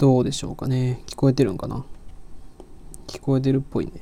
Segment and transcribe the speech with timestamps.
[0.00, 1.02] どうでしょうかね。
[1.06, 1.84] 聞こえてるんかな。
[3.06, 3.92] 聞こえてるっぽいね。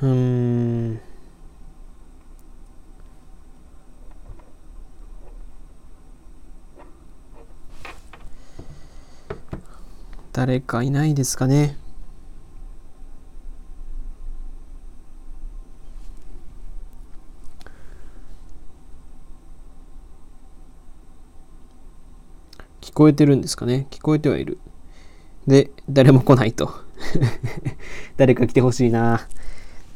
[0.00, 1.00] うーん。
[10.32, 11.76] 誰かいないですかね。
[23.00, 23.86] こえてるんですかね？
[23.90, 24.58] 聞こえてはいる。
[25.46, 26.70] で、誰も来ないと。
[28.18, 29.26] 誰か来てほしいな。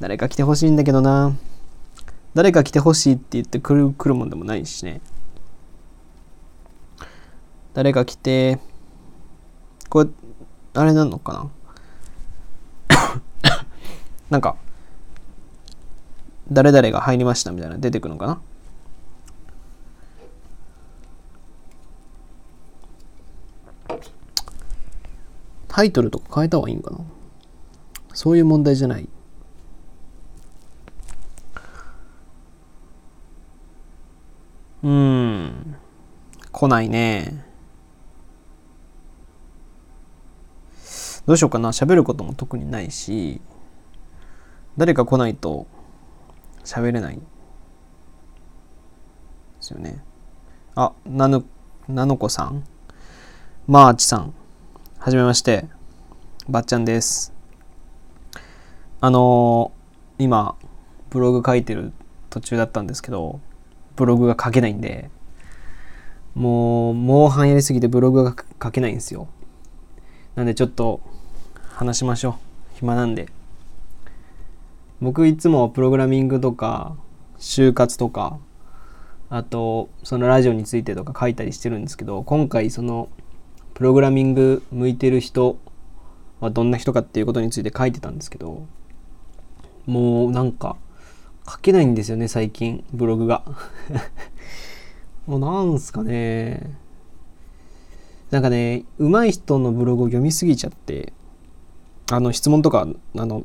[0.00, 1.36] 誰か来てほしいんだけどな。
[2.32, 5.02] 誰か来てほしいって言って来る来るもんでもないしね。
[7.74, 8.58] 誰か来て、
[9.90, 10.10] これ、
[10.72, 11.50] あれなのか
[12.88, 13.60] な？
[14.30, 14.56] なんか、
[16.50, 18.40] 誰々が入りましたみたいな出てくるのかな？
[25.74, 26.98] タイトルとか変えた方がいいんかな？
[28.12, 29.08] そういう問題じゃない？
[34.84, 35.76] うん。
[36.52, 37.44] 来ないね。
[41.26, 41.70] どうしようかな。
[41.70, 43.40] 喋ることも特にないし、
[44.76, 45.66] 誰か来ないと
[46.62, 47.16] 喋れない。
[47.16, 47.22] で
[49.58, 50.04] すよね。
[50.76, 51.44] あ、なぬ、
[51.88, 52.62] なのこさん
[53.66, 54.34] マーチさん。
[55.04, 55.66] はじめまして。
[56.48, 57.34] ばっちゃんです。
[59.02, 60.56] あのー今、
[61.10, 61.92] ブログ書いてる
[62.30, 63.38] 途中だったんですけど、
[63.96, 65.10] ブログが書けないんで、
[66.34, 69.28] もう、もう半やりすぎてブログが書けないんですよ。
[70.36, 71.02] なんでちょっと
[71.68, 72.76] 話しましょう。
[72.76, 73.28] 暇なんで。
[75.02, 76.96] 僕いつもプログラミングとか、
[77.38, 78.38] 就活とか、
[79.28, 83.10] あと、そのラジオについてとか書いたりしてるんですけど、今回その、
[83.74, 85.58] プログラミング向いてる人
[86.40, 88.66] はどんな人かっていうことについて書いてたんですけど、
[89.86, 90.76] もうなんか、
[91.46, 93.44] 書けないんですよね、最近、ブログが。
[95.26, 96.78] もうなんすかね。
[98.30, 101.12] なんかね、上手い人のブログを読みすぎちゃって、
[102.10, 102.86] あの、質問とか、
[103.16, 103.44] あの、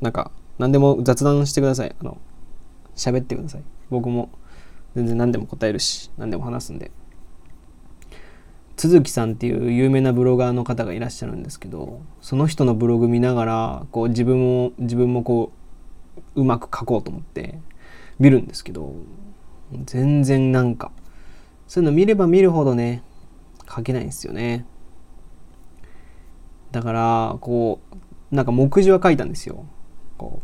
[0.00, 1.94] なんか、何でも雑談してください。
[1.98, 2.18] あの、
[2.94, 3.62] 喋ってください。
[3.90, 4.30] 僕も
[4.94, 6.90] 全然何でも答えるし、何でも話すんで。
[8.76, 15.52] 都築さんっていう有名なブロガーの方がいらっしゃるんですけどその人のブログ見ながらこう自分も自分もこ
[16.34, 17.58] ううまく書こうと思って
[18.18, 18.94] 見るんですけど
[19.84, 20.90] 全然なんか
[21.68, 23.02] そういうの見れば見るほどね
[23.68, 24.66] 書けないんですよね。
[26.70, 29.64] だからこうなんか目次は書いたんですよ。
[30.18, 30.42] こ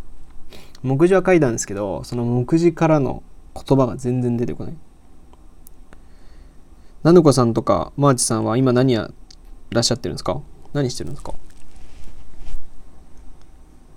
[0.82, 3.22] う目次は書いたんですけどその目次からの
[3.54, 4.74] 言葉が全然出てこない。
[7.02, 9.10] なぬこさんとかマーチさんは今何や
[9.70, 10.42] らっしゃってるんですか？
[10.72, 11.32] 何してるんですか？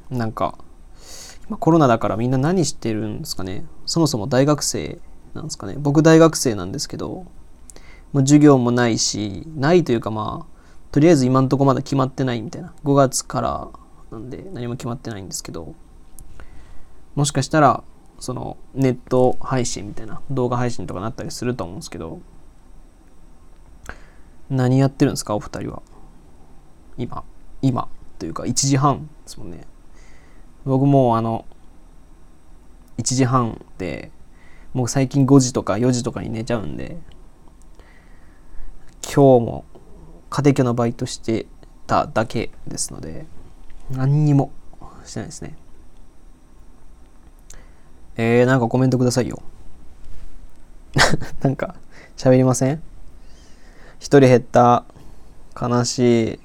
[0.09, 0.57] なんか
[1.47, 3.65] 今コロナだからみんな何してるんですかね？
[3.85, 4.99] そもそも大学生
[5.33, 5.75] なんですかね？
[5.77, 7.25] 僕大学生なんですけども
[8.13, 10.53] う授業もないしないというかまあ
[10.91, 12.73] とりあえず今んとこまだ決まってないみたいな。
[12.83, 13.67] 5月から
[14.11, 15.73] なんで何も決まってないんですけど
[17.15, 17.83] もしかしたら
[18.19, 22.21] そのネット配信みたいな動画配信とかなったりすると思うんですけど
[24.49, 25.81] 何やってるんですかお二人は？
[26.97, 27.23] 今
[27.61, 27.87] 今
[28.19, 29.65] というか1時半ですもんね。
[30.65, 31.45] 僕もあの
[32.97, 34.11] 1時半で
[34.73, 36.97] もう最近5時とか4時とかに寝ちゃうんで
[39.03, 39.65] 今日も
[40.29, 41.45] 家庭教のバイトして
[41.85, 43.25] ただけですので
[43.91, 44.51] 何にも
[45.05, 45.55] してないですね。
[48.15, 49.41] えー、なんかコメントくださいよ。
[51.41, 51.75] なんか
[52.15, 52.81] 喋りません？
[54.03, 54.83] 一人減った
[55.59, 56.33] 悲しい。
[56.33, 56.39] う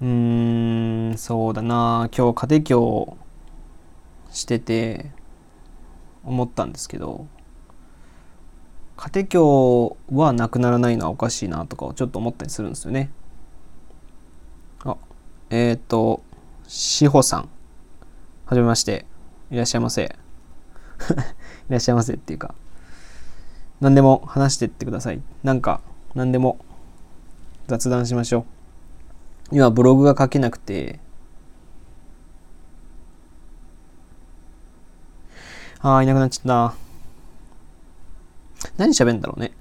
[0.00, 2.08] ーんそうだな。
[2.16, 3.16] 今日家庭教
[4.30, 5.10] してて
[6.24, 7.26] 思ったんですけど
[8.96, 13.10] 家庭教はなくならないのはおかしいなとかをちょっと思ったりするんですよね。
[14.86, 14.96] あ
[15.50, 16.22] えっ、ー、と
[16.66, 17.50] 志保さん。
[18.46, 19.04] はじめまして。
[19.50, 20.04] いらっしゃいませ。
[20.08, 20.16] い
[21.68, 22.54] らっしゃいませっていうか。
[23.80, 25.20] 何でも話してってください。
[25.42, 25.80] なんか、
[26.14, 26.58] 何でも
[27.66, 29.56] 雑談しましょう。
[29.56, 30.98] 今、ブログが書けなくて、
[35.80, 36.86] あー、いなくなっちゃった。
[38.76, 39.52] 何喋んだろうね。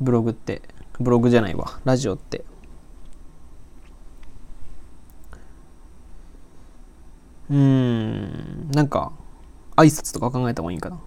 [0.00, 0.62] ブログって。
[0.98, 1.78] ブログじゃないわ。
[1.84, 2.44] ラジオって。
[7.48, 9.12] うーん、なんか、
[9.76, 10.98] 挨拶とか考えた方がいいかな。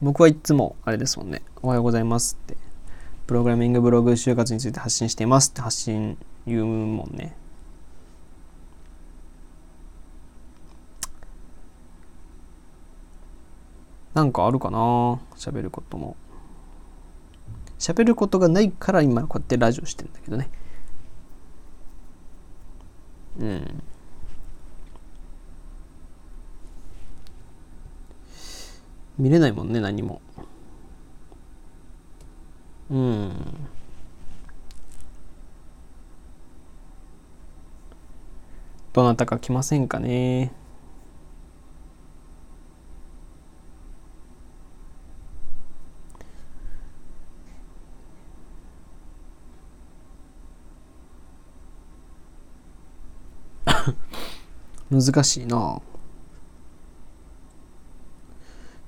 [0.00, 1.42] 僕はいつもあれですもんね。
[1.60, 2.56] おはようございますって。
[3.26, 6.16] プログラミングブログ就活について発信していますって発信
[6.46, 7.36] 言うもんね。
[14.14, 14.78] なんかあるかな？
[15.36, 16.16] 喋ることも。
[17.78, 20.50] 喋ることがないから今こうやってラジオしてんだけどね。
[23.40, 23.82] うん。
[29.18, 30.20] 見れないもんね、何も。
[32.90, 33.32] うん。
[38.92, 40.52] どなたか来ませんかね。
[54.90, 55.80] 難しいな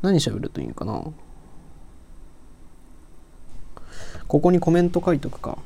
[0.02, 1.02] 何喋るといいんかな？
[4.28, 5.58] ここにコメント書いとくか。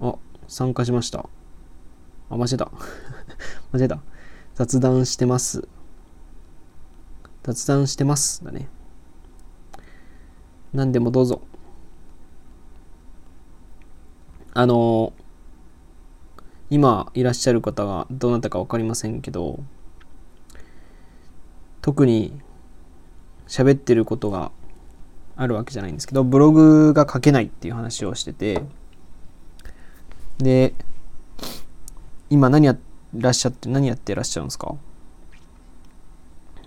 [0.00, 0.16] あ
[0.46, 1.26] 参加しました。
[2.30, 2.70] あ間違えた。
[3.72, 4.00] 間違えた。
[4.54, 5.66] 雑談してます。
[7.42, 8.44] 雑談してます。
[8.44, 8.68] だね。
[10.72, 11.40] 何でもどうぞ。
[14.54, 15.12] あの
[16.70, 19.58] 今いらっしゃる方がどなたか分かりませんけど
[21.82, 22.40] 特に
[23.46, 24.52] 喋ってることが
[25.36, 28.62] あるわけじゃないんですけどブログが書けないっていう話をしてて
[30.38, 30.74] で
[32.30, 32.76] 今何や
[33.12, 34.74] らっしゃって何やってらっしゃるんですか？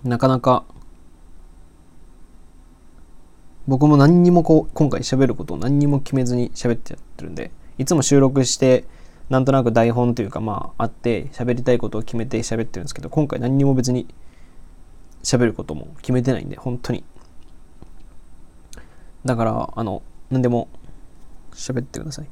[0.03, 0.65] なかなか
[3.67, 8.85] 僕も何にもこう今回喋ることを何にも決めずに喋ってやってるんでいつも収録して
[9.29, 14.07] なんとなく台本というかまああって喋りたいことを決めて喋ってるんですけど今回何にも別に
[15.23, 17.03] 喋ることも決めてないんで本当に。
[19.25, 20.69] だからあの何でも
[21.51, 22.27] 喋ってください。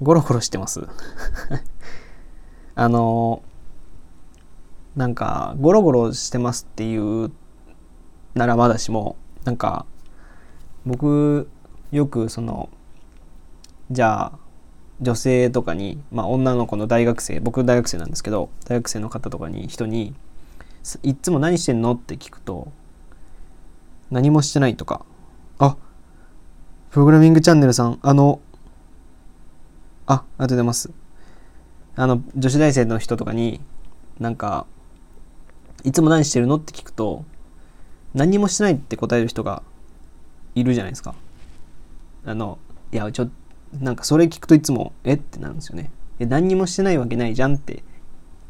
[0.00, 0.86] ゴロゴロしてます。
[2.76, 3.42] あの
[4.94, 7.32] なんかゴロゴロしてますっていう
[8.34, 9.86] ならまだしもなんか
[10.86, 11.48] 僕
[11.90, 12.68] よくその
[13.90, 14.38] じゃあ
[15.00, 20.14] 女性とかに、まあ、女の子の大学生僕大学生なんですけど大学生の方とかに人に
[21.02, 22.72] 「いつも何してんの?」って聞くと
[24.10, 25.04] 「何もしてない」とか
[25.58, 25.76] 「あ
[26.90, 28.40] プログラミングチャンネルさんあの
[30.06, 30.90] あありがとうございます」
[31.96, 33.60] あの女子大生の人とかに
[34.20, 34.66] なんか
[35.84, 37.24] 「いつも何してるの?」って聞くと
[38.14, 39.62] 何もしてないって答える人が
[40.54, 41.14] いるじゃないですか。
[42.24, 42.58] あの、
[42.90, 43.32] いや、ちょっと、
[43.72, 45.14] なんかそれ聞くといつも、え？
[45.14, 45.90] ってなるんですよね。
[46.18, 47.82] え、何にもしてないわけないじゃんって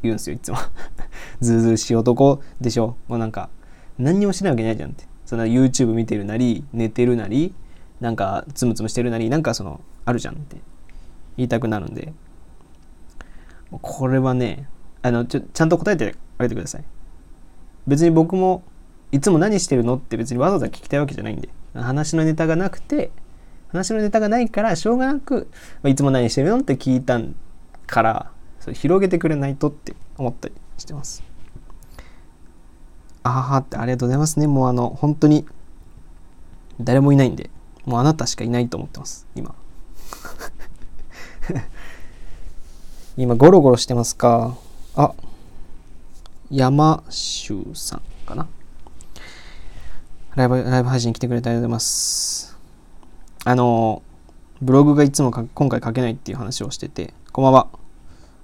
[0.01, 0.57] 言うんですよ、いつも。
[1.41, 2.95] ずうずうしい男でしょ。
[3.07, 3.49] もうなんか、
[3.97, 5.05] 何にもしてないわけないじゃんって。
[5.25, 7.53] その YouTube 見てるなり、寝てるなり、
[7.99, 10.57] なんかつむつむしてるなり、なんかその、あるじゃんって
[11.37, 12.13] 言いたくなるんで、
[13.81, 14.67] これはね、
[15.01, 16.83] あの、ちょ、ちゃんと答えてあげてください。
[17.85, 18.63] 別に僕も、
[19.11, 21.49] いつも何してるのって別にわざわざ聞きたいわけじゃないんで。
[21.75, 23.11] 話のネタがなくて
[23.69, 25.47] 話のネタがないからしょうがなく、
[25.81, 27.19] まあ、いつも何してるのって聞いた
[27.87, 31.23] からそれ広げてくれないとって思ったりしてます。
[33.23, 34.47] ああってありがとうございますね。
[34.47, 35.45] もうあの本当に
[36.81, 37.49] 誰もいないんで
[37.85, 39.53] もうあなたしかいないと思ってます今。
[43.17, 44.55] 今ゴロゴロしてますか？
[44.95, 45.13] あ
[46.49, 48.47] 山州さんかな
[50.35, 52.48] ライブ、ライブ配信来てくれてありがとうございます。
[53.45, 54.03] あの、
[54.61, 57.67] ブログがいつも今回書けないっていう話をしてて、こんばんは。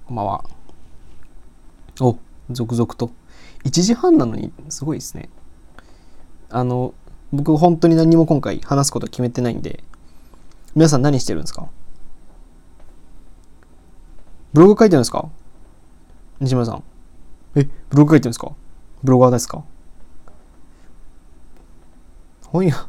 [0.06, 0.44] こんばんは。
[2.00, 2.16] お、
[2.50, 3.10] 続々と。
[3.64, 5.28] 1時半なのにすごいですね。
[6.48, 6.94] あの、
[7.32, 9.84] 僕本当に何も今回話すこと決めてないんで、
[10.74, 11.68] 皆さん何してるんですか？
[14.54, 15.28] ブログ書いてるんですか？
[16.40, 16.84] 西村さん。
[17.56, 18.52] え、ブログ書いてるんですか？
[19.04, 19.62] ブロガーですか？
[22.56, 22.88] 本読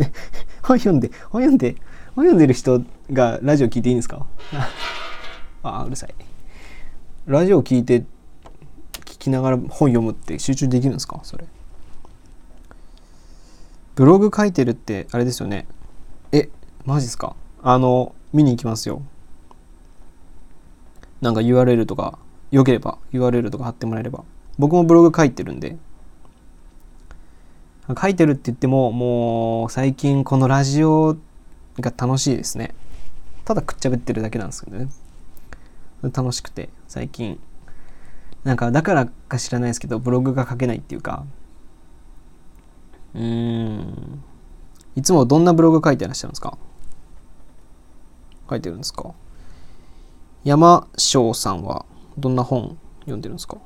[0.62, 1.76] 本読んで本読んで
[2.16, 4.26] 本読んでる人がラジオ聞いていいんですか？
[5.62, 6.14] あうるさい。
[7.26, 8.04] ラジオ聞いて
[9.04, 11.20] 聞きながら本読むって集中できるんですか？
[11.22, 11.44] それ。
[13.94, 15.66] ブログ書いてるってあれですよね。
[16.32, 16.48] え
[16.84, 17.36] マジっすか？
[17.62, 19.02] あの見に行きますよ。
[21.20, 22.18] なんか URL とか
[22.50, 24.24] よければ URL とか貼ってもらえれば。
[24.58, 25.76] 僕もブログ書いてるんで。
[28.00, 31.16] 書いてるって言ってももう最近このラジオ
[31.78, 32.74] が楽しいですね。
[33.44, 34.88] ただくっちゃべってるだけなんですけどね。
[36.02, 37.40] 楽しくて最近。
[38.44, 41.24] なんかだからか知らないですけどブログが書けないっていうか。
[43.14, 44.22] うん。
[44.96, 46.58] いつもどんなブログ書いてらっしゃるんですか？
[48.50, 49.14] 書いてるんですか？
[50.44, 51.86] 山翔さんは
[52.18, 53.58] どんな本読んでるんですか？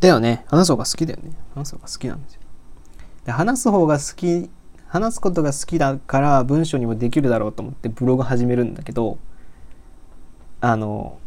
[0.00, 0.44] だよね。
[0.48, 1.30] 話す方が好きだよね。
[1.54, 2.41] 話す方が好きなんですよ。
[3.24, 4.50] で話す方が好き
[4.88, 9.18] 話すことが好きだから文章にもできるだろうと思ってブログ始めるんだけど
[10.60, 11.18] あの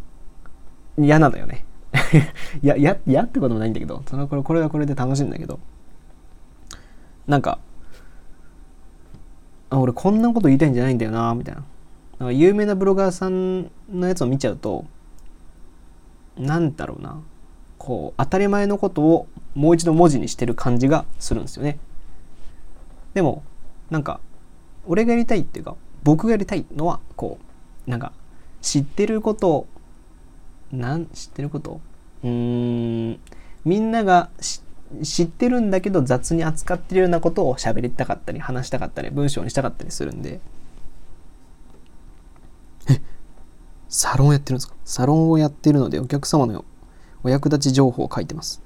[0.97, 1.65] 嫌なんだよね。
[2.61, 5.59] い や嫌ってこともないんだけどそのこれこれはこれで楽しいんだけど
[7.25, 7.59] なんか
[9.69, 11.63] あ俺こんなこと言いたいんじゃないんだよなみたいな。
[12.19, 14.85] なんか有名なブロガーさんのやつを見ちゃうと
[16.37, 17.19] なんだろうな。
[17.77, 21.77] こう当たり前のことをもう一度文字にしてる感じがするんですよね。
[23.15, 23.43] でも
[23.89, 24.19] なんか
[24.85, 27.39] 俺がやりたいっていうか僕がやりたいのはこ
[27.87, 28.13] うなんか
[28.61, 29.65] 知ってること
[30.71, 31.81] なん知ってること？
[32.23, 33.19] うーん
[33.63, 34.29] みんなが
[35.03, 40.39] 知ってるんだけど雑に扱ってるようなことを喋りたかったり話したかったり文章にしたかったりするんで。
[42.89, 43.01] え
[43.87, 44.75] サロンやってるんですか？
[44.83, 46.65] サロンをやってるのでお客様の
[47.23, 48.61] お役立ち情報を書いてます。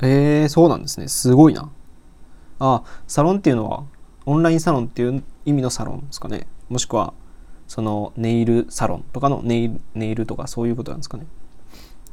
[0.00, 1.06] えー、そうなんですね。
[1.08, 1.70] すごいな。
[2.64, 3.82] あサロンっていうのは
[4.24, 6.46] オンラインサロンっていう意味のサロンですかね。
[6.68, 7.12] もしくは
[7.66, 11.26] そのネイルサロンとかのネイルネイルとかそういうことなんですかね。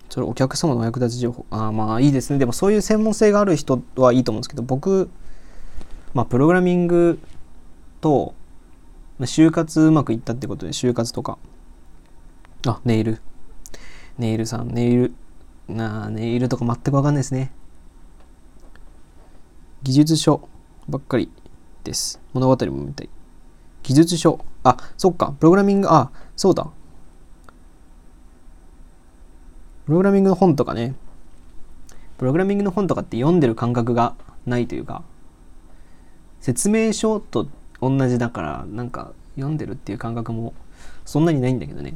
[0.10, 1.46] それお客様のお役立ち情報。
[1.51, 2.39] あまあいいですね。
[2.39, 5.12] でもそういう専門性がある人はいいと思うんですけど僕
[6.15, 7.20] まあプログラミング
[8.01, 8.34] と
[9.20, 11.38] 就活うまくいったってことで就活とか。
[12.65, 13.22] あネイル。
[14.18, 15.13] ネイルさんネイル
[15.68, 17.51] なあネイルとか全く分かんないですね。
[19.82, 20.48] 技術書
[20.88, 21.32] ばっかり
[21.84, 22.20] です。
[22.34, 23.10] 物語も見たい。
[23.84, 24.44] 技術書。
[24.64, 25.34] あ、そっか。
[25.40, 26.68] プログラミング、あ、そうだ。
[29.86, 30.96] プログラミングの本とかね。
[32.18, 35.04] プログラミングの本とかって読んでる感覚がないというか、
[36.42, 37.48] 説明書と
[37.82, 40.54] 同じだから、なんか読んでるっていう感覚も
[41.06, 41.96] そんなにないんだけどね。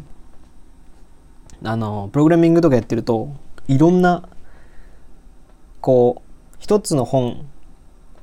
[1.64, 3.36] あの、プログラミングとかやってると、
[3.68, 4.28] いろんな、
[5.82, 7.46] こう、一つの本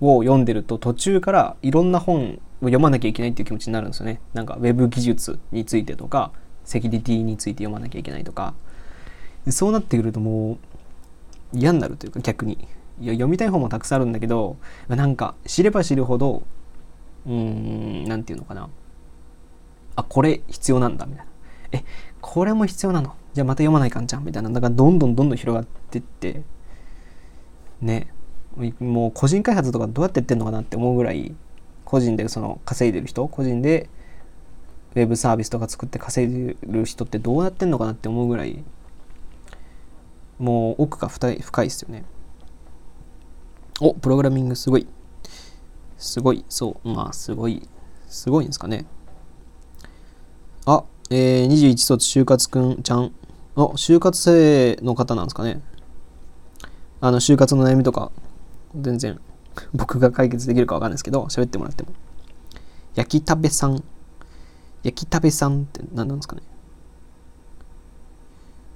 [0.00, 4.20] を読んでると途中からいろんな本を読まなきゃいけないっていう気持ちになるんですよね。
[4.34, 6.32] なんか Web 技術についてとか
[6.64, 8.54] セキュリティについて読まなきゃいけないとか。
[9.48, 10.58] そうなってくるとも
[11.54, 12.68] う嫌になるというか逆に。
[13.00, 16.42] いや読みたい本もたくさんあるんだけどなんか知れば知るほど
[17.24, 18.68] うーん何て言うのかな。
[19.96, 21.30] あこれ必要なんだみたいな。
[21.72, 21.84] え
[22.20, 23.14] これも必要なの？
[23.32, 24.50] じゃあまた読まないかんじゃんみたいな。
[24.50, 26.42] だからどんどんどんどん広がってって
[27.80, 28.12] ね。
[28.80, 31.34] もう個人開発とかどうやってやってんのかなって思うぐらい
[31.84, 33.88] 個人でその稼いでる人個人で
[34.94, 38.62] ウェブサービスとか作って稼いでる人ってどうやってんのかなって思うぐらい
[40.38, 42.04] もう奥が深い深いですよね。
[43.80, 44.86] おプログラミングすごい。
[45.98, 47.68] すごいそうまあすごい
[48.08, 48.86] すごいんですかね。
[50.64, 53.12] あえー、21卒就活くんちゃん。
[53.54, 55.60] あ就活生の方なんですかね。
[57.00, 58.10] あの就活の悩みとか。
[58.74, 59.20] 全然
[59.74, 61.90] 僕が解決できるかわかんないですけど喋ってもらっても。
[62.94, 63.82] 焼き食べさん。
[64.82, 66.42] 焼き食べさんって何なんですかね。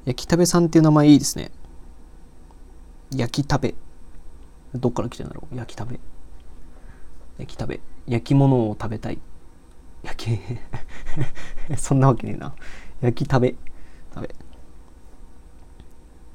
[0.05, 1.51] 焼き食べさんっていう名前いいですね。
[3.15, 3.75] 焼き食べ。
[4.75, 5.57] どっから来てんだろう。
[5.57, 6.01] 焼き食べ。
[7.39, 7.81] 焼き食べ。
[8.07, 9.19] 焼き物を食べたい。
[10.03, 10.39] 焼き
[11.79, 12.55] そんなわけねえな。
[13.01, 13.55] 焼き食べ。
[14.15, 14.35] 食べ。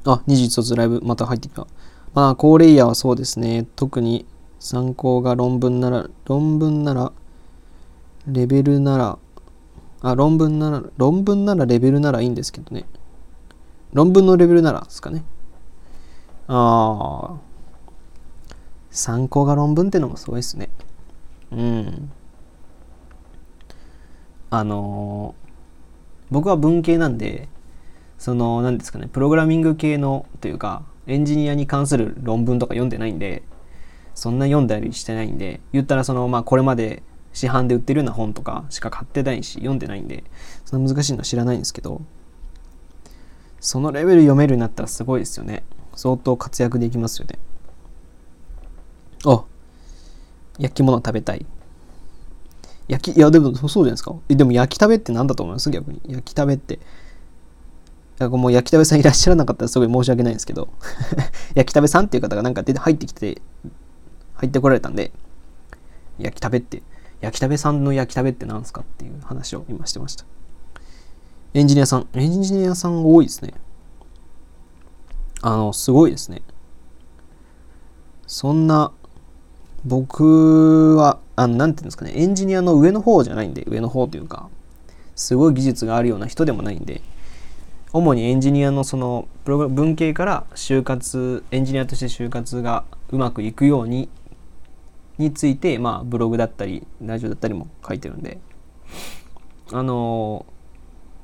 [0.06, 1.68] あ21卒ライブまた入ってきた。
[2.14, 3.68] まあ、高レイヤーはそうですね。
[3.76, 4.26] 特に
[4.60, 7.12] 参考が論文なら、論文なら、
[8.28, 9.18] レベルなら、
[10.02, 12.86] あ、論文なら、論文ならレベルならいいんですけどね。
[13.94, 15.24] 論文のレベルならですかね。
[16.48, 17.50] ああ。
[18.92, 20.70] 参考が論文ってのもすごいですね。
[21.52, 22.12] うん。
[24.50, 25.50] あのー、
[26.32, 27.48] 僕は文系なんで、
[28.18, 33.44] その、何ですかね、プログラミング系のというか、エンジニアに関する論文とか読んでないんで
[34.16, 40.24] そんな読んだりしてないんで言ったらそのまあこれまで市販で売ってるような本とかしか買ってないし読んでないんで
[40.66, 42.02] そんな難しいのは知らないんですけど
[43.60, 45.64] そのレベル読めるようになったらすごいですよね。
[45.96, 47.40] 相当活躍できますよね。
[49.26, 49.44] あ
[50.58, 51.46] 焼き物食べたい。
[52.88, 54.16] 焼きいやでもそうじゃないですか。
[54.30, 55.70] でも焼き食べって何だと思います？
[55.72, 56.02] 逆に。
[56.08, 56.80] 焼き食べって。
[58.28, 60.70] もう焼き食べさんいらっしゃらなかったらすごい申し訳ないんですけど。
[61.56, 63.42] 焼き食べさんっていう方がなんか出て入ってきて
[64.36, 65.12] 入ってこられたんで。
[66.18, 66.84] 焼き食べって。
[67.22, 70.26] 焼き食べさんの焼き食べって何すかっていう話を今してました。
[71.54, 72.08] エンジニアさん。
[72.14, 73.54] エンジニアさん多いですね。
[75.42, 76.42] あのすごいですね。
[78.28, 78.92] そんな
[79.86, 82.12] 僕はあのなんていうんですかね。
[82.16, 84.50] エンジニアの上の方じゃないんで上の方というか
[85.16, 87.02] すごい技術があるような人でもないんで
[87.92, 94.10] 主にエンジニアのそのプログラ文系から就活エンジニアとして就活がうまくいくように
[95.18, 98.40] について、まあ、ブログだったりラジオだったりも書いてるんで
[99.72, 100.46] あの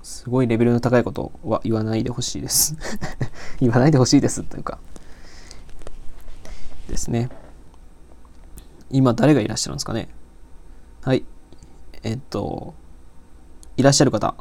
[0.03, 2.75] すごいレベルの高いことは言わないでほしいです。
[3.60, 4.77] 言わないでほしいですというか
[6.88, 7.29] ですね。
[8.91, 10.10] 今誰がいらっしゃるんですかね？
[11.01, 11.25] はい。
[12.03, 12.75] えっと
[13.77, 14.36] いらっしゃる方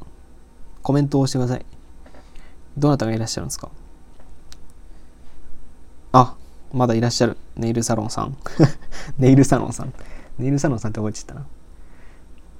[0.82, 1.64] コメントをしてください。
[2.76, 3.70] どなたがいらっしゃるんですか？
[6.12, 6.36] あ、
[6.72, 7.36] まだいらっしゃる。
[7.56, 8.36] ネイルサロンさん。
[9.18, 9.92] ネイルサロンさん。
[10.38, 11.46] ネイルサロンさんって覚えてたな。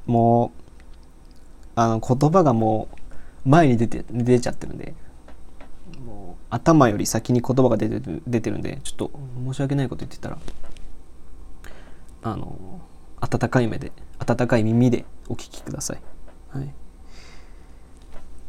[0.07, 0.61] もう、
[1.77, 2.89] あの、言葉がも
[3.45, 4.95] う、前に出て、出ちゃってるんで、
[6.05, 9.11] もう、頭より先に言葉が出てる、出てるんで、ちょっと
[9.45, 10.39] 申し訳ないこと言ってたら、
[12.23, 12.81] あの、
[13.21, 16.01] 温かい目で、温かい耳でお聞きください。
[16.51, 16.75] はい。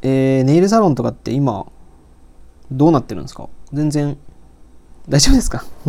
[0.07, 1.65] えー、ネイルサロンとかって今、
[2.71, 3.49] どうなってるんですか？
[3.73, 4.17] 全然、
[5.09, 5.65] 大丈夫ですか？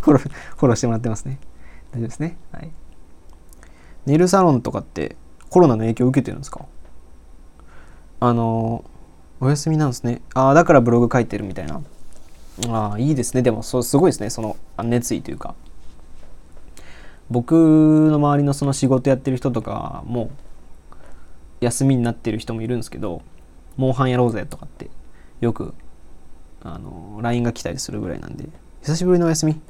[0.00, 1.38] フォロー、フォローしてもらってますね。
[1.92, 2.38] 大丈夫ですね？
[2.50, 2.70] はい。
[4.06, 5.16] ネイルサロンとかって
[5.50, 6.64] コロナの影響を受けてるんですか？
[8.20, 8.84] あの、
[9.40, 10.22] お休みなんですね。
[10.32, 11.82] ああ、だからブログ書いてるみたいな。
[12.70, 13.42] ああ、いいですね。
[13.42, 14.30] でも、そう、すごいですね。
[14.30, 15.54] その、熱意というか。
[17.30, 17.52] 僕
[18.10, 20.30] の周りのその仕事やってる人とかも、
[21.60, 23.22] 休みになってる人もいるんですけど、
[23.76, 24.90] モンハンやろうぜとかって
[25.40, 25.74] よく
[26.60, 28.48] あの LINE が来たりするぐらいなんで、
[28.82, 29.60] 久しぶりのお休み。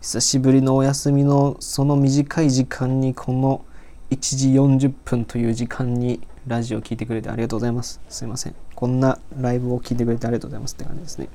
[0.00, 3.64] 久しぶりのお休みのその短い時間にこの
[4.10, 8.00] 1時40分という時間にラジオを聴いてくれてありがとうございます。
[8.08, 8.54] すいません。
[8.74, 11.28] こんなライブを聴いてくれてありがとうございますって感じですね。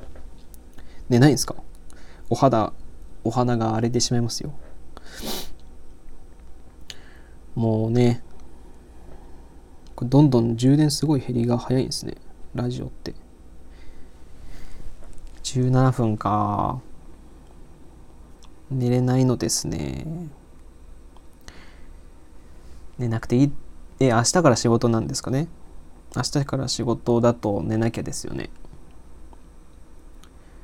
[1.08, 1.56] ね、ないんですか？
[2.30, 2.74] お肌、
[3.24, 4.52] お花が荒れてしまいますよ。
[7.56, 8.22] もうね、
[10.06, 12.16] どんどん充電すごい減りが早いんですね。
[12.54, 13.16] ラジオって。
[15.44, 16.82] 17分か。
[18.70, 20.06] 寝れないのですね。
[22.98, 23.52] 寝なくていい。
[24.00, 25.48] え、明日から仕事なんですかね？
[26.16, 28.50] 明日から仕事だと寝なきゃですよね。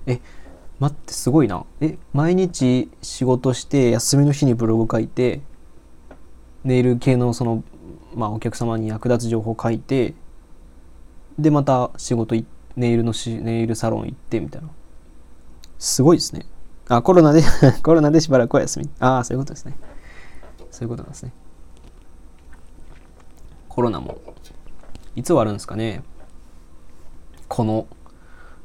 [0.06, 0.20] え、
[0.80, 1.66] 待って、すごいな。
[1.80, 5.42] え、毎日仕事して休みの日にブログ書いて、
[6.64, 7.64] ネイル系のその
[8.16, 10.14] まあ、お客様に役立つ情報を書いて
[11.40, 12.36] でまた仕事
[12.76, 14.70] ネイルのしネイルサロン行ってみたいな。
[15.80, 16.46] すごいですね。
[16.88, 17.44] あコロナで
[17.84, 18.90] コロナでしばらくは休み。
[19.00, 19.76] ああそういうことですね。
[20.72, 21.34] そういうことなんですね。
[23.70, 24.20] コロナも。
[25.16, 26.04] いつ終わるんですかね。
[27.48, 27.86] この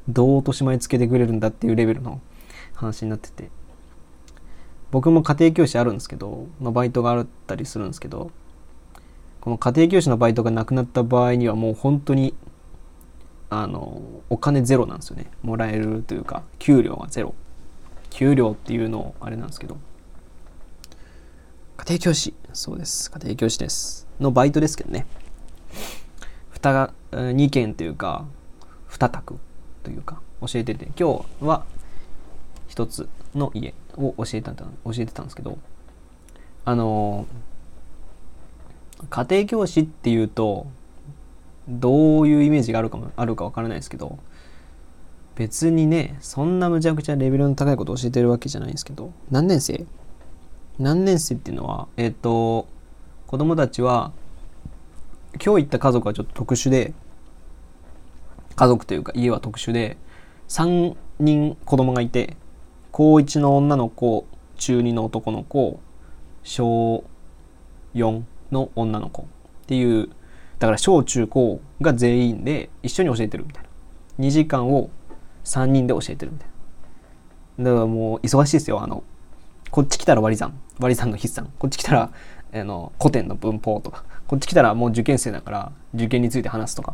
[0.07, 2.21] どう落とし前つけてくれるんだっていうレベルの
[2.73, 3.51] 話になってて。
[4.91, 8.31] 僕も家庭教師あるんですけど、まあ、バイトがあったりするんですけど
[9.41, 12.33] この家庭教師のバイトがなくなった場合にはもう本当に
[13.49, 15.27] あのお金ゼロなんですよね。
[15.41, 17.33] もらえるというか給料がゼロ。
[18.09, 19.77] 給料っていうのをあれなんですけど。
[21.77, 22.33] 家庭教師。
[22.53, 23.09] そうです。
[23.11, 24.07] 家庭教師です。
[24.19, 25.07] のバイトですけどね。
[26.61, 28.25] 2 2件というか
[28.89, 29.39] 2択
[29.83, 30.85] というか教えてて。
[30.97, 31.63] 今日は
[32.67, 35.57] 1つの家を教えた教えてたんですけど
[36.65, 37.25] あの
[39.09, 40.67] 家庭教師っていうと
[41.67, 44.19] どういうイメージがあるかもあるかわからないですけど
[45.35, 49.85] 別にねそんなむちゃくちゃレベルの高いことを教えてるわけじゃないんですけど何年生？
[50.79, 52.67] 何年生っていうのはえっ、ー、と
[53.27, 54.11] 子供たちは
[55.33, 56.93] 今日行った家族はちょっと特殊で
[58.55, 59.97] 家族というか家は特殊で
[60.49, 62.35] 3人子供がいて
[62.91, 64.25] 高1の女の子
[64.57, 65.79] 中2の男の子
[66.43, 67.03] 小
[67.93, 69.25] 4の女の子っ
[69.67, 70.09] ていう。
[70.59, 73.69] だから小中高が全員で一緒に教えてるみたいな。
[74.25, 74.89] 2時間を
[75.45, 76.49] 3人で教えてるみたい
[77.57, 77.71] な。
[77.71, 79.03] だからもう忙しいですよあの
[79.69, 82.11] こっち来たら割り算割り算の筆算こっち来たら
[82.53, 84.03] あの古典の文法とか。
[84.27, 86.93] こっち来たらもう受験生だから受験について話すとか。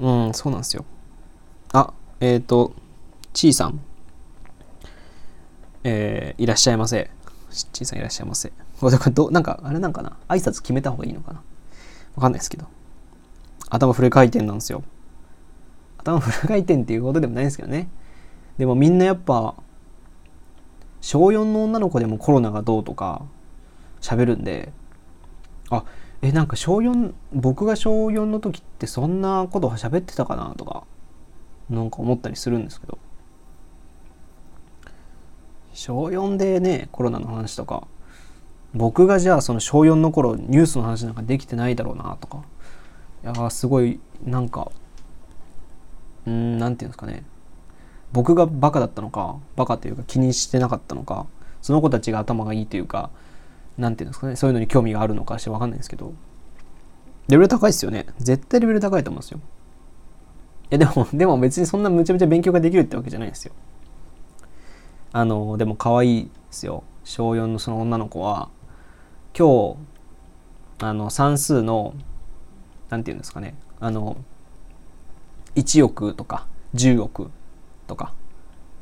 [0.00, 0.84] うんそうなんですよ。
[1.72, 2.72] あえっ、ー、と
[3.32, 3.80] ちいさん。
[5.84, 7.10] えー、いらっしゃいませ。
[7.72, 8.52] ちいさんいらっしゃいませ。
[9.12, 10.16] どなんかあれなんかな？
[10.28, 11.42] 挨拶決めた方がいいのかな？
[12.16, 12.66] わかんないですけど。
[13.68, 14.82] 頭フル回転なんですよ。
[15.98, 17.88] 頭フル回転っていうことでもないんですけどね。
[18.58, 19.54] でもみんなやっぱ
[21.00, 23.22] 小4の女の子でもコロナがどうとか
[24.00, 24.72] 喋るんで
[25.70, 25.84] あ
[26.20, 30.84] えなんか小4僕が小4の時ってそんなこと喋ってたかなとか
[31.70, 32.98] なんか思ったりするんですけど。
[35.72, 37.86] 小4でねコロナの話とか
[38.74, 42.42] 僕がじゃあその小4の頃ニュースの話なんかできてないだろうなとか。
[43.22, 44.70] いやすごいなんか
[46.26, 47.24] うんなんていうんですかね。
[48.12, 51.26] 僕がバカだったのかバカというか気にしてなかったのか
[51.62, 53.10] その子たちが頭がいいというか
[53.78, 54.36] なんていうんですかね。
[54.36, 56.12] そういうのに興味があるのかして分かんないですけど。
[57.28, 58.06] レベル高いですよね。
[58.18, 59.40] 絶対レベル高いと思うんですよ。
[60.70, 63.52] いやでも でも別にそんなむちゃむちゃ勉強ができるってわけじゃないですよ。
[65.12, 66.84] あのでも可愛いですよ。
[67.04, 68.48] 小4のその女の子は
[69.36, 71.94] 今日あの算数の
[72.88, 73.54] 何て言うんですかね。
[73.78, 74.16] あの
[75.54, 77.30] 1億とか10億
[77.86, 78.12] とか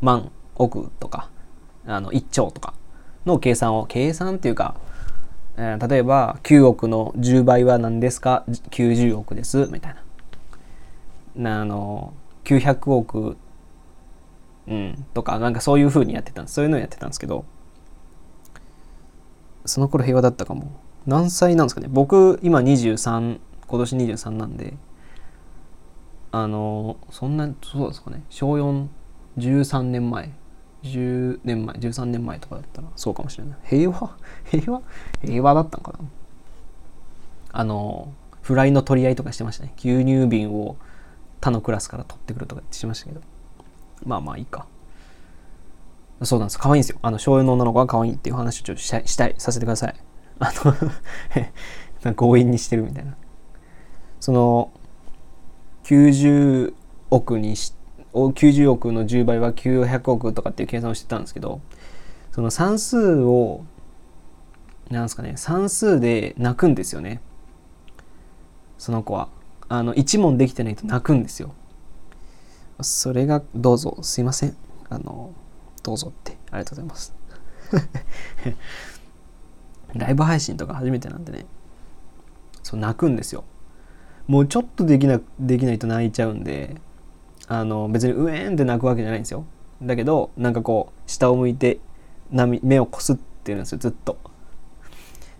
[0.00, 1.30] 万億とか
[1.86, 2.74] あの1兆とか
[3.26, 4.76] の計算を計算っていうか、
[5.56, 9.68] えー、例えば9億の10倍は何ですか？90億です。
[9.70, 9.96] みたい
[11.36, 11.60] な。
[11.60, 13.36] あの900億
[14.66, 16.54] うんとかなんかそういう風にやってたんです。
[16.54, 17.44] そういうのをやってたんですけど
[19.68, 20.72] その頃平和だったかも。
[21.06, 21.88] 何歳なんですかね。
[21.90, 24.74] 僕今23今年23なんで
[26.32, 28.22] あのそんなそうですかね。
[28.28, 28.52] 小
[29.38, 30.32] 413年前。
[30.84, 33.58] 10年前13年前とかだったらそうかもしれない。
[33.64, 34.16] 平和？
[34.48, 34.82] 平和？
[35.22, 35.98] 平和だったんかな。
[37.50, 39.72] あのフライの取り合いとかしてましたね。
[39.78, 40.76] 牛乳瓶を
[41.40, 43.20] 他のクラスから取ってくるとかってしましたけど。
[44.04, 44.66] まあまあいいか。
[46.22, 46.58] そうなんです。
[46.58, 46.98] 可愛いんですよ。
[47.02, 49.94] あの小4の女の子が可愛いっていう話をちょっとしたいしたいさせてください。
[50.40, 50.52] あ
[52.04, 53.16] の 強引にしてるみたいな。
[54.20, 54.70] その
[55.84, 56.74] 90
[57.10, 57.72] 億にし
[58.12, 61.60] 90億の10倍は900億とかっていう計算をしてたんですけど
[62.32, 63.64] その算数を
[64.90, 67.20] なんですかね算数で泣くんですよね。
[68.78, 69.28] その子は。
[69.70, 71.52] あの1問できてないと泣くんですよ。
[72.80, 74.56] それがどうぞすいません。
[74.88, 75.32] あの
[75.82, 77.14] どうぞってありがとうございます。
[79.94, 81.46] ライブ配信とか初めてなんでね
[82.62, 83.44] そう泣くんですよ。
[84.26, 86.80] もうちょっとできなできないと泣いちゃうんで
[87.46, 89.44] あの別にうえんって泣くわけじゃないんですよ。
[89.82, 91.80] だけどなんかこう下を向いて
[92.30, 94.18] 目をこすってるんですよずっと。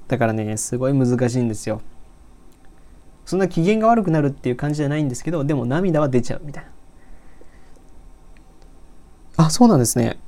[0.06, 1.82] だからねすごい難しいんですよ。
[3.26, 6.64] そんな機嫌が悪くなるっていう感じじゃないんですけどでも涙は出ちゃうみたい
[9.36, 9.44] な。
[9.44, 10.18] あそうなんですね。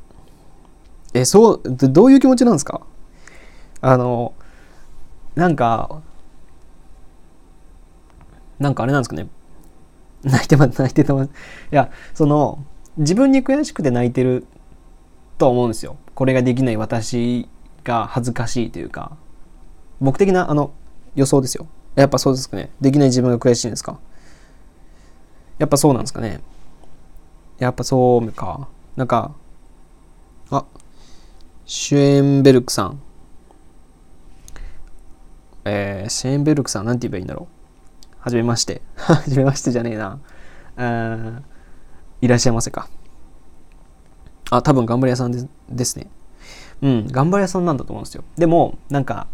[1.14, 2.83] えそうどういう気持ちなんですか？
[3.81, 4.35] あの
[5.35, 6.03] なんか
[8.59, 9.29] なんかあれなんですかね？
[10.23, 11.25] 泣いてま、泣いてたま。
[11.25, 11.29] い
[11.70, 12.62] や、その、
[12.99, 14.46] 自分に悔しくて泣いてる
[15.38, 15.96] と思うんですよ。
[16.14, 17.49] これができない私
[17.85, 19.16] が恥ずかしいというか、
[19.99, 20.73] 僕的なあの
[21.14, 21.66] 予想ですよ。
[21.94, 22.70] やっぱそうですかね。
[22.83, 23.99] できない自分が悔しいんですか？
[25.59, 26.42] やっぱそうなんですかね。
[27.59, 28.68] やっぱそうか。
[28.96, 29.35] なんか、
[31.72, 33.00] シュエンベルクさん。
[35.64, 38.06] えー、シュエンベルクさん、なんて言えばいいんだろう。
[38.18, 38.83] はじめまして。
[38.98, 40.18] はじめましてじゃねえな。
[40.76, 41.42] あ
[42.20, 42.88] いらっしゃいませか。
[44.50, 46.09] あ、多分頑張り屋さんでですね。
[46.83, 48.24] うん、頑張り屋さんなんだと思うんですよ。
[48.35, 49.28] でも、なんか、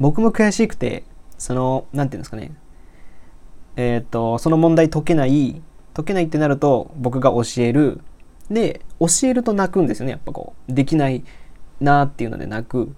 [0.00, 1.04] 僕も悔しくて、
[1.38, 2.50] その、なんていうんですかね。
[3.76, 5.62] えっ、ー、と、その問題解けない、
[5.94, 8.00] 解けないってなると、僕が教える。
[8.50, 10.10] で、教えると泣くんですよね。
[10.10, 11.22] やっぱこう、できない
[11.80, 12.94] なっていうので泣く。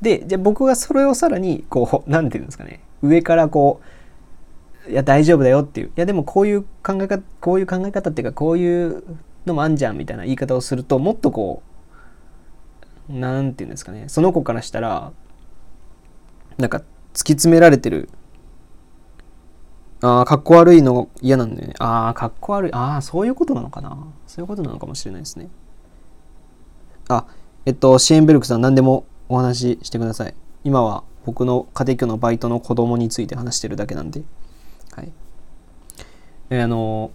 [0.00, 2.80] で、じゃあ僕がそれをさらに、こう、 なんていうんですかね。
[3.02, 3.80] 上からこ
[4.88, 5.86] う、いや大丈夫だよっていう。
[5.88, 9.02] いやでもこういう考え方こういう考え方っていうかこういう
[9.46, 11.62] のもあんじゃんみたいな言い方をするともっとこ
[13.08, 14.04] う何て言うんですかね。
[14.08, 15.12] その子からしたら
[16.58, 18.10] なんか突き詰められてる。
[20.02, 21.74] ああかっこ悪いの嫌なんだよね。
[21.78, 22.72] ああかっこ悪い。
[22.74, 23.96] ああそういうことなのかな。
[24.26, 25.48] そういうことなのかもしれないですね。
[27.08, 27.26] あ
[27.66, 30.34] えっとシェーンベルクさん何でもお話ししてください。
[30.64, 34.22] 今は僕の家庭教のバイトの子供について話してるだけなんで。
[34.92, 35.12] はい。
[36.50, 37.10] えあの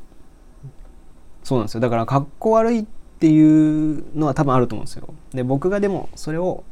[1.44, 1.82] そうなんですよ。
[1.82, 2.86] だからかっこ悪いっ
[3.20, 5.14] ていうのは多分あると思うんですよ。
[5.34, 6.64] で僕がでもそれを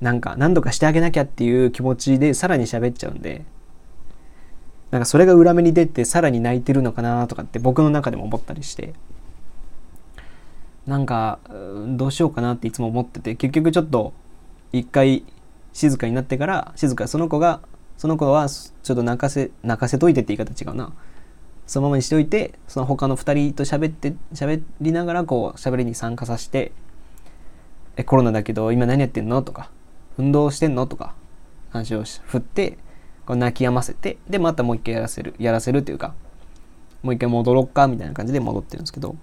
[0.00, 3.44] なんか何度かしてあげなきゃっていう気持ちでさらに喋っちゃうんで。
[4.92, 8.94] なんかそれが裏目に出てさらに泣いてるのかなとかって僕の中でも思ったりして。
[10.86, 11.38] なんか
[11.96, 14.12] どうしようかなっていつも思ってて結局ちょっと
[14.72, 15.24] 一回
[15.72, 17.60] 静かになってから静かその子が
[17.96, 20.92] その子はちょっと泣かせ泣かせといてって言い方違うな
[21.66, 26.72] そのままにしておいてその他の2人と喋って喋りながらこう喋りに参加させて
[27.96, 29.70] 「えコロナだけど今何やってんの?」とか
[30.18, 30.86] 運動してんの？
[30.86, 31.14] とか
[31.70, 32.78] 話を振って
[33.24, 36.14] こう泣き止ませてでまたもう一回やらせるやらせるというか
[37.02, 39.16] もう一回戻ろっかみたいな感じで戻ってるんですけど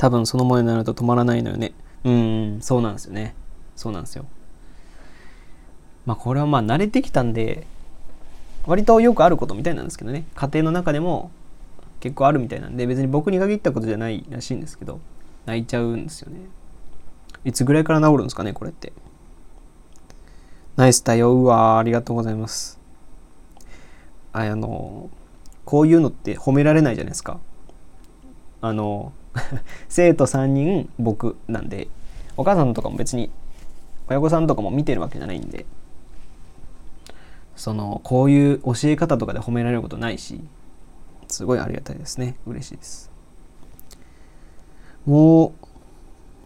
[0.00, 1.74] 多分その前になると止まらないのよね。
[2.04, 3.34] うんそうなんですよね。
[3.76, 4.24] そうなんですよ。
[6.06, 7.66] まあこれはまあ慣れてきたんで
[8.64, 10.24] 割とよくあることみたいなんですけどね。
[10.34, 11.30] 家庭の中でも
[12.00, 15.00] 結構あるみたいなんで別に僕に限ったことじゃないらしいんですけど
[15.44, 16.38] 泣いちゃうんですよね。
[17.44, 18.94] いつぐらいから治るんですかねこれって。
[20.76, 21.34] ナイス対応。
[21.34, 22.80] うわありがとうございます。
[24.32, 25.10] ああの
[25.66, 27.38] こういうのって褒められないじゃないですか。
[28.62, 29.12] あの
[29.88, 31.88] 生徒3人僕なんで
[32.36, 33.30] お母さんとかも別に
[34.08, 35.66] 親御さんとかも見てるわけじゃないんで
[37.54, 40.40] そのこういう教え方とかで褒められることないし
[41.28, 42.34] すごいありがたいですね。
[42.46, 43.10] 嬉しいです。
[45.06, 45.66] もう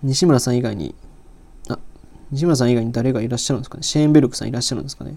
[0.03, 0.95] 西村さん以外に
[1.71, 1.79] あ
[2.31, 3.83] 西村さん以外に誰がいらっしゃるんですかね？
[3.83, 5.17] シェーンベルクさんいらっしゃるんですかね？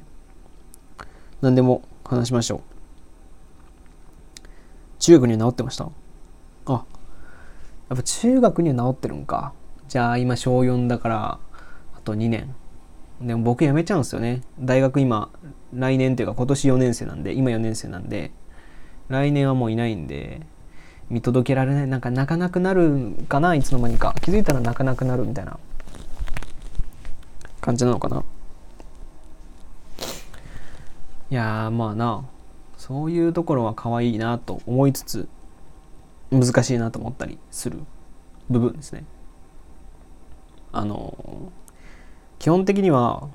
[1.41, 2.61] 何でも話しましょう。
[4.99, 5.89] 中学には治ってました。
[7.89, 9.53] やっぱ中学には治ってるんか。
[9.87, 11.39] じゃあ今小4だから
[11.95, 12.53] あと2年。
[13.21, 14.41] でも僕辞めちゃうんですよね。
[14.59, 15.29] 大学今
[15.73, 18.31] 来年というか今年4年生なんで今4年生なんで。
[19.09, 20.41] 来年はもういないんで
[21.09, 21.87] 見届けられない。
[21.87, 24.13] なんか泣かなくなるかないつの間にか。
[24.21, 25.57] 気づいたら泣かなくなるみたいな。
[27.61, 28.23] 感じなのかな。
[31.29, 32.25] いやまあな。
[32.77, 35.29] そういうところは可愛いなと思いつつ。
[36.31, 37.79] 難しいなと思ったりする
[38.49, 39.05] 部分ですね。
[40.71, 41.51] あの
[42.39, 43.29] 基本的には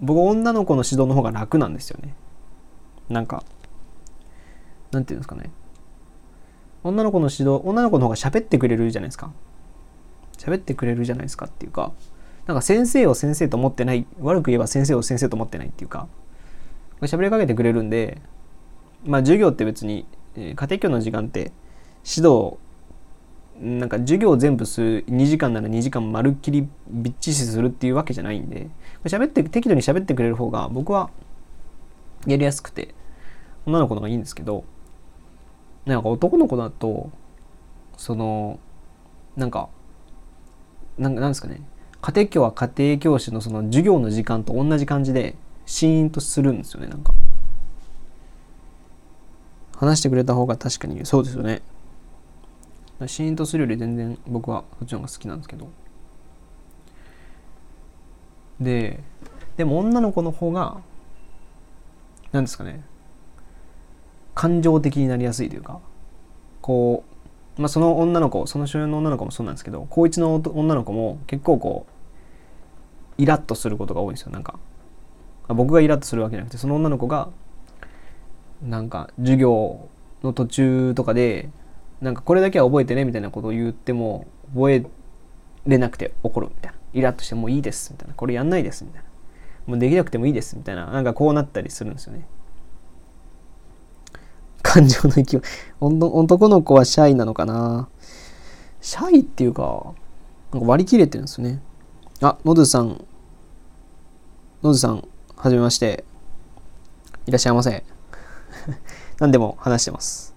[0.00, 2.14] 僕女の子の指導の方が楽なんですよね。
[3.08, 3.44] なんか
[4.90, 5.50] なんていうんですかね。
[6.82, 9.32] 女の子の指導女の子の方が喋ってくれるじゃないですか。
[10.38, 11.92] 喋ってくれるじゃないですかっていうか
[12.46, 16.08] なんか先生を先生と思ってない悪く言えば先生を先生と思ってないっていうか
[17.00, 18.20] 喋りかけてくれるんで
[19.04, 21.52] まあ授業って別に、家庭教の時間って
[22.08, 22.58] 指導
[23.60, 28.68] なんか授業全部する2時間なら2時間まるっきりびっちしするっていうわけじゃないんで
[29.04, 31.10] 喋って適度に喋ってくれる方が僕は
[32.26, 32.94] やりやすくて
[33.66, 34.64] 女の子の方がいいんですけど
[35.86, 37.10] なんか男の子だと
[37.96, 38.60] その
[39.36, 39.68] なんか
[40.98, 41.60] なんなんですかね
[42.02, 47.12] 家庭教は家庭教師のその授業の時間と同じ感じでシーンとするんですよねなんか。
[49.76, 51.60] 話してくれた方が確かにそうですよね。
[53.06, 55.68] シーンとするより全然僕はそっちの方が好きなんですけど。
[58.60, 59.02] で
[59.58, 60.78] でも女の子の方が
[62.32, 62.82] 何ですかね。
[64.34, 65.80] 感情的になりやすいというか
[66.60, 67.04] こ
[67.58, 71.86] う、まあ、その女の子その主演の女の子もそうなんですけど高1の女の子も結構こ
[73.18, 74.58] うイラッとすることが多いんですよなんか。
[75.48, 77.28] 僕がイラッとするわけじゃなくてその女の子が
[78.62, 79.88] なんか授業
[80.22, 81.48] の途中とかで
[82.00, 84.86] なんかこれだけは覚えてねみたいなことを言っても覚え
[85.66, 86.78] れなくて怒るみたいな。
[86.92, 88.14] イラッとしてもういいですみたいな。
[88.14, 89.08] これやんないですみたいな。
[89.66, 90.86] もうできなくてもいいですみたいな。
[90.86, 92.26] なんかこうなったりするんですよね。
[94.62, 95.40] 感情の勢い
[95.80, 97.88] 男の子はシャイなのかな。
[98.80, 99.94] シャイっていうか
[100.52, 101.60] なんか割り切れてるんですよね。
[102.20, 103.04] あノズさん。
[104.62, 105.06] ノズさん
[105.36, 106.04] はじめまして。
[107.26, 107.84] いらっしゃいませ。
[109.18, 110.35] 何でも話してます。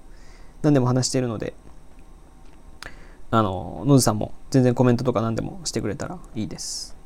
[0.61, 1.53] 何でも話しているので
[3.31, 6.97] あのノズさんも全然コメントとか何でもしてくれたらいいです。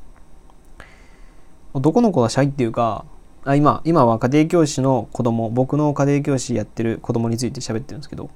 [1.74, 3.04] 男の子はシャイっていうか
[3.44, 8.30] あ今今は家庭教師の子供僕の家庭教師やってる子供について喋ってるんですけど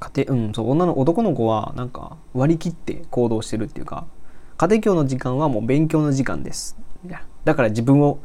[0.00, 4.06] 家庭うんそう女の男の子はなんか割り切って行動してるっていうか
[4.56, 6.76] 家庭教の時間はもう勉強の時間です。
[7.44, 8.18] だから自分を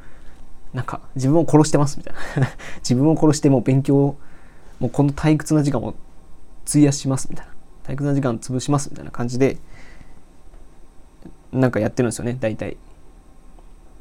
[0.73, 2.49] なんか自分を殺してますみたいな。
[2.79, 4.17] 自分を殺してもう勉強を
[4.79, 5.93] もうこの退屈な時間を
[6.67, 7.53] 費やしますみたいな。
[7.83, 9.57] 退屈な時間潰しますみたいな感じで
[11.51, 12.73] なんかやってるんですよね大体。
[12.73, 12.77] い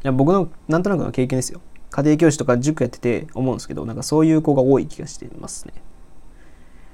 [0.03, 1.61] や僕のなんとなくの経験ですよ。
[1.91, 5.73] 家庭教師とか塾やってて思うんですけどなんかそういう子が多い気がしてますね。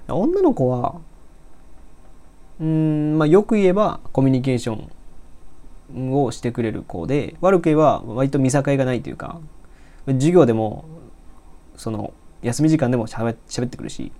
[0.08, 1.00] 女の子は
[2.60, 4.88] うんまあよく言えばコミュニケーショ
[5.92, 9.40] ンをしてくれる子で悪く言えば割と見境がないというか
[10.06, 10.84] 授業でも
[11.76, 14.12] その休み時間でもしゃべってくるし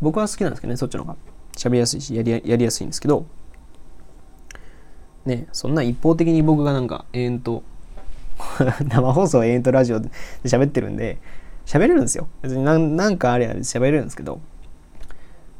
[0.00, 1.16] 僕は好きなんですけどねそっちの方が。
[1.56, 3.26] 喋りやすいしやりやりやすいんですけど。
[5.26, 7.62] ねそんな一方的に僕がなんか永遠と
[8.88, 10.08] 生放送永遠とラジオで
[10.44, 11.18] 喋ってるんで
[11.66, 12.26] 喋れるんですよ。
[12.42, 14.40] 別に何かあれば喋れるんですけど。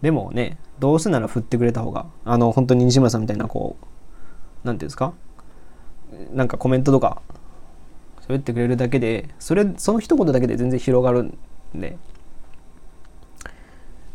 [0.00, 3.84] でもねどうせなら振ってくれた方があの本当に西村さんみたいなこう
[4.64, 5.12] 何ていうんですか？
[6.32, 7.20] なんかコメントとか
[8.26, 11.38] 喋ってくれるだけでそれその一言だけで全然広がるん
[11.74, 11.98] で。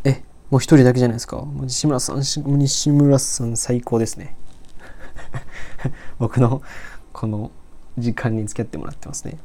[0.04, 1.38] えもう一人だけじゃないですか？
[1.38, 4.36] もう西村さん西村さん最高ですね。
[6.20, 6.62] 僕の
[7.14, 7.52] この
[7.98, 9.38] 時間に付き合ってもらってますね。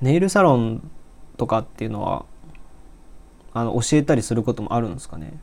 [0.00, 0.90] ネイルサロン
[1.36, 2.24] とかっていうのは
[3.52, 5.38] あの教えたりすることもあるんですかね？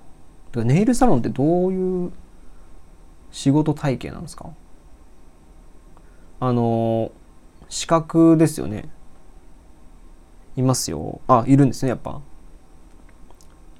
[0.56, 2.12] ネイルサロンってどういう
[3.32, 4.50] 仕事体系なんですか？
[6.40, 7.12] あの
[7.70, 8.90] 資格ですよね。
[10.56, 11.22] いますよ。
[11.28, 12.22] あいるんですねやっぱ。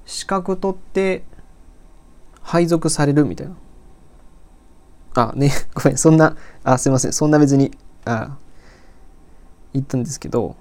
[0.04, 1.24] 資格取って
[2.42, 3.56] 配属されるみたいな。
[5.14, 7.12] あね ごめんそんなあすいません。
[7.12, 8.36] そんな別にあ
[9.72, 10.56] 言ったんですけど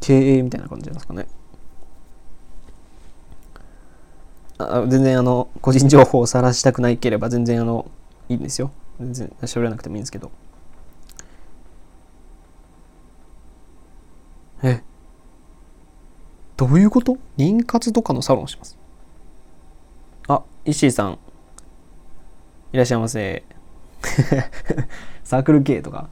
[0.00, 1.26] 経営みたいな感じなんですかね。
[4.58, 7.90] あ全然あの個人情報を晒したくないければ全然あの
[8.28, 8.70] いいんですよ。
[8.98, 10.30] 全然喋らなくてもいいんですけど。
[14.62, 14.82] え
[16.56, 17.16] どういうこと？
[17.38, 18.78] 妊活とかのサロンします。
[20.28, 21.18] あ石井さん。
[22.72, 23.42] いらっしゃいませ。
[25.24, 26.08] サークル系とか。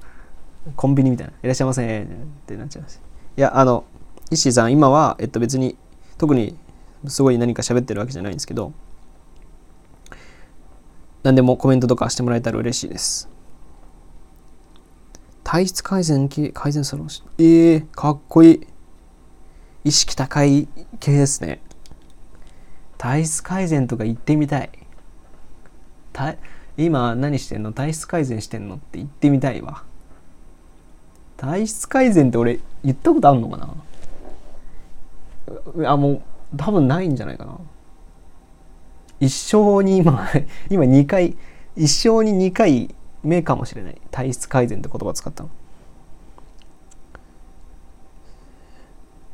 [0.77, 2.07] コンビニみたいな「いらっしゃいませ」っ
[2.47, 3.85] てなっちゃいましいやあの
[4.31, 5.77] 石井さん今は、えっと、別に
[6.19, 6.57] 特に
[7.07, 8.73] すごい何か喋ってるわけじゃないんですけど
[11.23, 13.29] 何でもコメントとかしてもらえたら嬉しいです。
[15.51, 17.09] 体質改善系改善サロン
[17.39, 18.67] えー、かっこいい。
[19.83, 20.69] 意識高い
[21.01, 21.63] 系ですね。
[22.99, 24.71] 体質改善とか言ってみたい。
[26.77, 27.73] 今何してんの？
[27.73, 29.85] 体質改善してんのって言ってみたいわ。
[31.39, 33.57] 体質改善って俺言ったことあるのか
[35.79, 35.91] な？
[35.91, 36.23] あもう
[36.59, 37.59] 多分ないんじゃないかな。
[39.19, 40.29] 一生に今
[40.69, 41.39] 今2回
[41.75, 42.95] 一生に2回
[43.29, 44.01] 目かもしれない。
[44.11, 45.51] 体質改善って言葉使ったの。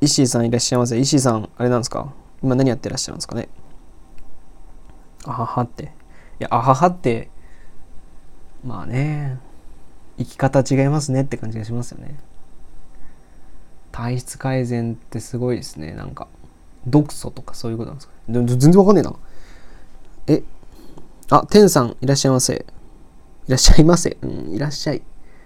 [0.00, 0.98] 石井さんいらっしゃいませ。
[0.98, 2.12] 石井さんあれなんですか？
[2.42, 3.48] 今何やってらっしゃるんですかね？
[5.24, 5.85] あははって。
[5.85, 5.87] い
[6.40, 7.30] やあははって
[8.64, 9.38] まあね
[10.18, 12.18] 生き方違いますねって感じがしますよね。
[13.92, 15.92] 体質改善ってすごいですね。
[15.92, 16.26] なんか
[16.87, 18.44] 毒素とかそういうことなんですかね？
[18.44, 19.14] 全然わかんねえな。
[20.26, 20.42] え
[21.30, 22.66] あ天さんいらっしゃいませ。
[23.46, 24.16] いらっしゃいませ。
[24.22, 25.02] うんいらっしゃい。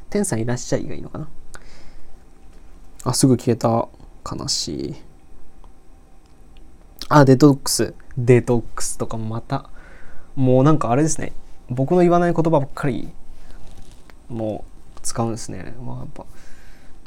[0.09, 1.29] 天さんいらっしゃいがいいのかな。
[3.05, 3.89] あすぐ消えた。
[4.31, 4.95] 悲しい。
[7.09, 7.95] あデトックス。
[8.17, 9.71] デトックスとかまた。
[10.37, 11.33] もうなんかあれですね。
[11.69, 13.09] 僕の言わない言葉ばっかり。
[14.29, 14.65] も
[14.97, 15.75] う使うんですね。
[15.85, 16.27] まあやっぱ。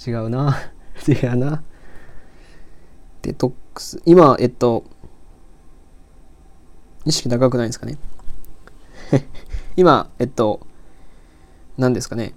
[0.05, 0.57] 違うな。
[1.07, 1.63] 違うな。
[3.21, 4.01] デトックス。
[4.05, 4.83] 今えっと
[7.05, 7.97] 意識高くないですかね。
[9.77, 10.67] 今えっと
[11.77, 12.33] 何ですかね。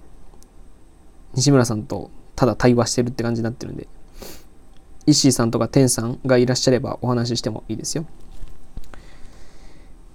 [1.33, 3.87] 西村さんとただ対話してるって感じになってるんで。
[5.07, 8.05] 石井さんとか天さんがいらっしゃればお話ししてもいいですよ。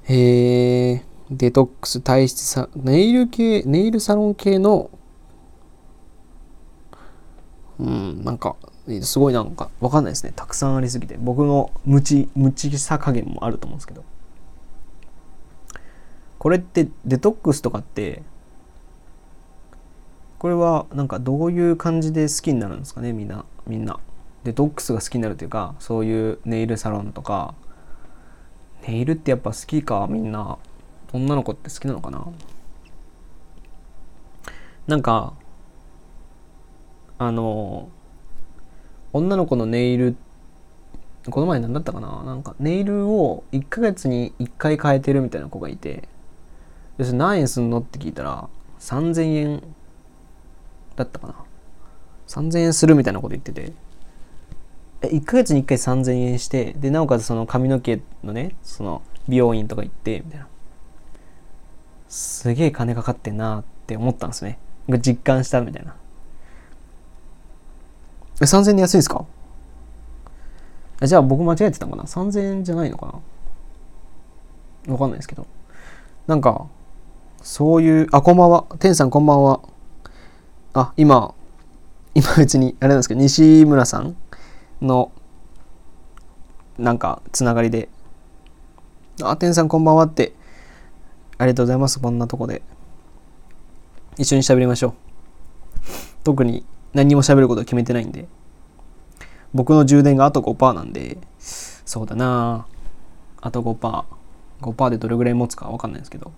[0.05, 4.91] へえデトックス体質さネイル系ネイルサロン系の
[7.79, 8.57] うんなんか
[9.03, 10.33] すごいなんかわかんないですね。
[10.35, 11.17] たくさんありすぎて。
[11.21, 14.03] 僕の無知無知さ加減もあると思うんですけど。
[16.39, 18.23] これってデトックスとかって
[20.40, 24.00] これはなんかどういう感じで好きになるんですかねみんなみんな。
[24.42, 27.55] デトックスが好きになるというかそういうネイルサロンとか。
[28.88, 30.57] ネイルってやっぱ好きかみんな。
[31.12, 32.26] 女の子って好きなのかな。
[34.87, 35.35] なんか
[37.18, 37.90] あの
[39.12, 40.16] 女の子のネイル
[41.29, 42.22] この前何だったかな？
[42.24, 46.09] なんかネイルを1ヶ月に1回変えてるみたいな子がいて。
[46.96, 47.81] 要するに何円すんの？
[47.81, 48.48] って聞いたら
[48.79, 49.62] 3000円
[51.01, 51.34] だったかな。
[52.28, 53.72] 3000円するみたいなこと言ってて。
[55.03, 60.46] 1ヶ月に1回3000円してでなおかつその髪の毛のねその美容院とか行ってみたいな。
[62.09, 64.59] すげえ金かかってんなって思ったんですね。
[65.01, 65.94] 実感したみたいな。
[68.40, 69.24] え3000円で安いんですか？
[71.03, 73.20] じゃあ僕間違えてたのかな？3000円じゃないのか
[74.86, 74.92] な？
[74.92, 75.46] わかんないですけど。
[76.26, 76.66] なんか
[77.42, 78.66] そういうあこんばんは。
[78.80, 79.61] 天さんこんばんは。
[80.75, 81.35] あ今
[82.14, 84.16] 今別にあれなんですけど西村さん
[84.81, 85.12] の
[86.79, 87.89] なんかつながりで
[89.23, 90.35] 「あ天さんこんばんは」って。
[91.41, 91.99] ありがとうございます。
[91.99, 92.61] こんなとこで。
[94.18, 94.93] 一緒に喋りましょう。
[96.23, 98.29] 特に何も喋ること決めてないんで。
[99.55, 101.16] 僕の充電があと5%なんで。
[101.39, 102.66] そうだな。
[103.41, 104.05] あと5%
[104.61, 106.31] 5%でどれぐらい持つかわかんないですけど。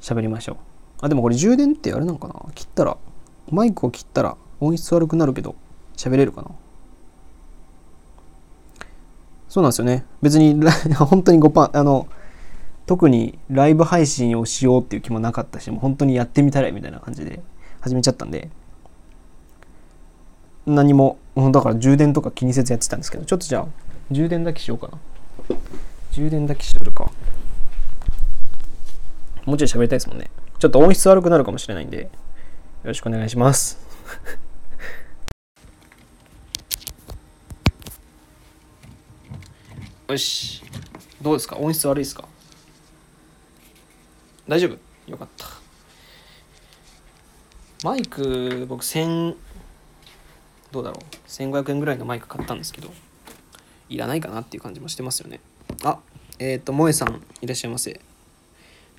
[0.00, 0.56] 喋りましょう。
[1.00, 2.34] あでもこれ充電ってあれなのかな？
[2.54, 2.96] 切ったら
[3.50, 5.54] マイクを切ったら音質悪くなるけど
[5.96, 6.50] 喋れるかな？
[9.48, 10.04] そうなんですよね。
[10.20, 10.60] 別に
[10.94, 12.06] 本当に5%あの
[12.86, 17.42] 特にライブ配信をしようっていう気もなかったしもう本当にやってみたらみたいな感じで
[17.80, 18.50] 始めちゃったんで
[20.66, 21.18] 何も
[21.52, 23.66] だから充電とか気にせずやってたんですけどちょっとじゃあ
[24.10, 24.98] 充電だけしようかな。
[26.12, 27.10] 充電だけしとるか。
[29.44, 30.30] もうちょい喋りたいですもんね。
[30.58, 32.08] ちょっと音質悪くなるかもしれないんでよ
[32.84, 33.78] ろしくお願いします。
[40.08, 40.62] よし。
[41.20, 41.56] どうですか？
[41.56, 42.24] 音質悪いですか？
[44.48, 44.78] 大丈夫？
[45.10, 45.46] よかった。
[47.84, 49.36] マイク僕1000
[50.72, 52.90] どうだろう？1500円ぐらいのマイク買ったんですけど
[53.88, 55.40] いらないかなっていう感じもしてますよね。
[55.84, 55.98] あ
[56.40, 58.00] えっ、ー、と萌えさんいらっしゃいませ。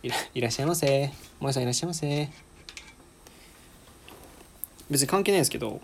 [0.02, 1.12] いらいらっしゃいませ。
[1.40, 2.30] 萌えさんいらっしゃいませ。
[4.90, 5.82] 別に関係ないですけど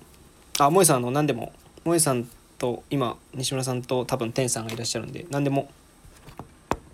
[0.60, 1.52] あ萌えさんあの何でも。
[1.84, 5.70] 萌えさんと今西村さんと多分天さんがいらっしゃるんで何でも。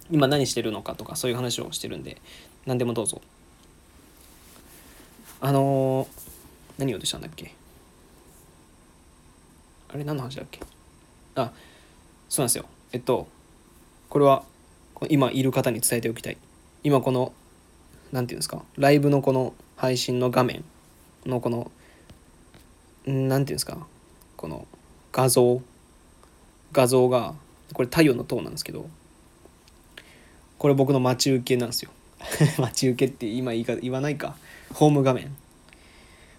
[0.09, 2.17] 今何してるのかとかそういう話をしてるんで
[2.65, 3.21] 何でもどうぞ。
[5.39, 6.07] あのー、
[6.79, 7.53] 何言おうとしたんだっけ。
[9.93, 10.59] あれ何の話だっけ。
[11.35, 11.53] あ
[12.27, 12.65] そうなんですよ。
[12.91, 13.27] えっと
[14.09, 14.43] これは
[15.09, 16.37] 今いる方に伝えておきたい。
[16.83, 17.33] 今この
[18.11, 18.63] 何て言うんですか？
[18.77, 20.63] ライブのこの配信の画面
[21.25, 21.71] のこの
[23.05, 23.77] 何て言うんですか？
[24.37, 24.67] この
[25.11, 25.61] 画像
[26.71, 27.35] 画像が
[27.73, 28.89] これ太陽の塔なんですけど
[30.57, 31.91] これ僕の待ち受けなんですよ。
[32.59, 34.35] 待ち受けって今言い言わないか。
[34.73, 35.35] ホーム画面。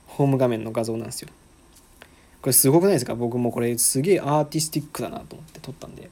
[0.07, 1.28] ホーム画面の画像なんですよ。
[2.40, 3.14] これすごくないですか？
[3.14, 6.11] 僕もこれすげえアーティスティックだなと思って撮ったんで。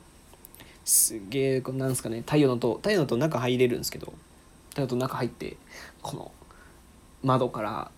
[0.91, 4.13] すげえなんすかね太陽の塔太陽の塔中入れるんですけど
[4.71, 5.57] 太陽の塔中入って
[6.03, 6.33] この
[7.23, 7.93] 窓から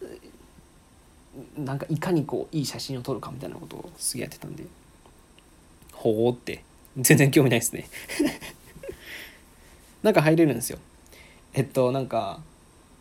[1.57, 4.64] なんかいかにこういい写真を撮るかみたいなことをすげえやってたんで
[5.95, 6.64] ほうって
[6.99, 7.88] 全然興味ないですね。
[10.03, 10.78] なんか入れるんですよ。
[11.55, 12.40] えっとなんか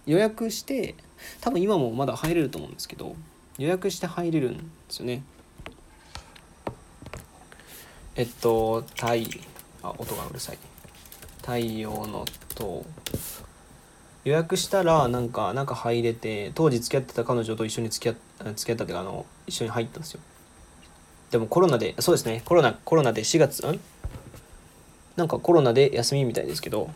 [0.06, 0.96] 予約して
[1.42, 3.18] 多分今もまだ入れると思うんですけど
[3.58, 5.22] 予約して入れるんですよね。
[8.16, 9.16] えっと太
[9.84, 10.58] あ音がうるさい。
[11.42, 12.26] 太陽の
[12.56, 12.86] 塔。
[14.24, 20.20] 予約したらなんか中入れて当時付き合ってた彼女と一緒に付き合付き合ったっていうかあの一緒に入ったんですよ。
[21.32, 22.44] でもコロナでそうですね。
[22.46, 23.80] コロナコロナで4月ん？
[25.16, 26.90] なんかコロナで休みみたいですけど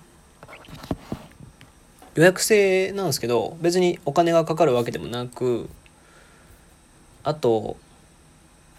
[2.14, 5.68] 予約制なんですけど別にお金がかかるわけでもなく
[7.24, 7.78] あと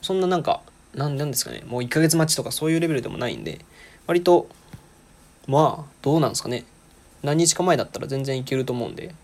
[0.03, 0.63] そんななんか
[0.95, 1.65] なんなんですかね。
[1.67, 3.61] もう1ヶ月待ちとかそういうレベルでもないんで
[4.07, 4.49] 割と
[5.47, 6.65] まあどうなんですかね。
[7.23, 9.15] 何日か前だったら全然いけると思うんで。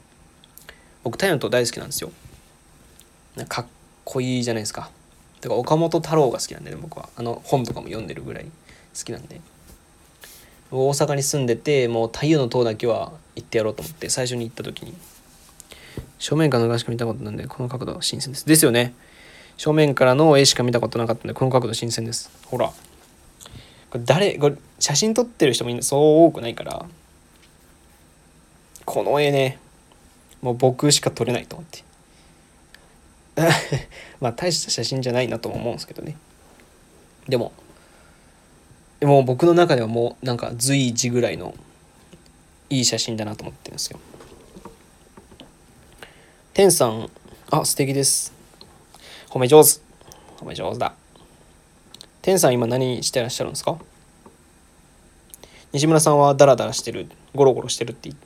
[1.04, 2.12] 僕太陽と大好きなんですよ。
[3.48, 3.66] かっ
[4.04, 4.90] こいいじゃないですか。
[5.40, 7.08] だから岡本太郎が好きなんで、ね、僕は。
[7.16, 8.50] あの本とかも読んでるぐらい好
[9.04, 9.40] きなんで。
[10.70, 14.94] 大阪に住んでてもう太陽の塔だけは行ってやろうと思って最初に行った時に。
[16.18, 18.46] 正面からの画しか見たことなんでこの角度は新鮮です。
[18.46, 18.94] ですよね。
[19.56, 22.30] 正面からの絵しか見たことなかったんでこの角度新鮮です。
[22.46, 22.72] ほら。
[23.92, 26.86] これ誰これ写真撮ってる人もそう多くないから
[28.86, 29.58] この絵ね
[30.40, 31.84] もう僕しか撮れないと思って。
[34.18, 36.16] まあ大した写真じゃないなとも思うんですけどね。
[37.28, 37.52] でも
[39.02, 41.54] もう僕の中ではもうなんか随時ぐらいの
[42.70, 44.00] いい写真だなと思ってるんですよ。
[46.54, 47.10] 天さん
[47.50, 48.32] あ素敵です。
[49.28, 49.80] 褒め上手。
[50.38, 50.94] 褒め上手だ。
[52.22, 53.78] 天さん今何してらっしゃるんですか？
[55.72, 58.16] 西村さんはダラダラしてるゴロゴロしてるって言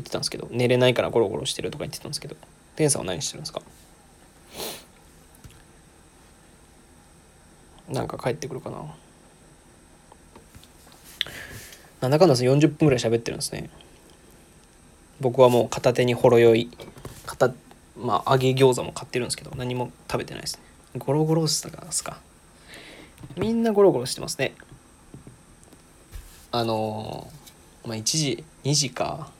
[0.00, 2.36] ってたんですけど寝れないからゴロゴロしてるとか言ってたんですけど
[2.76, 3.60] 天さんは何してるんですか？
[7.88, 8.78] なんか帰ってくるかな。
[12.00, 13.68] なんだかんだ40分ぐらい喋ってるんですね。
[15.20, 16.70] 僕はもう片手にほろ酔い
[17.26, 17.52] 片
[17.96, 20.62] まあ揚げ餃子も買ってるんですけど何も食べてないですね。
[20.98, 22.18] ゴロゴロしたかすか？
[23.36, 24.54] みんなゴロゴロしてますね。
[26.50, 27.28] あの
[27.84, 29.30] まあ1時2時か。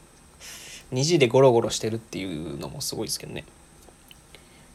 [0.93, 3.45] 2時でゴロゴロしてるっていうのもすごいですけどね。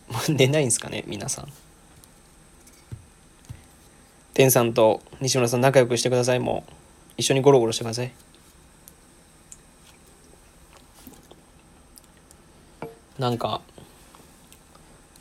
[0.30, 1.52] 寝ないんですかね皆さん。
[4.34, 6.40] 天さんと西村さん仲良くしてください。
[6.40, 6.74] もう
[7.18, 8.12] 一緒にゴロゴロしてください。
[13.18, 13.62] なんか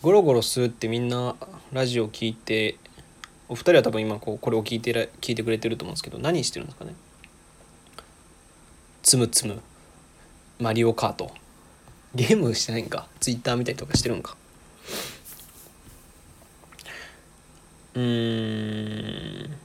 [0.00, 1.36] ゴロゴロするってみんな
[1.72, 2.76] ラジオ聞いて
[3.48, 6.94] お二人は多分今こうこれを聞いてら聞いてくれてると思うんですけど何してるんですかね？
[9.02, 9.60] つむつむ
[10.58, 11.32] マリオカート。
[12.14, 13.08] ゲームしてないんか？
[13.20, 14.36] ツイッター見たりとかしてるんか？
[17.94, 19.56] うん。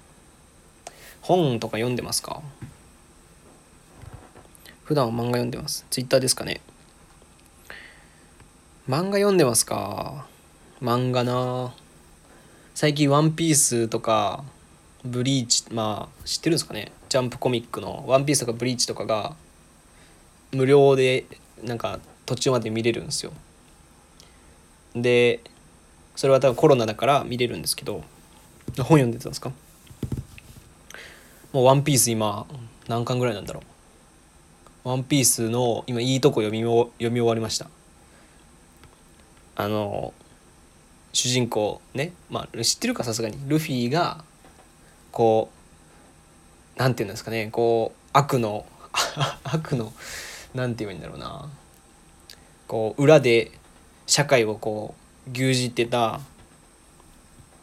[1.21, 2.41] 本とか読んでますか？
[4.85, 5.85] 普段は漫画読んでます。
[5.89, 6.61] ツイッターですかね？
[8.87, 10.25] 漫画読んでますか？
[10.81, 11.73] 漫画な。
[12.79, 14.43] 最近「ワンピースとか
[15.03, 16.91] 「ブリーチ」まあ知ってるんですかね？
[17.09, 19.35] ジャンプコミックの「ワンピースとか「ブリーチ」とかが
[20.51, 21.25] 無料で
[21.63, 23.31] なんか途中まで見れるんですよ。
[24.95, 25.39] で
[26.15, 28.03] それは多分コロナだから見れるんですけど
[28.77, 29.51] 本読んでたんですか？
[31.53, 32.45] もう「ワンピース今
[32.87, 33.63] 何巻ぐらいなんだろ
[34.85, 37.71] う「ワンピースの今いいとこ読み読み終わりました。
[39.55, 40.13] あの
[41.17, 43.39] 主人公ねまあ知ってるかさすがに。
[43.47, 44.23] ルフィが
[45.11, 45.49] こ
[46.75, 48.67] うなんていうんですかねこう悪の
[49.43, 49.91] 悪の
[50.53, 51.49] なんて言うんだろうな。
[52.67, 53.51] こう裏で
[54.05, 54.93] 社会をこ
[55.27, 56.19] う牛耳ってた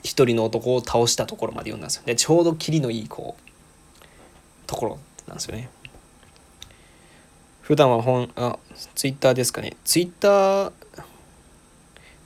[0.03, 2.03] 一人の男を倒したところまで読んだんですよ。
[2.07, 4.99] でちょうどキリのいいこうところ
[5.29, 5.69] なんですよね。
[7.63, 8.59] 普段は本あ
[8.97, 9.77] ツイッターですかね。
[9.85, 10.73] ツイッター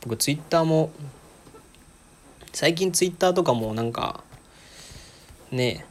[0.01, 0.91] 僕ツイッターも
[2.61, 4.25] 最近ツイッターとかもなんか
[5.53, 5.85] ね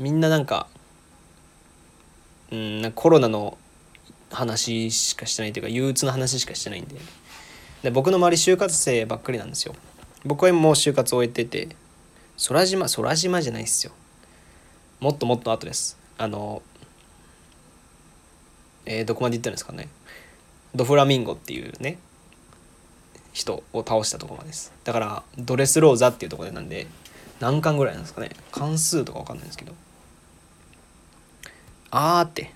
[0.00, 0.66] みんななんか
[2.50, 3.56] うんコロナの
[4.32, 6.96] 話しかしてないというか憂鬱な話しかしてないんで。
[7.84, 9.76] で僕の周り就活生ばっかりなんですよ。
[10.24, 11.76] 僕はもう就活終えてて
[12.48, 13.92] 空島空島じゃないっすよ。
[14.98, 15.96] もっともっと後です。
[16.18, 16.60] あの
[18.84, 19.88] えー、どこまで行ったんですかね。
[20.74, 21.98] ドフラミンゴっていうね
[23.32, 24.72] 人を倒したところです。
[24.84, 26.86] だからドレスローザっていうところでなんで
[27.40, 28.30] 何巻ぐらいなんですかね。
[28.50, 29.72] 関数とか分かんないんですけど。
[31.90, 32.52] あーって。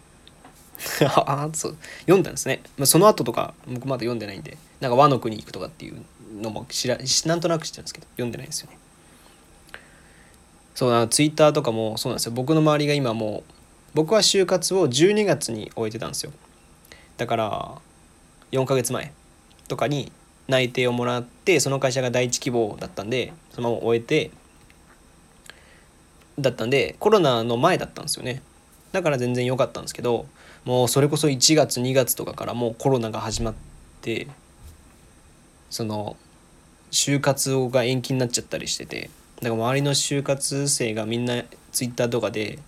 [1.07, 1.77] あーそう。
[2.01, 6.03] 読んだんですね、まあ、その後とか僕まだ読んでないんでなんか和の国行くとかっていう
[6.41, 8.79] のも知らなんとなく知ってるんですけど読んでないですよね。
[10.75, 12.33] そうなツイッターとかもそうなんですよ。
[12.33, 13.53] 僕の周りが今もう
[13.95, 16.33] 僕は就活を12月に終えてたんですよ。
[17.17, 17.79] だから
[18.53, 19.13] 4ヶ月前
[19.69, 20.13] とかに
[20.49, 24.31] 内定をもらってその会社が第一希望だったんでそのまま終えて
[26.39, 28.43] だったんでコロナの前だったんですよね。
[28.93, 30.27] だから全然良かったんですけど
[30.65, 33.55] もうそれこそ1月2月とかからもうコロナが始まっ
[34.01, 34.29] て
[35.71, 36.17] その
[36.91, 39.11] 就活が延期になっちゃったりしてて
[39.43, 41.43] だから周りの就活生がみんな
[41.73, 42.59] ツイッターとかで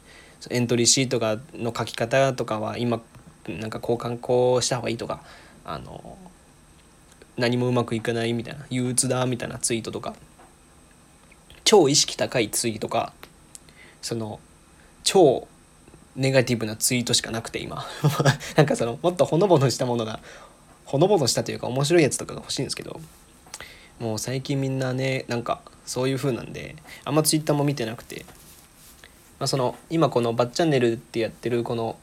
[0.50, 3.00] エントリーシートがの書き方とかは今
[3.48, 5.22] なんか交換こうした方がいいとか
[5.64, 6.18] あの
[7.38, 10.14] 何もうまくいかないみたいな憂鬱だみたいなツイートとか
[11.64, 13.12] 超意識高いツイートか
[14.02, 14.40] その
[15.04, 15.46] 超
[16.16, 17.86] ネガティブなツイートしかなくて今。
[18.56, 20.20] なんかそのもっとほのぼのしたものが
[20.84, 23.00] ほのぼのしたというか面白いやつとかが欲しいんですけど
[24.00, 28.24] もう最近みんなねなんかそういう風なんであんまツイッターも見てなくて、
[29.38, 31.96] まあ、その今このバッチャンネルってやってるこの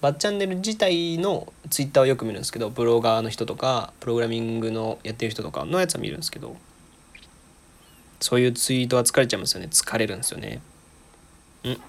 [0.00, 6.56] バッチャンネル自体のツイッターをよく見るんですけどブロガーの人とかプログラミングのやってる人とかのやつは見るんですけど
[8.20, 9.68] そういうツイートは疲れちゃいますよね。
[9.70, 10.60] 疲れるんですよね。
[11.64, 11.80] うん。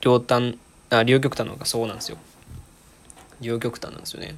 [0.00, 0.58] 両端
[0.90, 2.18] あ両極端の方がそうなんですよ。
[3.40, 4.36] 両極端なんですよね。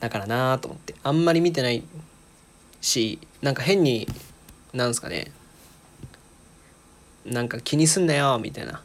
[0.00, 0.94] だからなーと思って。
[1.04, 1.84] あんまり見てない
[2.80, 4.08] しなんか変に
[4.72, 5.30] なんすかね。
[7.24, 8.82] なんか気にすんなよみたいな。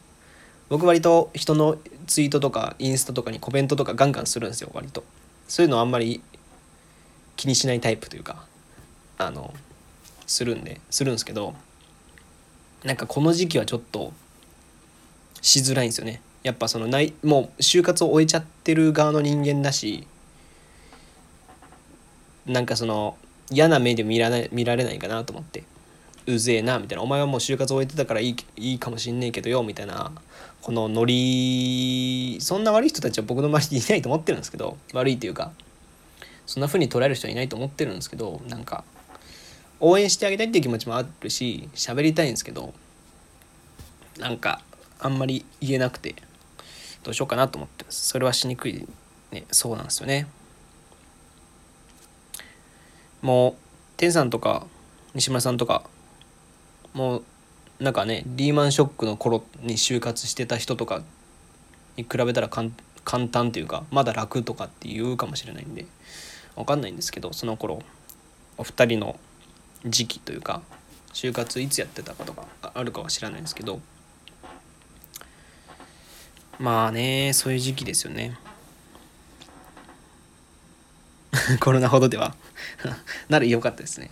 [0.70, 5.04] 僕割と人のツイートとかインスタとかにコメントとかガンガンするんですよ割と。
[5.48, 6.22] そういうのあんまり
[7.38, 8.46] 気にしないタイプというか
[9.18, 9.54] あの
[10.26, 11.56] するんでするんですけど
[12.84, 14.12] なんかこの時期はちょっと
[15.42, 16.22] しづらいんですよね。
[16.44, 20.08] やっぱそのないもう就活を終えちゃってる側の人間だし
[22.46, 23.18] なんかその
[23.50, 25.64] 嫌な目で見られ見られないかなと思って。
[26.28, 27.04] うぜえなみたいな。
[27.04, 30.12] お前はもう就活終えてたからいいいいかもしんねえけどよみたいな
[30.62, 35.52] このノリそんな悪い人たちは僕の周りにいないと思ってるんですけど悪いっていうか
[36.46, 38.84] そんな風に捉える人はいないと思ってるんですけどなんか
[39.80, 42.74] 応援してあげたいっていう気持ちもあるし喋りたいんですけど
[44.18, 44.62] なんか
[45.00, 46.16] あんまり言えなくて
[47.04, 48.08] どうしようかなと思ってます。
[48.08, 48.88] それはしにくい
[49.32, 49.46] ね。
[49.52, 50.28] そうなんですよね。
[53.22, 53.56] もう
[53.96, 54.66] 天さんとか
[55.14, 55.84] 西村さんとか
[56.94, 57.24] もう
[57.80, 61.04] なんかねリーマンショックの頃に就活してた人とか
[61.96, 62.72] に比べたら簡
[63.28, 65.86] 単っていうかまだ楽とかって言うかもしれないんで
[66.56, 67.82] 分かんないんですけどその頃
[68.58, 69.20] お二人の
[69.86, 70.62] 時期というか
[71.14, 73.80] 就活いつやってたかとかあるかは知らないんですけど
[76.60, 78.38] まあねそういう時期ですよね。
[81.60, 82.36] コロナほどでは。
[83.30, 84.10] なら良かったですね。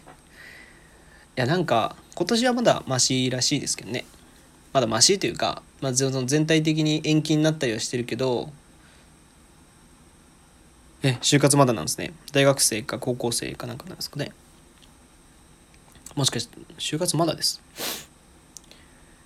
[1.35, 4.05] やなんか今年はまだマシらしいですけどね。
[4.73, 8.49] まだマシというか、まあ、全体的に延期になったりはしてるけど
[11.07, 12.13] え就活まだなんですね。
[12.31, 14.31] 大学生か高校生かなんかなんですかね。
[16.15, 17.61] もしかして就活まだです。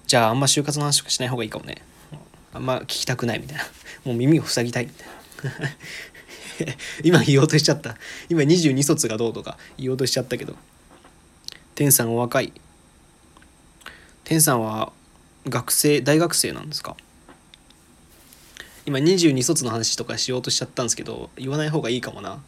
[0.06, 1.82] じゃああんま就活の話とかしない方がいいかもね。
[2.54, 3.64] あんま聞きたくないみたいな。
[4.04, 5.08] もう耳を塞ぎたいみたい
[6.68, 6.76] な。
[7.04, 7.96] 今言おうとしちゃった。
[8.28, 10.58] 今22卒がどうとか言おうとしちゃったけど。
[11.80, 12.52] 天さんお若い。
[14.26, 14.92] 天さんは
[15.48, 16.98] 学生大学生なんですか？
[18.86, 22.44] 今22卒の話とかしようとしちゃったんですけど言わない方がいいかもな。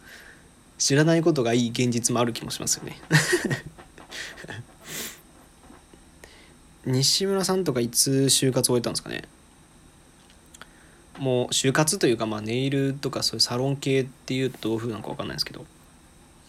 [0.77, 2.99] 知らないことがいい現実もある気もしますよね。
[6.85, 9.23] 西村さんとかいつ就活終えたんですかね？
[11.19, 15.65] もう就活というかまあネイルとかそういうサロン系っていうとどういうふうなのか分かんないですけど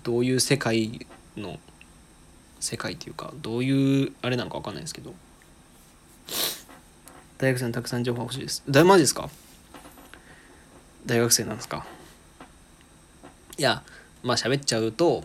[0.03, 1.07] どういう世界
[1.37, 1.61] の
[2.63, 5.13] 世界っていうかどういうあれなのか分かんないですけど。
[7.39, 8.63] 大学生のたくさん情報欲しいです。
[8.69, 9.29] 大マジですか？
[11.05, 11.85] 大学生なんですか？
[13.59, 13.83] いや
[14.23, 15.25] まあ喋っちゃうと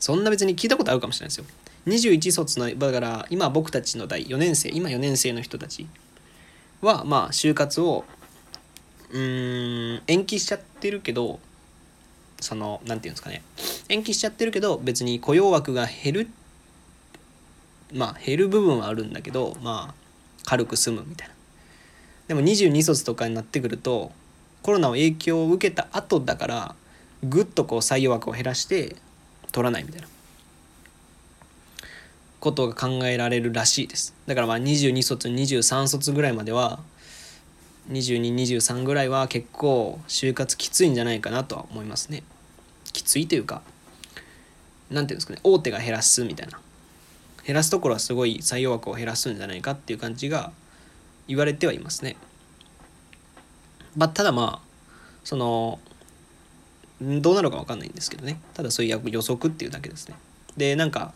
[0.00, 1.44] そんな別に聞いたことあるかもしれないですよ。
[1.86, 5.86] 21卒のだから今僕たちの代4年生今4年生の人たち
[6.80, 8.06] はまあ就活を
[9.10, 11.40] うん延期しちゃってるけど
[12.40, 13.42] その何て言うんですかね。
[13.88, 16.28] 延期しちゃってるけど別に雇用枠が減る
[17.92, 19.94] まあ減る部分はあるんだけどまあ
[20.44, 21.34] 軽く済むみたいな。
[22.28, 24.12] でも22卒とかになってくると
[24.62, 26.74] コロナの影響を受けた後だから
[27.22, 28.96] ぐっとこう採用枠を減らして
[29.50, 30.08] 取らないみたいな
[32.38, 34.14] ことが考えられるらしいです。
[34.26, 36.80] だからまあ22卒23卒ぐらいまでは
[37.90, 42.22] 2223ぐらいは結構就活きついんじゃないかなとは思いますね
[42.92, 43.62] きついというか
[44.90, 46.60] 何ていうんですかね大手が減らすみたいな
[47.46, 50.52] 減らすところはすごい採用枠を減らすんじゃないかっていう感じが
[51.26, 52.16] 言われてはいますね。
[53.96, 54.68] まあ、ただまあ
[55.24, 55.78] その
[57.00, 60.16] どうなるか分かんないんですけどねただそういう予測っていうだけですね。
[60.56, 61.14] でなんか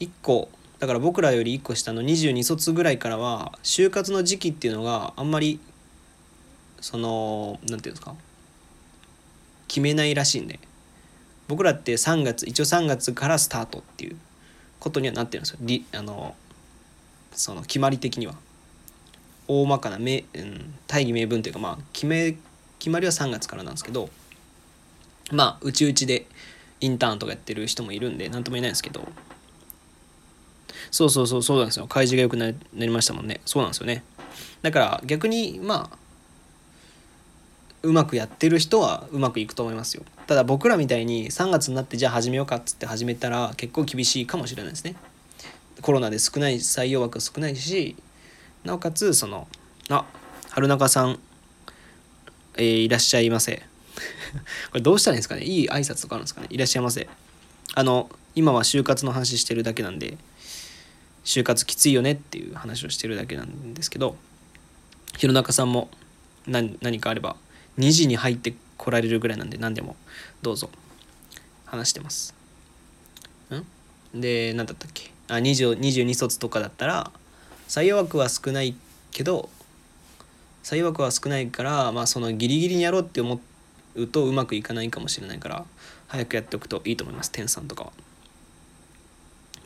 [0.00, 5.60] 1個だから僕らより1個下の22卒ぐらいからは就活の時期っていうのがあんまり
[6.84, 8.14] その何て言うんですか？
[9.68, 10.60] 決めないらしいんで。
[11.48, 14.18] 僕らって3月一応3月からスタートっていう
[14.80, 15.58] ことにはなってるんですよ。
[15.62, 16.34] りあの
[17.32, 18.34] その決まり的には。
[19.48, 22.36] 大まかな名、うん、大義名分というかまあ決め
[22.78, 24.10] 決まりは3月からなんですけど
[25.32, 26.26] まあうちうちで
[26.80, 29.08] インターンとかやってる人もいるんで何とも言えないんですけど。
[30.90, 31.86] そうそうそうそうなんですよ。
[31.86, 33.40] 開示が良くなりましたもんね。
[33.46, 34.04] そうなんですよね。
[34.60, 35.98] だから逆にまあ
[37.84, 40.02] うまくやってる人はうまくいくと思いますよ。
[40.26, 44.96] ただ僕らみたいに3月になってじゃあ始めようかっつって始めたら結構厳しいかもしれないですね。
[45.82, 47.94] コロナで少ない採用枠少ないし
[48.64, 49.46] なおかつその
[49.90, 50.06] あ
[50.50, 51.18] 春中さん、
[52.56, 53.62] えー、いらっしゃいませ。
[54.72, 55.44] これどうしたらいいんですかね？
[55.44, 56.46] いい挨拶とかあるんですかね？
[56.50, 57.08] いらっしゃいませ。
[57.74, 60.16] あの今は就活の話してるだけなんで
[61.24, 64.16] 就活きついよねっていう話をしてるだけなんですけど
[65.16, 65.88] 弘中さんも
[66.46, 67.36] 何何かあれば
[67.78, 69.96] 2時に入ってこられるぐらいなんで何でも
[70.42, 70.70] どうぞ。
[71.66, 72.34] 話してます。
[74.14, 74.20] ん？
[74.20, 75.10] で何だったっけ？
[75.28, 77.10] あ22卒とかだったら
[77.68, 78.76] 採用枠は少ない
[79.10, 79.48] けど
[80.62, 83.40] 採用枠は少ないからまあそのギリギリにやろうって思
[83.96, 85.64] うとうまくいかないかもしれないから
[86.08, 87.30] 早くやっておくといいと思います。
[87.30, 87.92] 天さんとかは。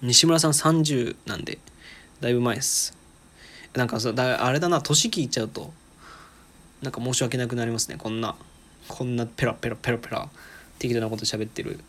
[0.00, 1.58] 西村さん30なんで
[2.20, 2.96] だいぶ前です。
[3.74, 5.72] なんかだあれだな年聞いちゃうと
[6.82, 7.96] なんか申し訳なくなりますね。
[7.98, 8.36] こんな
[8.88, 10.28] こんなペラペラペラペラ。
[10.78, 11.80] 適当なこと喋ってる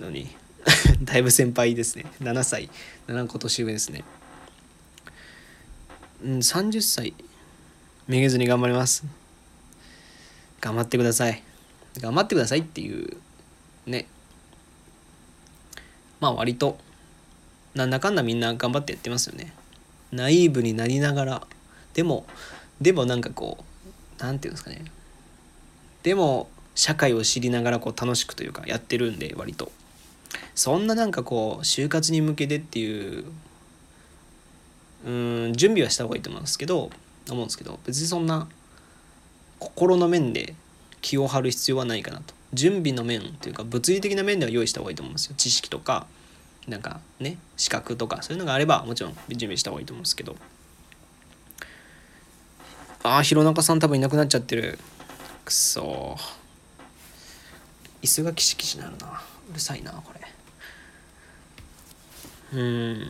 [0.00, 0.28] のに。
[1.02, 2.06] だいぶ先輩ですね。
[2.20, 2.70] 7歳。
[3.08, 4.04] 7個年上ですね。
[6.22, 7.14] うん30歳。
[8.06, 9.04] めげずに頑張ります。
[10.60, 11.42] 頑張ってください。
[11.98, 13.16] 頑張ってくださいっていう
[13.86, 14.06] ね。
[16.20, 16.78] まあ割と
[17.74, 19.52] なんだかんだみんな頑張ってやってますよね。
[20.10, 21.46] ナイーブになりながら。
[21.94, 22.26] でも
[22.80, 23.64] でもなんかこう
[24.22, 24.84] 何て言うんですかね。
[26.02, 29.70] でも社会を知りながらこう楽しくというかやってるんで割と。
[30.54, 33.24] そんななんかこう就活に向けてっていう
[35.06, 36.90] うん準備はした方がいいと思うんですけど
[37.30, 38.48] 思うんですけど別にそんな
[39.58, 40.54] 心の面で
[41.00, 42.34] 気を張る必要はないかなと。
[42.54, 45.34] 準備の面というか物理的な面では用意した方がいいと思うんですよ。
[45.36, 46.06] 知識とか
[46.68, 50.36] なんかね資格とかそういうのがあればもちろん準備した方がいいと思うんですけど。
[53.04, 54.78] ああ弘中さん多分いなくなっちゃってる。
[55.44, 56.16] くそ
[58.00, 59.22] 椅子がキシキシなるな。
[59.50, 60.12] うるさいなこ
[62.52, 62.60] れ。
[62.60, 63.06] うん。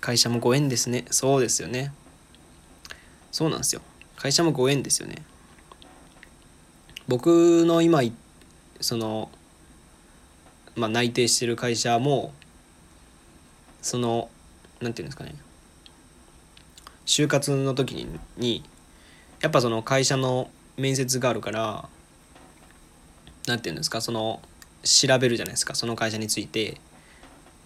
[0.00, 1.04] 会社もご縁ですね。
[1.10, 1.92] そうですよね。
[3.32, 3.80] そうなんですよ。
[4.16, 5.22] 会社もご縁ですよね。
[7.08, 8.02] 僕の今
[8.80, 9.30] その
[10.76, 12.32] まあ内定してる会社も
[13.82, 14.28] その
[14.80, 15.34] なんていうんですかね。
[17.10, 18.06] 就活の時に
[18.36, 18.62] に
[19.40, 21.88] やっぱその会社の面接があるから
[23.48, 24.40] なんていうんですかその
[24.84, 26.80] 調べるじゃないですかその会社について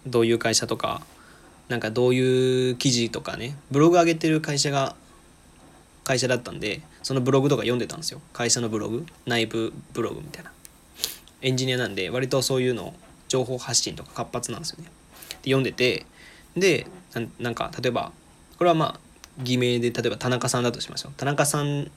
[0.07, 1.03] どういう会社とか
[1.69, 4.95] なんかどういう記事とかねブログ上げてる会社が
[6.03, 8.21] 会社だったんでそのブログとか読んでたんですよ。
[8.33, 10.51] 会社のブログ内部ブログみたいな。
[11.43, 12.95] エンジニアなんで割とそういうの
[13.27, 14.85] 情報発信とか活発なんですよね。
[15.43, 16.07] で読んでて
[16.57, 16.87] で
[17.37, 18.11] なんか例えば
[18.57, 19.04] これはまあ
[19.41, 21.13] 偽名で例えば田中さんだとしましょう。
[21.17, 21.91] 田中さん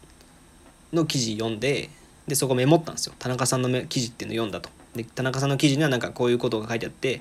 [0.92, 1.90] の記事読んで
[2.26, 3.14] でそこメモったんですよ。
[3.18, 4.70] 田中さんの記事っていうの読んだと。
[4.94, 7.20] で田中さんの記事にはなんかこういうことが書いてあって、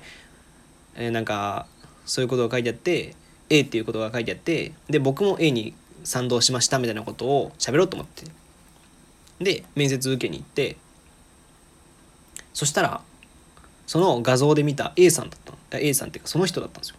[0.94, 1.66] えー、なんか
[2.06, 3.14] そういうことが書いてあって
[3.50, 8.24] A っていうことが書いてあってで僕も A に賛同しましたみたいなことを喋ろうと思って。
[9.40, 10.76] で面接受けに行って
[12.52, 13.00] そしたら
[13.86, 15.58] その画像で見た A さんだったの。
[15.80, 16.96] A さんっていうかその人だったんですよ。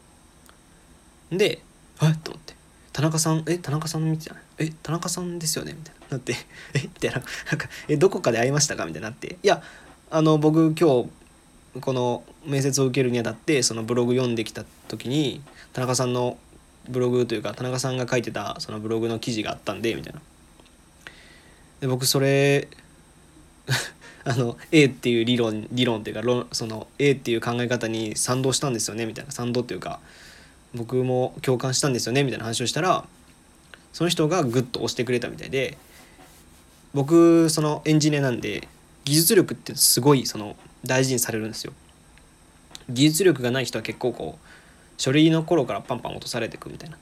[1.32, 1.62] で
[2.02, 2.12] 「え？
[2.12, 2.56] っ?」と思って
[2.94, 6.36] 「田中さんえ田中さん見てなえ田中さんですよね」みたいななって
[6.74, 7.28] 「えっ?」てなんか
[7.88, 9.62] 「えどこかで会いましたか?」みたいになって「いや
[10.10, 11.10] あの僕今日
[11.82, 15.42] この面接を受けるにあたってそのブログ読んできた時に
[15.74, 16.38] 田中さんの
[16.90, 20.22] ブログというか田中さんが書いてたそのブログの記事があったんでみたいな。
[21.82, 22.68] で僕それ
[24.26, 29.06] あの A っていう理論理論っていうかその A っていう考え方に賛同したんですよね？
[29.06, 30.00] みたいな賛同っていうか
[30.76, 33.06] 僕も共感したんですよねみたいな話をしたら
[33.94, 35.78] その人がグッと押してくれたみたいで
[36.94, 38.68] 僕そのエンジニアなんで
[39.06, 40.56] 技術力ってすごいその
[40.86, 41.74] 大事にされるんですよ。
[42.90, 44.50] 技術力がない人は結構こう
[44.98, 46.98] 書類の頃からパンパン落とされてくみたいな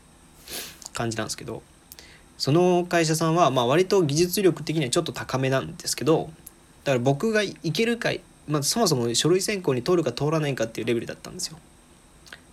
[0.93, 1.63] 感じなんですけど
[2.37, 6.29] その会社さんはまあ割と技術力的にはちょっと高めなんですけど
[6.83, 8.11] だから僕がいけるか、
[8.47, 11.57] まあ、そもそも書類選考に通るか通らないかっていうレベルだったんですよ。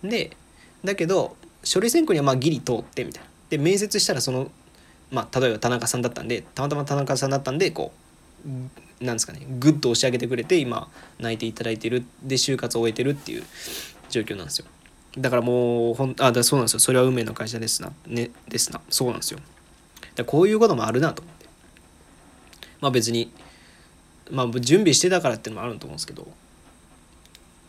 [0.03, 0.35] で
[0.83, 3.29] だけど書類選考にはまあギリ通ってみたいな。
[3.49, 4.51] で面接したらその
[5.11, 7.91] まあ例えば田中さんだったんでたまたま田中さんだったんでこ
[9.01, 10.87] うなんですかねグッと押し上げてくれて今
[11.19, 13.43] 泣いていただいてるで就活を終えてるっていう
[14.09, 14.65] 状況なんですよ。
[15.17, 16.79] だからもうほんあだそうなんですよ。
[16.79, 18.81] それは運命の会社ですなねですな。
[18.89, 19.39] そうなんですよ。
[20.15, 21.45] だこういうこともあるなと思って。
[22.81, 23.31] まあ別に
[24.31, 26.27] まあ準備してたからっていうのもあると思うんですけど。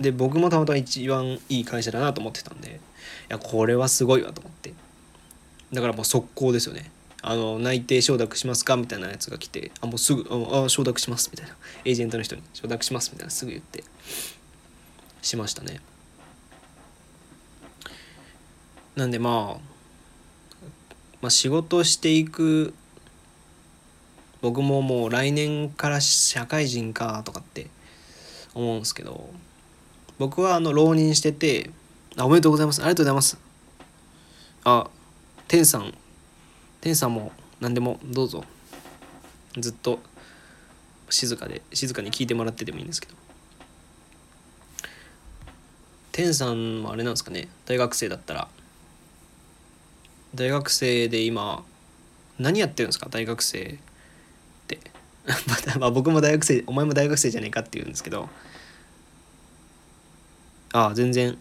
[0.00, 2.72] で僕もたまたま一番いい会社だなと思ってたんでい
[3.28, 4.74] やこれはすごいわと思って。
[5.72, 6.90] だからもう速攻ですよね。
[7.22, 11.56] あの内定承諾しますかみたいなやつが来てあもうすぐああ承諾しますみたいな。
[11.84, 13.84] エージェントの人に承諾しますみたいなすぐ言って。
[15.22, 15.80] しましたね。
[18.94, 20.66] なんでまあ、
[21.20, 22.72] まあ、仕事していく
[24.40, 27.66] 僕ももう来年から社会人かとかって
[28.54, 29.28] 思うんですけど
[30.18, 31.70] 僕はあの浪人してて
[32.16, 32.80] あおめでとうございます。
[32.80, 33.38] ありがとうございます。
[34.64, 34.88] あ
[35.48, 35.94] 天さん。
[36.80, 38.44] 天さんも何でもどうぞ。
[39.58, 40.00] ずっと
[41.10, 43.14] 静かで静かに聞いてもらっててもいいんですけど。
[46.12, 47.48] 天さんもあれなんですかね。
[47.66, 48.48] 大学生だったら。
[50.34, 51.62] 大学生で今
[52.38, 53.08] 何やってるんですか？
[53.10, 53.76] 大学生っ
[54.66, 54.80] て。
[55.78, 58.30] まあ僕も大学生お前も大学生じゃねえかって言うんですけど。
[60.76, 61.38] ああ全然。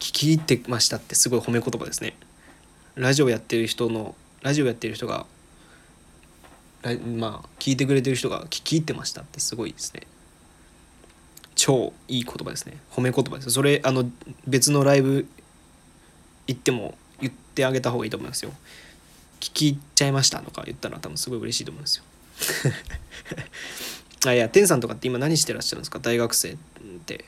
[0.00, 2.16] 聞き入ってましたってすごい褒め言葉ですね。
[2.96, 5.24] ラジオやってる人のラジオやってる人が
[7.16, 10.02] まあ聞いてくれてる人が聞き入ってましたってすごいですね。
[11.54, 12.76] 超いい言葉ですね。
[12.90, 13.52] 褒め言葉です。
[13.52, 14.04] それあの
[14.48, 15.28] 別のライブ
[16.48, 18.50] 行っても言ってあげた方がいいと思いますよ。
[19.38, 22.04] 聞き入っちゃいましたとか言ったら多分すごい嬉しいと思うんですよ。
[24.26, 26.00] あいや天さんとかって今何してらっしゃるんですか？
[26.00, 26.56] 大学生っ
[27.06, 27.26] て。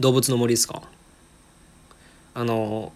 [0.00, 0.82] 動物の森ですか？
[2.34, 2.92] あの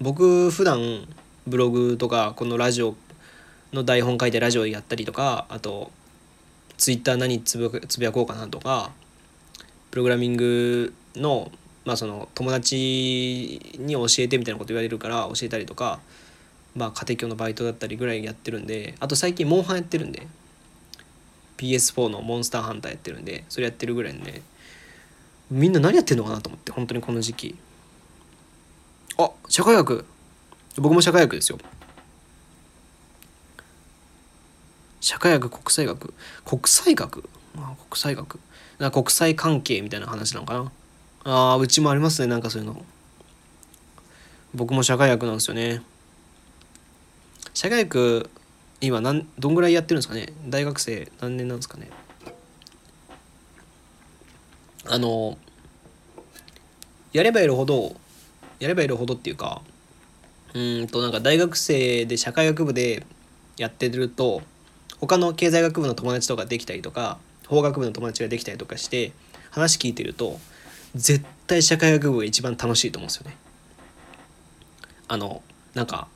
[0.00, 1.06] 僕普段
[1.46, 2.96] ブログとかこのラジオ
[3.72, 5.92] の台本書いてラジオやったりとかあと
[6.76, 8.90] ツイッター何つぶつぶやこうかなとか
[9.90, 11.52] プログラミングの
[11.84, 16.00] まあその友達に教えてみたいなこと言われるから教えたりとか
[16.74, 20.26] まあ家庭教のバイトだったりぐらいやってるんであと最近モンハンやってるんで
[21.58, 24.42] PS4 のモンスターハンターやってるんでそれやってるぐらいで
[25.50, 27.56] みんな何やってんのかなと思って本当にこの時期。
[29.18, 30.04] あ社会学。
[30.76, 31.58] 僕も社会学ですよ。
[35.00, 36.14] 社会学国際学。
[36.44, 37.28] 国際学？
[37.56, 38.38] あ国際学。
[38.78, 40.72] な国際関係みたいな話なのかな。
[41.24, 42.84] あうちもありますねなんかそういうの。
[44.54, 45.82] 僕も社会学なんですよね。
[47.52, 48.30] 社会学
[48.80, 50.32] 今なんどんぐらいやってるんですかね？
[50.46, 51.90] 大学生何年なんですかね？
[54.90, 55.38] あの
[57.12, 57.94] やればやるほど
[58.58, 59.62] やればやるほどっていうか
[60.52, 63.06] うんとなんか大学生で社会学部で
[63.56, 64.42] やってると
[65.00, 69.12] 他の経済学部の友達とかできたりとか法学部の友達ができたりとかして
[69.50, 70.40] 話聞いてると
[70.96, 73.36] 絶対社会学部が一番楽しいと思うんですよね。
[75.06, 75.42] あの
[75.74, 76.08] なんか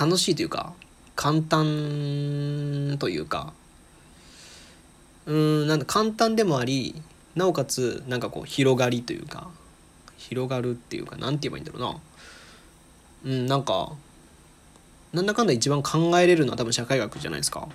[0.00, 0.72] 楽しいというか
[1.14, 3.52] 簡単というか
[5.26, 7.00] うんなんか簡単でもあり
[7.34, 9.48] なおかつなんかこう広がりというか
[10.16, 12.00] 広がるっていうか何て言えばいいんだろうな。
[13.24, 13.92] うんなんか
[15.12, 17.68] なんだかんだ一番考えれるのは多分社会学じゃないですか。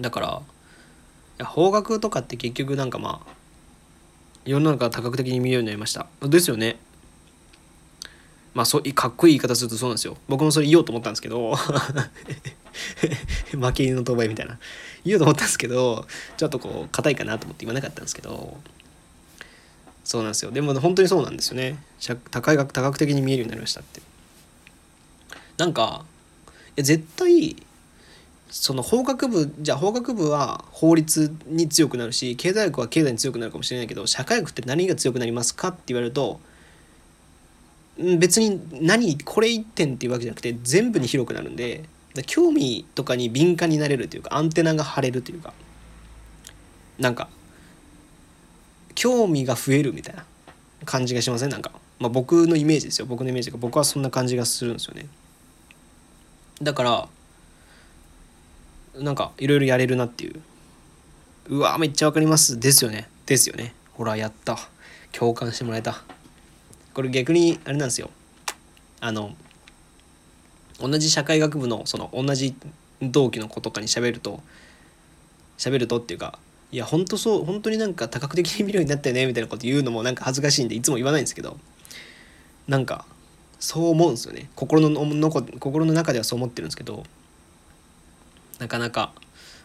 [0.00, 0.42] だから
[1.38, 3.30] いや法学とかって結局なんかまあ
[4.44, 6.06] 世の中多角的に見るようになりました。
[6.22, 6.78] ですよね。
[8.54, 10.16] まあそうかっこいい言い方するとそうなんですよ。
[10.28, 11.54] 僕もそれ言おうと思ったんですけど。
[13.52, 14.58] 負け犬の当倍みたいな。
[15.06, 18.56] 言うと思ったんですけどちょっとこう硬いかなと思って言わなかったんですけど
[20.04, 20.52] そうなんですよ。
[20.52, 21.76] でも本当にそうなんですよね。
[22.30, 24.00] 高い学多角的に見えるようになりましたって。
[25.58, 26.04] なんか
[26.76, 27.56] いや絶対
[28.50, 36.40] その法学部じゃあ法学部は法律に強くなるし経済学は経済に強くなるかもしれないけど社会学って何が強くなりますかって言われると
[37.98, 41.84] 別に何これ1点っていうわけじゃなくて全部に広くなるんで
[42.22, 45.52] 興味とかに敏感になれるというかアンテナが張れるというか
[46.98, 47.28] なんか
[48.94, 50.24] 興味が増えるみたいな
[50.84, 51.50] 感じがしません？
[51.50, 53.06] なんか、まあ、僕のイメージですよ。
[53.06, 55.06] 僕のイメージが僕はそんな感じがするんですよね。
[56.62, 57.08] だから
[59.02, 60.40] なんかいろいろやれるなっていう。
[61.48, 62.58] うわめっちゃわかります。
[62.58, 63.08] ですよね。
[63.26, 63.74] ですよね。
[63.92, 64.58] ほらやった。
[65.12, 66.02] 共感してもらえた。
[66.94, 68.10] これ逆にあれなんですよ。
[69.00, 69.34] あの
[70.80, 72.54] 同じ社会学部のその同じ
[73.02, 74.40] 同期の子とかに喋ると
[75.58, 76.38] 喋るとっていうか
[76.72, 81.58] いや本当そう本当になんか多角的に見るようになったよねみたいなこと言うのもなんか恥ずかしいんでいつも言わないんですけど
[82.68, 83.06] なんか
[83.58, 84.50] そう思うんですよね。
[84.54, 87.04] 心のの心の中ではそう思ってるんですけど
[88.58, 89.12] なかなか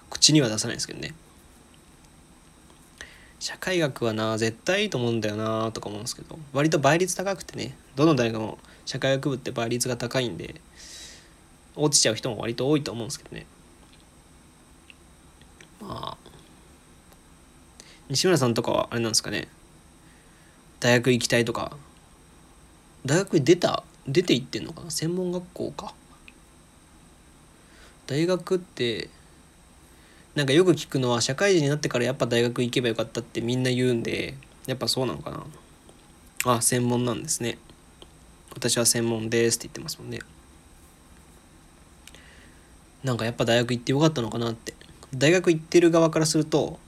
[0.09, 1.14] 口には出さないんですけどね。
[3.39, 10.62] 社会学はな絶対いいと思うんだよなとか思うんですけど割と倍率高くてねどの大学も社会学部って倍率が高いんで
[11.76, 13.45] 落ちちゃう人も割と多いと思うんですけどね。
[15.82, 16.32] まあ
[18.09, 19.47] 西村さんとかはあれなんですかね。
[20.80, 21.78] 大学行きたいとか。
[23.05, 24.91] 大学に出た出て行ってんのかな。
[24.91, 25.93] 専門学校か。
[28.07, 29.09] 大学って
[30.36, 34.36] なんかよく聞くのは社会人になってからやっぱ大学行けばよかったってみんな言うんで
[34.67, 35.45] やっぱそうなのかな。
[36.43, 37.57] あ専門なんですね。
[38.53, 40.19] 私は専門ですって言ってますもんね。
[43.04, 44.74] なんかやっぱ大学行ってよかったのかなって。
[45.14, 46.80] 大学行ってる側からすると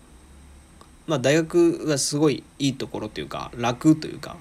[1.08, 4.38] まあ大学がすごいいいところというか楽というか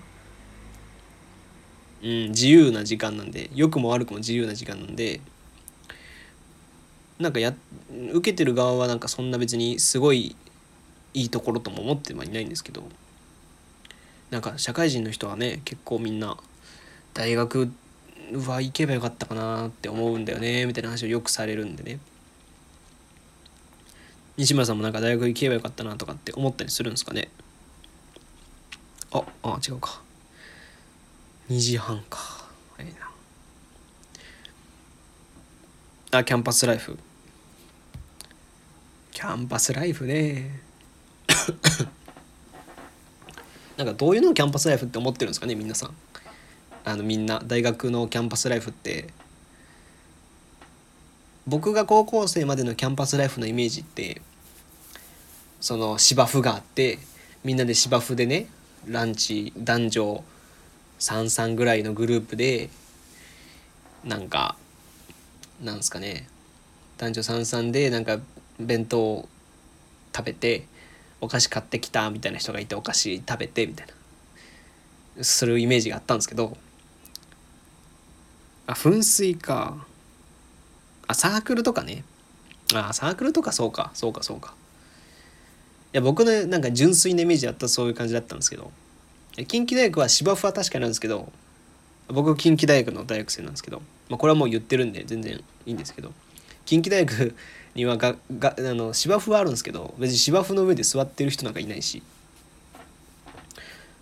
[2.03, 5.21] うん自由な時間なんで良くも悪くも自由な時間なんで
[7.19, 7.55] なんかや
[8.13, 10.37] 受けてる側はなんかそんな別にすごい
[11.15, 12.85] いいところとも思ってはいないんですけど
[14.31, 16.37] なんか社会人の人はね結構みんな
[17.15, 17.71] 大学
[18.39, 21.99] は行けばよかったかなって思うんだよねみたいな話をよくされるんでね。
[24.37, 27.29] 西村さんもなんか大学行けばよかったなとかって思ったりするんですかね。
[29.11, 30.01] ああ違うか。
[31.51, 32.19] 2時半か。
[32.77, 33.11] 早いな。
[36.19, 36.99] あキャンパスライフ。
[39.11, 40.61] キャンパスライフね。
[43.77, 45.95] なんかどういうのをキャンパスライフって思ってるんですかね皆さん。
[46.85, 49.09] あのみんな大学のキャンパスライフって
[51.47, 54.21] 僕が高校生までのキャンパスライフのイメージって
[55.61, 56.99] その芝生があって
[57.45, 58.47] みんなで芝生でね
[58.87, 60.25] ランチ男女
[60.99, 62.69] 33ぐらいのグループで
[64.05, 64.57] なんか
[65.63, 66.29] なんですかね
[66.99, 68.19] 男女33でなんか
[68.59, 69.29] 弁当
[70.15, 70.67] 食べて
[71.21, 73.87] お菓子買ってきたみたいな人がいてお菓子食べてみたい
[75.17, 76.57] なするイメージがあったんですけど
[78.67, 79.87] あ噴水か。
[81.07, 82.05] あサークルとかね。
[82.75, 83.91] あサークルとかそうか。
[83.95, 84.55] そうかそうか。
[85.93, 88.71] いや僕のなんか純粋なイメージだったらそういう感じだったんですけど。
[89.49, 91.33] 近畿大学は芝生は確かなんですけど
[92.09, 96.13] 僕近畿大学の大学生なんですけど、まあ、これはもう言ってるんで全然いいんですけど。
[96.67, 97.35] 近畿大学
[97.75, 102.03] にはががあの芝生はあるんですけど別に芝生の上で座ってる人なんかいないし、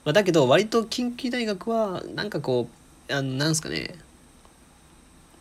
[0.04, 2.68] まあ、だけど割と近畿大学はなんかこ
[3.08, 3.94] うあのなんすかね。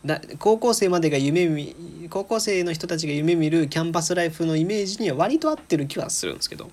[0.04, 1.74] だ高校生までが夢見
[2.08, 6.70] 高校生の人たちが夢見るキャンパスライフのイメージには割と合ってる気はするんですけど。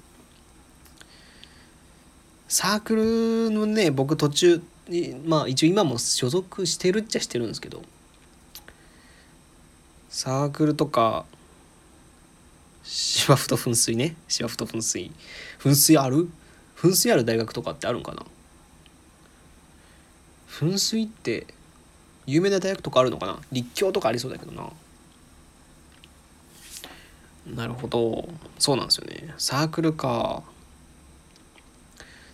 [2.48, 4.62] サークルのね僕途中
[5.26, 7.82] まあ一応今も所属してるっちゃしてるんですけど。
[10.10, 11.26] サークルとか
[12.86, 14.16] 芝生と噴水ね。
[14.30, 15.12] 芝生と噴水。
[15.60, 16.30] 噴水ある？
[16.78, 18.26] 噴水ある大学とかってあるんかな？
[20.50, 21.46] 噴水って
[22.28, 23.40] 有名な大学とかあるのかな？
[23.52, 24.70] 立教とかありそうだけどな。
[27.56, 28.28] なるほど。
[28.60, 29.34] そうなんですよね。
[29.38, 30.44] サークルか。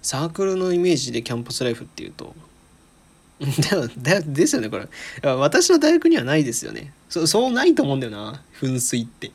[0.02, 2.36] サークルのイメージでキャンパスライフっていうと。
[4.02, 4.88] だですよねこれ。
[5.36, 6.92] 私の大学にはないですよね。
[7.10, 8.42] そそうないと思うんだよな。
[8.60, 9.32] 噴水って。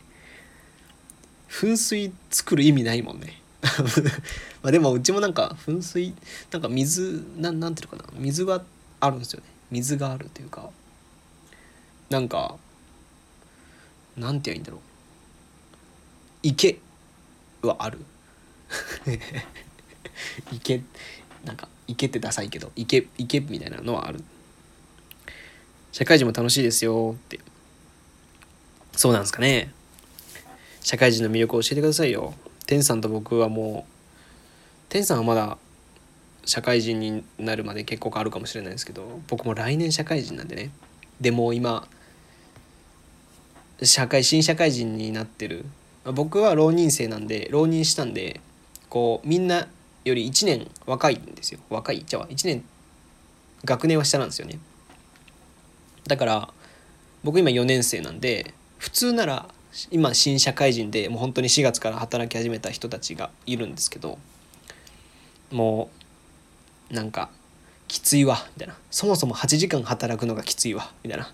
[1.48, 3.40] 噴水作る意味ないもんね。
[4.62, 6.14] まあでもうちもなんか噴水
[6.50, 8.18] なんか水ななんていうのかな。
[8.18, 8.64] 水は
[9.00, 9.46] あるんですよね。
[9.70, 10.70] 水があるというか
[12.10, 12.56] なんか
[14.16, 14.80] なんて言うんだろう。
[16.42, 16.78] 池
[17.62, 17.98] はある。
[20.52, 20.82] 池
[21.44, 24.22] なんか池ってダサいけど池池みたいなのはある。
[25.92, 27.40] 社会人も楽しいですよって。
[28.96, 29.72] そうなんですかね。
[30.80, 32.34] 社会人の魅力を教えてくださいよ。
[32.66, 33.92] 天さんと僕はもう
[34.88, 35.58] 天さんはまだ
[36.48, 40.70] 社会人になるまで結構あるかもしれないですけど僕も来年社会人なんでね。
[41.20, 41.86] でも今
[43.82, 45.66] 社会新社会人になってる。
[46.04, 48.40] 僕は浪人生なんで浪人したんで
[48.88, 49.68] こうみんな
[50.06, 51.60] より1年若いんですよ。
[51.68, 52.64] 若いじゃあ1年
[53.66, 54.58] 学年は下なんですよね。
[56.06, 56.48] だから
[57.24, 59.50] 僕今4年生なんで普通なら
[59.90, 64.18] 今新社会人でもう本当に4月から働き始めた人たちがいるんですけど
[65.50, 65.97] もう
[66.90, 67.30] なんか
[67.86, 68.76] きついわみたいな。
[68.90, 71.32] そもそも8時間働くのがきついわみたいな。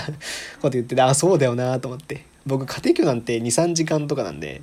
[0.60, 2.24] こと言っててあそうだよなと思って。
[2.46, 4.62] 僕家庭教なんて23時間とかなんで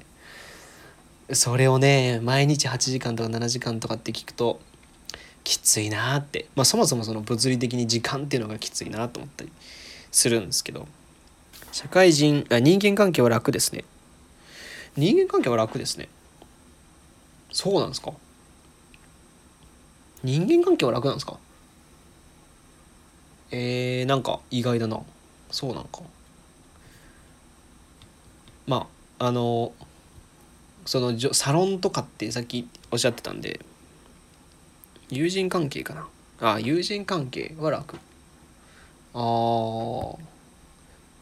[1.32, 4.60] それをね毎日8時間とか7時間とかって聞くと
[5.44, 9.52] きついなって、まあ、そもそもその物理的に時間っていうのがきついなと思ったり
[10.12, 10.88] するんですけど
[11.72, 13.84] 社会人あ人間関係は楽ですね。
[14.96, 16.10] 人間関係は楽ですね。
[17.52, 18.14] そうなんですか？
[20.24, 21.38] 人間関係は楽なんですか？
[23.52, 25.02] えー、なんか意外だな。
[25.52, 26.02] そうなんか。
[28.66, 28.88] ま
[29.20, 29.72] ああの
[30.86, 33.60] そのサロンとかってさっきおっしゃってたんで
[35.10, 36.08] 友人関係かな。
[36.40, 37.98] あ友人関係は楽。
[39.14, 40.18] あー。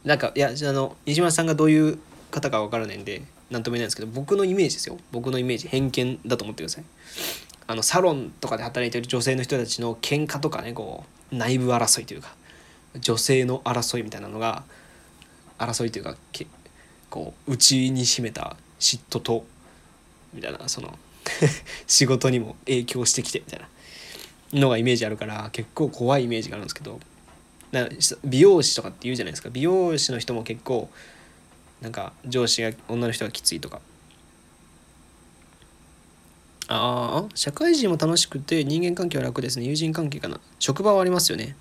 [0.03, 1.99] なんかいやあの西村さんがどういう
[2.31, 4.97] 方か分からないんで何とも言えないんですけど僕のイメージですよ。
[5.11, 6.83] 僕のイメージ偏見だと思ってください。
[7.67, 12.35] あのサロンとかで働いてる女性の人たちの喧嘩とかねこう内部争いというか
[12.99, 14.63] 女性の争いみたいなのが
[15.57, 16.47] 争いというかけ
[17.09, 19.45] こう内に秘めた嫉妬と
[20.33, 20.97] みたいなその
[21.87, 23.67] 仕事にも影響してきてみたいな
[24.59, 26.99] のがイメージあるから結構怖いイメージがあるんですけど
[28.23, 29.49] 美容師とかって言うじゃないですか。
[29.49, 30.89] 美容師の人も結構
[31.81, 33.81] なんか上司が女の人がきついとか
[36.67, 39.65] ああ社会人も楽しくて人間関係は楽ですね。
[39.65, 40.39] 友人関係かな。
[40.59, 41.55] 職場はありますよね。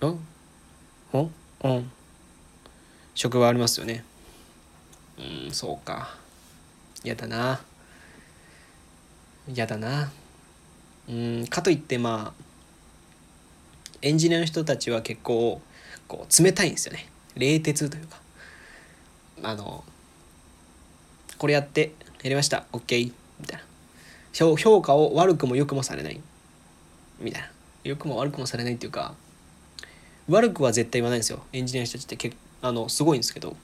[0.00, 0.06] あ？
[0.06, 1.30] うん
[1.64, 1.90] うん
[3.14, 4.04] 職場ありますよね。
[5.18, 6.16] うんそうか。
[7.04, 7.60] 嫌だな。
[9.48, 10.10] 嫌だな。
[11.08, 12.44] うんかといってまあ
[14.02, 15.60] エンジニアの人たちは結構
[16.08, 17.08] こう冷たいんですよね。
[17.34, 18.20] 冷徹というか。
[19.42, 19.84] あの
[21.38, 22.64] これやってやりました。
[22.72, 23.66] OK みたいな。
[24.56, 26.20] 評価を悪くも良くもされない。
[27.20, 27.50] みたいな。
[27.84, 29.14] 良くも悪くもされないっていうか
[30.28, 31.42] 悪くは絶対言わないんですよ。
[31.52, 32.32] エンジニアの人たちってけ
[32.62, 33.56] あのすごいんですけど。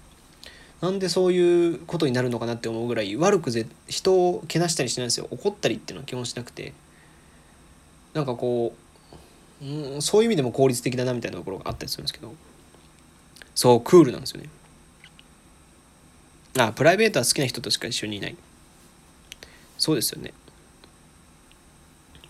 [0.81, 5.29] なんでそういうことになるのかなって思うぐらい悪くぜ人をけなしたりしないんですよ。
[5.31, 6.73] 怒ったりっていうのは基本しなくて。
[8.15, 8.75] なんかこ
[9.63, 12.35] う、うん、そういう意味でも効率的だなみたいなところがあったりするんですけど。
[13.55, 14.49] そうクールなんですよね。
[16.59, 18.37] あプライベートは好きな人としか一緒にいない。
[19.79, 20.33] そうですよね。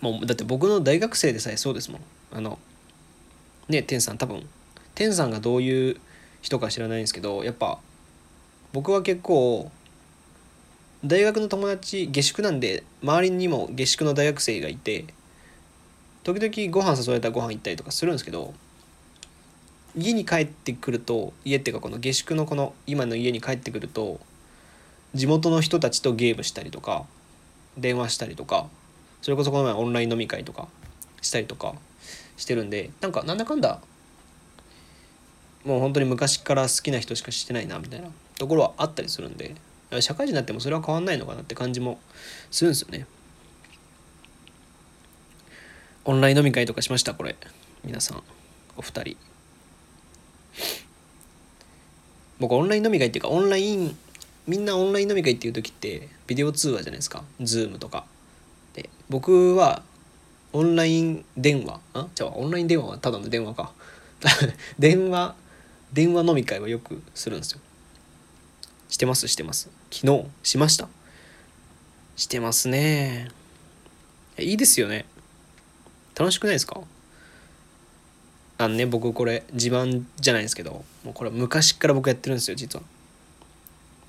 [0.01, 2.01] もうだって僕の大学生でさえそうですもん。
[2.31, 2.59] あの
[3.67, 4.47] ね天さん多分。
[4.95, 5.97] 天さんがどういう
[6.41, 7.79] 人か知らないんですけどやっぱ
[8.73, 9.71] 僕は結構
[11.05, 15.05] 大学の友達下宿なんで周りにも下宿の大学生がいて
[16.23, 18.53] 時々ご飯誘われたらご飯行ったりとかするんですけど
[19.95, 24.19] 家に帰ってくると家っていうかこの下宿のこの今の家に帰ってくると
[25.13, 27.05] 地元の人たちとゲームしたりとか
[27.77, 28.67] 電話したりとか
[29.21, 30.67] それこそこの前オンライン飲み会とか
[31.21, 31.75] したりとか
[32.37, 33.79] してるんでなんかなんだかんだ
[35.63, 39.55] もう本当に昔から好きな人しかしてないなみたいなところはあったりするんで
[40.01, 41.99] 社会人になってもそれは変わんないのかなって感じも
[42.51, 43.05] するんですよね。
[46.05, 47.35] オンライン飲み会とかしましたこれ。
[47.83, 48.23] 皆さん。
[48.75, 49.32] お二人。
[52.39, 53.97] 僕オンライン飲み会っていうかオンライン
[54.47, 57.23] みんなオンライン飲み会っていう時ってビデオ通話じゃないですか。
[57.39, 58.05] Zoom とか。
[58.73, 59.83] で僕は
[60.51, 62.07] オンライン電話あ？
[62.15, 63.71] じゃあオンライン電話はただの電話か。
[64.79, 65.35] 電話
[65.93, 67.59] 電話飲み会はよくするんですよ。
[68.89, 69.69] してますしてます。
[69.91, 70.87] 昨日しました。
[72.15, 73.29] してますね。
[74.37, 75.05] いいですよね。
[76.15, 76.81] 楽しくないですか？
[78.57, 82.83] あのね僕これ自慢じゃないですけどもうこれ昔から僕やってるんですよ実は。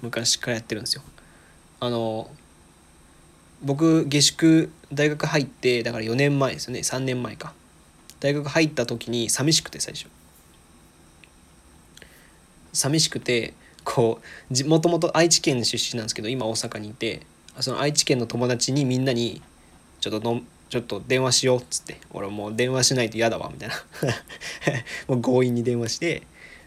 [0.02, 1.02] 昔からやってるんですよ。
[1.80, 2.30] あの
[3.62, 7.54] 僕下宿大学入ってだから4年前ですよね3年前か。
[8.20, 10.06] 大学入った時に寂しくて最初。
[12.72, 14.20] 寂しくてこ
[14.50, 17.22] うもともと愛知県出身なんですけど今大阪にいて
[17.60, 19.42] その愛知県の友達にみんなに
[20.00, 20.42] ちょっとの
[20.74, 21.98] ちょっと電話しようっつって。
[22.10, 23.76] 俺もう電話しないと嫌だわみたいな。
[25.06, 26.24] もう強引に電話して。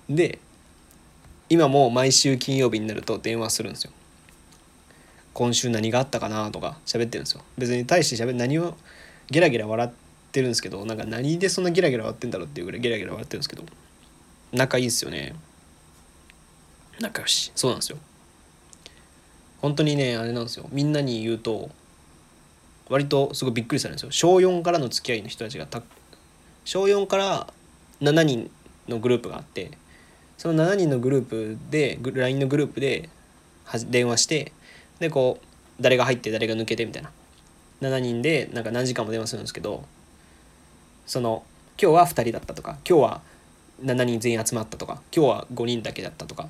[0.10, 0.40] で
[1.50, 3.92] 今も毎週金曜日になると電話するんですよ。
[5.34, 7.42] 今週何があったかなとか喋ってるんですよ。
[7.58, 8.78] 別に対して喋る何を
[9.30, 9.90] ゲラゲラ笑っ
[10.32, 13.64] てるんですけどなんか何でそんなゲラゲラ笑ってんだろうっていうぐらいゲラゲラ笑ってるんですけど
[14.54, 15.36] 仲いいですよね。
[17.02, 17.52] 仲良し。
[17.56, 17.98] そうなんですよ。
[19.62, 20.70] 本当にねあれなんですよ。
[20.72, 21.70] みんなに言うと
[22.90, 24.12] 割とすごいびっくりするんですよ。
[24.12, 25.82] 小4からの付き合いの人たちがた
[26.66, 27.48] 小4から
[28.02, 28.50] 7人
[28.88, 29.72] のグループがあって
[30.38, 33.10] その7人のグループで LINE のグループで
[33.90, 34.54] 電話して
[35.00, 37.12] でこう誰が入って誰が抜けてみたいな。
[37.82, 39.84] 7人でなんか何時間も電話するんですけど
[41.06, 41.44] その
[41.82, 43.22] 今日は2人だったとか今日は
[43.84, 46.50] 7人全員集まったとか今日は5人だけだったとか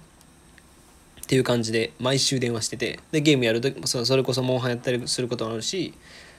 [1.21, 5.93] っていう感じで毎週電話しててでゲームやるとそそれこそモンハンやったりすることもあるし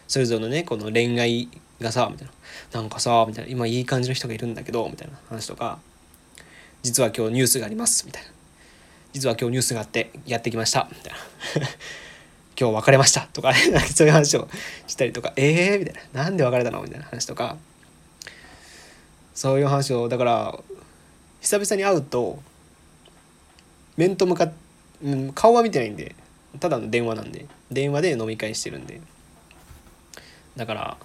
[0.09, 1.49] それぞれのねこの恋愛
[1.81, 2.81] がさみたいな。
[2.81, 3.51] なんかさみたいな。
[3.51, 5.19] 今いい感じの人がいるんだけどみたいな。
[5.29, 5.79] 話とか。
[6.83, 8.31] 実は今日ニュースがありますみたいな。
[9.13, 11.19] 実は今日ニュースがあってやってきましたみたいな。
[12.59, 13.55] 今日別れましたとか、
[13.95, 14.49] そういう話を
[14.87, 15.33] したりとか。
[15.37, 16.25] ええー、みたいな。
[16.25, 16.83] なんで別れたの？
[16.83, 17.57] みたいな話とか。
[19.35, 20.09] そういう話を。
[20.09, 20.59] だから
[21.41, 22.41] 久々に会うと
[23.97, 24.53] 面と向かっ、
[25.35, 26.15] 顔は見てないんで。
[26.61, 27.47] ただの電話なんで。
[27.71, 29.01] 電話で飲み会してるんで。
[30.59, 30.97] だから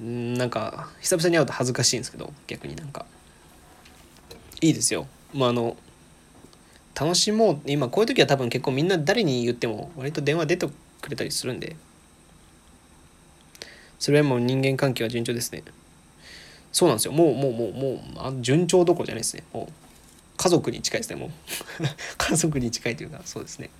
[0.00, 3.06] なんか久々に会うと恥ずかしいんですけど逆になんか。
[4.60, 5.06] いいですよ。
[5.32, 5.76] まああの
[6.98, 7.60] 楽しもう。
[7.66, 10.68] 今こういう時は多分結構みんな誰に言っても割と電話出て
[11.00, 11.76] くれたりするんで。
[13.98, 15.62] それはもう人間関係は順調ですね。
[16.72, 17.12] そうなんですよ。
[17.12, 19.44] もうもうもうもうあ順調どころじゃないですね。
[19.52, 19.72] もう
[20.36, 21.16] 家族に近いですね。
[21.16, 21.30] もう。
[22.18, 23.70] 家族に近いというかそうですね。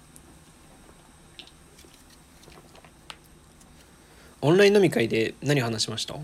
[4.44, 6.16] オンライン飲み会で何話しました？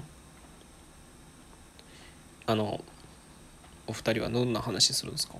[2.47, 2.85] あの
[3.87, 5.37] お二人はどんな話するんですか？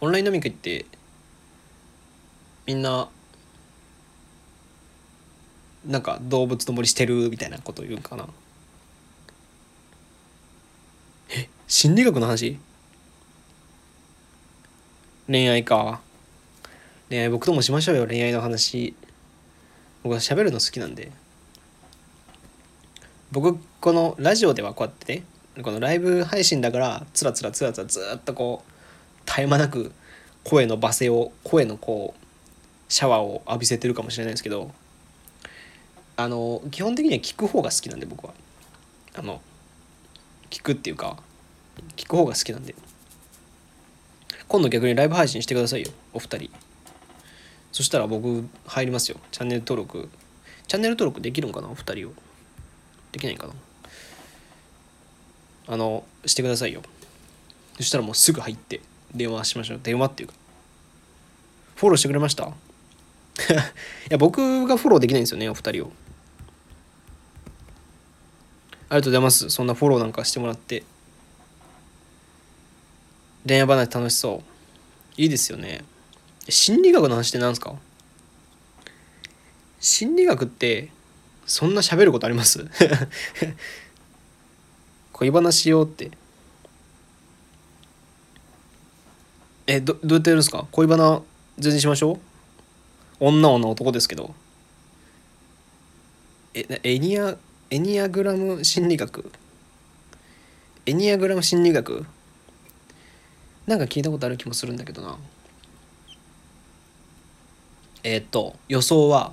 [0.00, 0.86] オンライン飲み会って
[2.66, 3.08] みんな
[5.84, 8.28] なんか動物の森してるみたいなこと言うんかな？
[11.30, 12.58] え心理学の話？
[15.26, 16.00] 恋愛か。
[17.08, 18.94] 恋愛僕ともしましょうよ恋愛の話。
[20.02, 21.12] 僕は喋るの好きなんで。
[23.32, 25.24] 僕このラジオではこうやってね
[25.62, 28.72] このライブ配信だからつらつらつらつらずっとこう
[29.26, 29.92] 絶え間なく
[30.44, 34.70] 声の罵声を声のこうシャワーを浴びせてるかもしれないですけど
[36.16, 38.34] あの基本的には聞く方が好きなんで僕は。
[39.14, 39.40] あの
[40.48, 41.16] 聞くっていうか
[41.96, 42.74] 聞く方が好きなんで。
[44.46, 46.50] 今度逆にライブ配信してくださいよお二人。
[47.72, 49.18] そしたら僕入りますよ。
[49.30, 50.08] チャンネル登録。
[50.68, 51.68] チャンネル登録できるんかな？
[51.68, 52.12] お二人を。
[53.10, 53.54] できないかな？
[55.68, 56.82] あのしてくださいよ。
[57.76, 58.80] そしたらもうすぐ入って
[59.14, 59.80] 電話しましょう。
[59.82, 60.34] 電話っていうか。
[61.76, 62.44] フォローしてくれました？
[62.48, 62.52] い
[64.10, 65.92] や僕がフォローできないんですよねお二人を。
[68.90, 69.48] ありがとうございます。
[69.48, 70.84] そんなフォローなんかしてもらって。
[73.46, 74.42] 恋愛話楽しそ
[75.16, 75.20] う。
[75.20, 75.82] いいですよね。
[76.48, 77.74] 心理学の話って何すか？
[79.80, 80.90] 心理学って
[81.46, 82.66] そんな喋ることあります？
[85.12, 86.10] 恋話しようって。
[89.66, 90.66] えどどうやってやるんですか？
[90.72, 91.22] 恋バナ
[91.58, 92.18] 全然しましょう？
[93.20, 94.34] 女女男ですけど。
[96.54, 97.36] えエニア
[97.70, 99.30] エニアグラム心理学？
[100.86, 102.04] エニアグラム心理学？
[103.66, 105.16] なんか聞いたことある気もするんだけどな。
[108.04, 109.32] えーっと予想は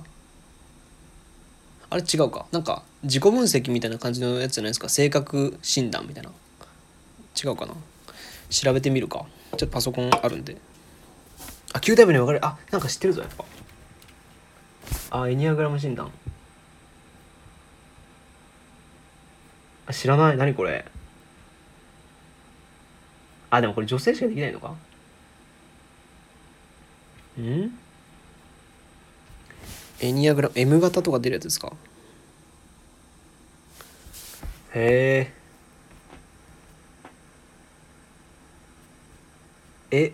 [1.90, 2.46] あれ違うか。
[2.52, 4.88] なんか自己分析みたいな感じのやつじゃないですか。
[4.88, 6.30] 性格診断みたいな。
[7.42, 7.74] 違うかな。
[8.48, 9.26] 調べてみるか。
[9.52, 10.56] ちょっとパソコンあるんで。
[11.72, 13.44] あ9タイプに分かれあなんか知ってるぞやっぱ。
[15.22, 16.12] あエニアグラム診断。
[19.86, 20.36] あ知らない。
[20.36, 20.84] 何これ。
[23.50, 24.76] あでもこれ女性しかできないのか。
[27.40, 27.79] ん？
[30.02, 31.72] エニアグラム M 型とか出るやつですか？
[34.74, 35.30] へ
[39.92, 39.96] え。
[39.96, 40.12] え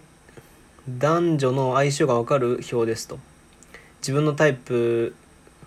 [0.88, 3.18] 男女の相性が分かる表ですと。
[4.00, 5.14] 自分のタイプ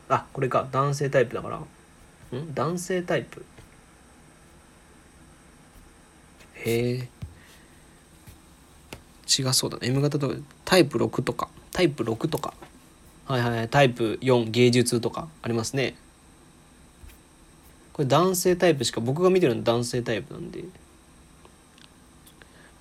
[0.09, 0.67] あこれか。
[0.71, 1.57] 男性タイプだから。
[2.39, 2.53] ん？
[2.53, 3.45] 男性タイプ？
[6.55, 7.07] へえ。
[9.27, 9.87] 違そうだね。
[9.87, 10.35] M 型とか
[10.65, 11.47] タイプ6とか。
[11.71, 12.53] タイプ6とか
[13.29, 15.93] はいはいタイプ4芸術とかありますね。
[17.93, 20.63] これ男性タイプしか僕が見てるの男性タイプなんで。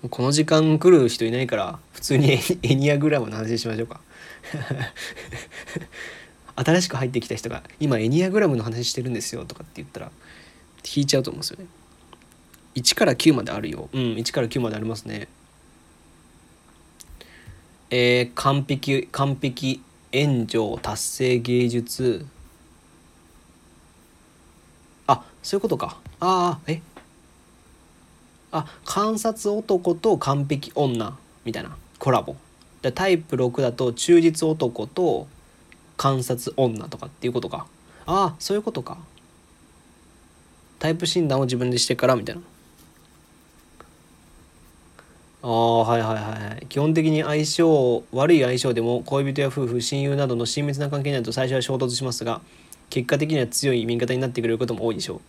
[0.09, 4.01] この時間来る人いないから普通にエエニアグラムの話しましょうか。
[6.55, 10.11] 新しく入ってきた人が「今エニアグラムの話してるんですよ」とかって言ったら
[10.83, 11.67] 引いちゃうと思うんですよね。
[12.73, 13.87] 1から9まであるよ。
[13.93, 15.27] うん1から9までありますね。
[17.91, 19.83] えー、完璧完璧。
[20.11, 22.25] 援助達成芸術。
[25.07, 25.97] あそういうことか。
[26.19, 26.81] ああえ？
[28.51, 31.17] あ観察男と完璧女。
[31.45, 31.77] みたいな。
[31.99, 32.35] コラボ。
[32.81, 35.27] でタイプ6だと忠実男と
[35.97, 37.67] 観察女とかっていうことか。
[38.05, 38.97] ああそういうことか。
[40.79, 42.41] タイプ診断を自分でしてからみたいな。
[45.41, 52.41] ああはいはいはい基本的に相性悪い相性でも恋人や夫婦親友などの親密な関係になると最初は衝突しますが
[52.89, 55.21] 結果的には強い味方になってくれることも多いでしょう。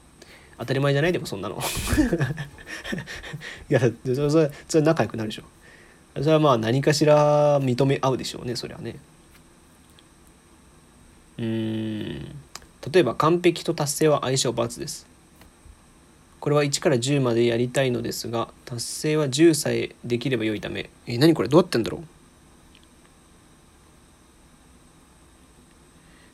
[0.58, 1.56] 当たり前じゃないでもそんなの。
[3.70, 3.92] いやそれ
[4.30, 5.42] それそれ仲良くなるでしょ。
[6.16, 8.96] それはまあ何かしら認め合うでしょうねそれはね。
[11.38, 12.24] うん。
[12.92, 15.06] 例えば完璧と達成は相性×です。
[16.40, 20.88] これは1から10までやりたいのですが達成は10さえできれば良いため。
[21.06, 21.48] え何これ？
[21.48, 21.98] どうやってんだろ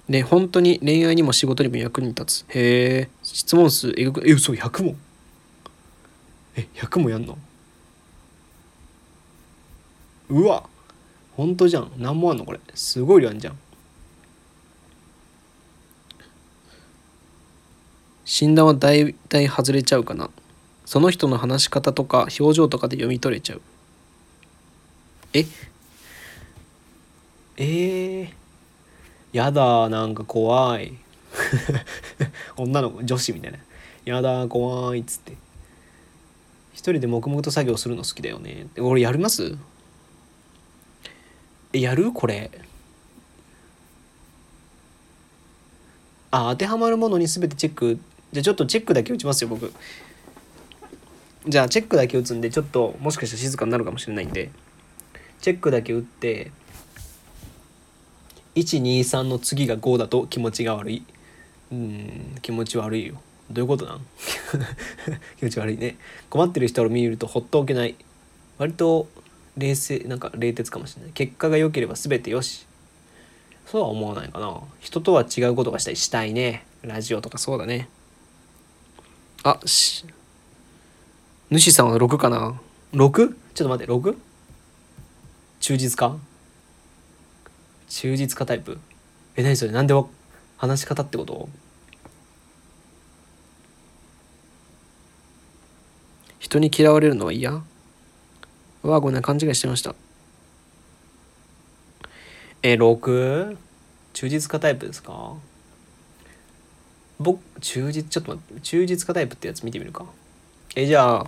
[0.08, 0.12] う？
[0.12, 2.54] で本当に恋愛にも仕事にも役に立つ。
[2.56, 4.96] へえ質問数えぐくえ嘘100問。
[6.54, 7.36] え100もやんの？
[10.28, 10.68] うわ
[11.36, 11.90] 本当じゃん。
[11.98, 12.60] 何もあんのこれ？
[12.74, 13.58] すごい量あんじゃん。
[18.26, 20.30] 診断は大体外れちゃうかな。
[20.84, 23.62] その人の話し方とか表情とかで読み取れちゃう。
[25.32, 25.46] え？
[27.56, 28.28] えー、
[29.32, 30.94] やだなんか怖い。
[32.58, 33.58] 女の子女子みたいな。
[34.04, 35.32] やだ怖いっつって。
[36.72, 38.66] 一人で黙々と作業するの好きだよね。
[38.78, 39.56] 俺やります？
[41.72, 42.10] えやる？
[42.10, 42.50] これ。
[46.32, 48.00] あ当てはまるものに全てチェック。
[48.36, 49.72] じゃあちょっとチェックだけ打ちますよ僕。
[51.48, 54.50] じゃあチェックだけ打つんでちょっともしかしたら静かになるかもしれないんで。
[55.40, 56.50] チェックだけ打って
[58.54, 61.02] 123の次が5だと気持ちが悪い。
[61.72, 63.14] うん気持ち悪いよ。
[63.50, 64.06] どういうことなん？
[65.40, 65.96] 気持ち悪いね。
[66.28, 67.94] 困ってる人を見るとほっとおけない。
[68.58, 69.08] 割と
[69.56, 71.12] 冷静なんか冷徹かもしれない。
[71.12, 72.66] 結果が良ければ全てよし。
[73.64, 74.60] そうは思わないかな。
[74.80, 75.96] 人とは違うことがしたい。
[75.96, 76.66] したいね。
[76.82, 77.88] ラジオとかそうだね。
[79.48, 80.04] あし。
[81.50, 82.60] 主さんは6かな
[82.92, 83.12] ？6?
[83.54, 84.16] ちょっと待って 6?
[85.60, 86.16] 忠実か？
[87.86, 88.80] 忠実かタイプ？
[89.36, 89.70] え何それ？
[89.70, 90.06] なんでわ
[90.56, 91.48] 話し方ってこと？
[96.40, 97.52] 人に嫌われるのは嫌？
[97.52, 97.62] わ
[98.96, 99.94] あごめん勘違いしてました。
[102.64, 103.56] え 6?
[104.12, 105.34] 忠実かタイプですか？
[107.18, 110.04] 僕忠実ちょっと待って忠実かタイプってやつ見てみるか。
[110.74, 111.26] えじゃあ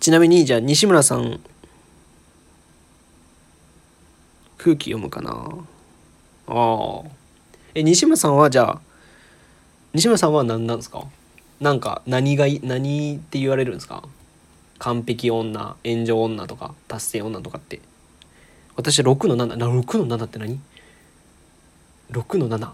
[0.00, 1.40] ちなみにじゃあ西村さん
[4.58, 5.30] 空気読むかな？
[6.46, 7.08] ああ
[7.74, 8.80] え西村さんはじゃあ
[9.94, 11.04] 西村さんは何なんですか？
[11.60, 14.04] なんか何がい何って言われるんですか？
[14.78, 17.80] 完璧女炎上女とか達成女とかって。
[18.76, 20.60] 私6の76の7って何
[22.12, 22.70] ?6 の7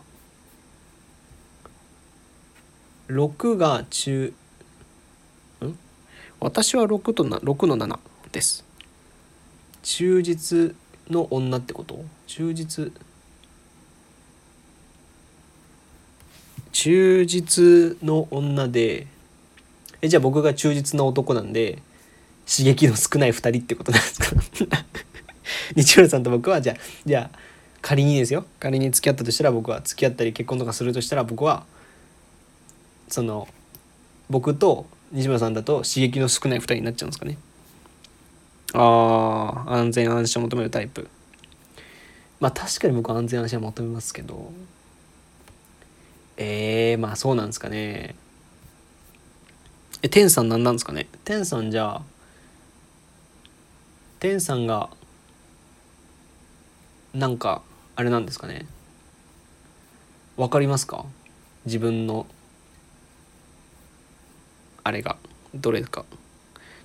[3.08, 4.32] 6が中。
[5.62, 5.78] ん？
[6.40, 7.98] 私は6とな6の7
[8.32, 8.64] です。
[9.82, 10.74] 忠実
[11.10, 12.02] の女ってこと？
[12.26, 12.92] 忠実？
[16.72, 19.06] 忠実の女で。
[20.02, 21.82] えじゃあ僕が忠実な男なんで
[22.46, 24.30] 刺激の少ない2人ってことなんですか？
[25.76, 26.76] 日村さんと僕はじゃあ
[27.06, 27.38] じゃあ
[27.80, 28.46] 仮にですよ。
[28.60, 31.66] 仮に付き合ったとしたら僕は付き合ったり結婚とかするとしたら僕は
[33.08, 33.48] その
[34.30, 37.38] 僕と西村さんだと刺激の少ない2人になっちゃうんですかね。
[38.72, 41.08] ああ安全安心を求めるタイプ。
[42.40, 44.52] まあ確かに僕は安全安心は求めますけど。
[46.36, 48.16] ええー、まあそうなんですかね。
[50.02, 51.06] え天さん何なんですかね。
[51.24, 52.02] 天さんじゃあ
[54.18, 54.90] 天さんが
[57.14, 57.62] なんか
[57.94, 58.66] あれなんですかね。
[60.36, 61.04] わかりますか？
[61.64, 62.26] 自分の
[64.84, 65.16] あれが
[65.54, 66.04] どれか。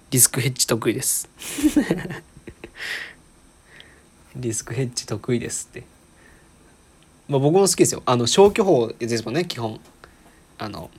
[0.10, 1.30] リスクヘッジ得意です。
[4.36, 5.84] リスクヘッジ得意ですって。
[7.28, 8.02] まあ僕も好きですよ。
[8.06, 9.82] あの消去法ですもんね基本。
[10.58, 10.90] あの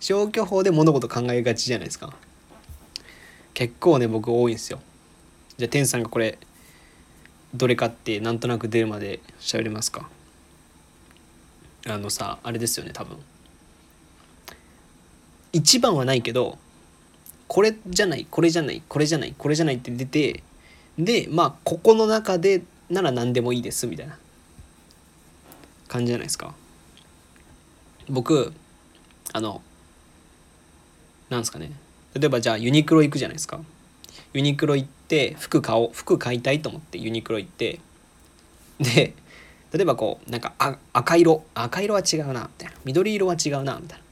[0.00, 2.12] 消去法で物事考えがちじゃないですか。
[3.54, 4.80] 結構ね僕多いんですよ。
[5.56, 6.36] じゃあ天さんがこれ
[7.54, 10.10] どれかってなんとなく出るまで喋りますか。
[11.86, 13.16] あのさあれですよね多分
[15.52, 16.58] 一番はないけど
[17.48, 20.42] これじゃないこれじゃないこれじゃないこれじゃないって出て
[20.98, 24.18] でまあここの中でなら何でもいいですみたいな
[25.88, 26.54] 感じじゃないですか。
[28.08, 28.52] 僕
[29.32, 29.62] あの
[31.28, 31.72] なんですかね。
[32.14, 33.60] 例えばじゃあユニクロ行くじゃないですか。
[34.32, 37.80] ユニクロ行って服買おう服買いたいと思ってユニクロ行って
[38.78, 39.14] で
[39.72, 41.44] 例えばこうなんかあ赤色。
[41.54, 42.76] 赤色は違うなみたいな。
[42.84, 44.04] 緑色は違うなみたいな。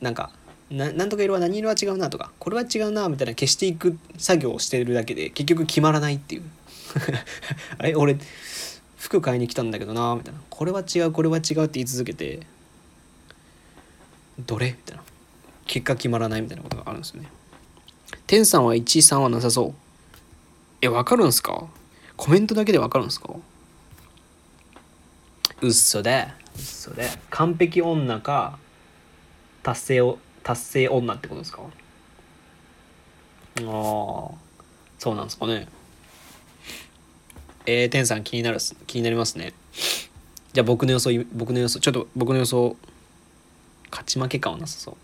[0.00, 0.30] なんか
[0.70, 6.42] ななんとか色は何色は違うなとかこれは違うなみたいな消していく作業をしてるだけで結局決まらないっていう。
[7.78, 7.94] あれ？
[7.94, 8.16] 俺
[8.96, 10.40] 服買いに来たんだけどなみたいな。
[10.50, 12.40] これは違うこれは違うって言い続けて
[14.40, 14.70] どれ？
[14.72, 15.02] みたいな。
[15.66, 17.28] 結果決まらないみたいなことがあるんですよね。
[18.26, 19.74] 天さんは13はなさそう。
[20.80, 21.66] えわかるんすか？
[22.16, 23.34] コメントだけでわかるんすか？
[25.60, 28.58] うっそでうっそで完璧女か
[29.66, 31.60] 達成を達成女ってことですか？
[31.62, 31.64] あ
[33.62, 34.30] あそ
[35.10, 35.66] うなんですかね。
[37.66, 39.54] えー、天さん気になる気になりますね。
[40.52, 42.76] じゃあ僕の予想僕の予想ちょっと僕の予想
[43.90, 44.96] 勝ち負け感はなさそう。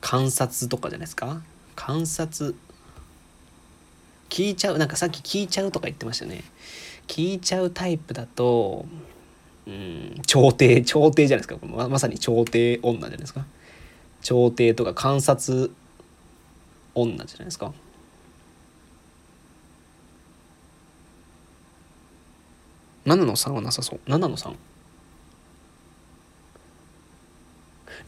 [0.00, 1.40] 観察とかじゃないですか？
[1.76, 2.56] 観察。
[4.28, 6.42] 聞いちゃうなんかさっき聞いちゃうとか言ってましたね。
[7.06, 8.86] 聞いちゃうタイプだと
[9.66, 10.22] うん。
[10.26, 11.66] 調停調停じゃないですか。
[11.66, 13.46] ままさに調停女じゃないですか。
[14.22, 15.70] 調停とか観察
[16.94, 17.72] 女じゃないですか。
[23.06, 24.00] 7の3はなさそう。
[24.06, 24.54] 7の 3?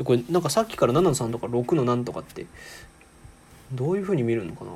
[0.05, 2.47] これなんかさっきから7の3とか6の何とかって
[3.73, 4.71] どういうふうに見るのかな。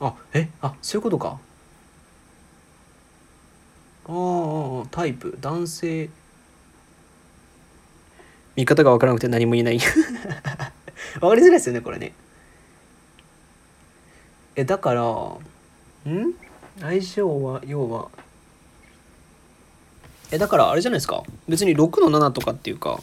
[0.00, 1.38] あえあそういうことか。
[4.06, 5.36] ああタイプ。
[5.40, 6.10] 男性。
[8.56, 9.78] 見方が分からなくて何も言えない。
[11.20, 12.12] 分かりづらいですよねこれね。
[14.56, 16.34] えだからん？
[16.80, 18.10] 相性は要は。
[20.30, 21.22] えだからあれじゃないですか？
[21.48, 23.00] 別に6の7とかっていうか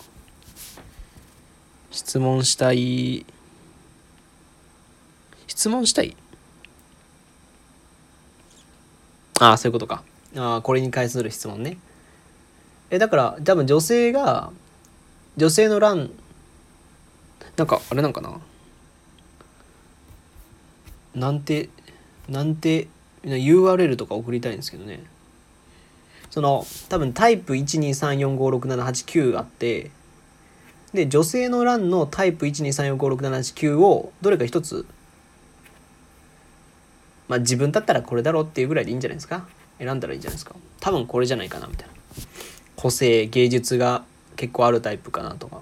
[1.91, 3.25] 質問したい。
[5.47, 6.15] 質問したい？
[9.39, 10.03] ああそういうことか
[10.35, 11.77] あこれに関する質問ね。
[12.89, 14.51] えだから多分女性が
[15.37, 16.11] 女性の欄
[17.57, 18.39] なんかあれなんかな？
[21.15, 21.69] なんて
[22.29, 22.87] なんて
[23.23, 25.03] URL とか送りたいんですけどね。
[26.29, 29.91] その多分タイプ123456789あって
[30.93, 34.85] で女性の欄のタイプ123456789をどれか一つ
[37.27, 39.45] まあ自分だったらこれだろうっていうぐらいでいいんじゃないですか？
[39.81, 40.55] 選んだらいいんじゃないですか？
[40.79, 41.93] 多分これじゃないかなみたいな。
[42.75, 44.03] 個性芸術が
[44.35, 45.61] 結構あるタイプかなとか。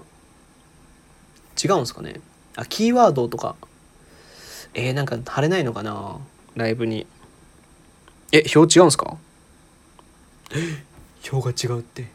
[1.62, 2.20] 違うんですかね？
[2.56, 3.56] あキーワードとか。
[4.74, 6.18] えー、なんか貼れないのかな？
[6.54, 7.06] ライブに。
[8.32, 9.16] え表違うんすか？
[11.32, 12.06] 表が違うって。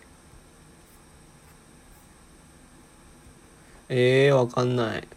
[3.89, 5.07] えー、わかんない。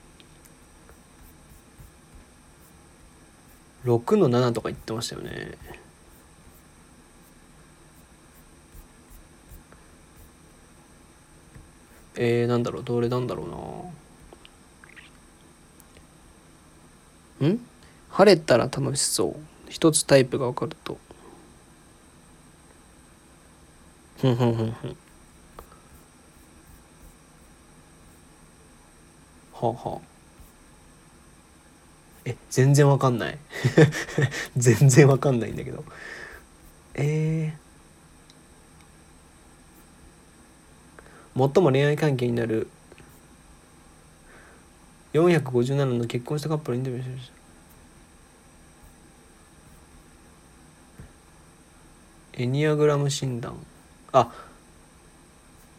[3.84, 5.56] 6の7とか言ってましたよね
[12.20, 13.92] えー、なんだろうどれなんだろ
[17.40, 17.48] うな。
[17.48, 17.60] ん？
[18.10, 19.36] 晴れたら楽しそう。
[19.68, 20.98] 一つタイプが分かると。
[24.20, 24.96] ふんふんふんふん。
[29.52, 30.00] はあはあ。
[32.24, 33.38] え全然わかんない。
[34.58, 35.84] 全然わかんないんだけど。
[36.94, 37.68] えー、
[41.27, 42.68] 最も恋愛関係になる
[45.12, 47.30] 457の結婚したカップルインタビューしまし
[52.34, 52.42] た。
[52.42, 53.54] エニアグラム診断。
[54.12, 54.32] あ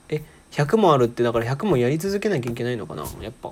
[0.09, 3.51] え100もあるってだから100もやり続けなきゃいけないのかなやっぱ。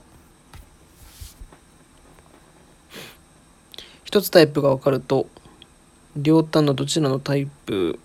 [4.03, 5.27] 一つタイプが分かると
[6.15, 7.99] 両端のどちらのタイプ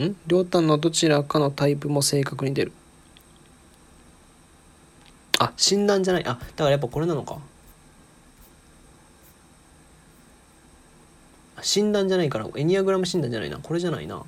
[0.00, 0.16] ん？
[0.26, 2.72] 両端のどちらかのタイプも正確に出る。
[5.38, 6.26] あ診断じゃない。
[6.26, 7.38] あだからやっぱこれなのか。
[11.62, 13.58] 診断じゃないからエニアグラム診断じゃないな。
[13.58, 14.24] これじゃないな。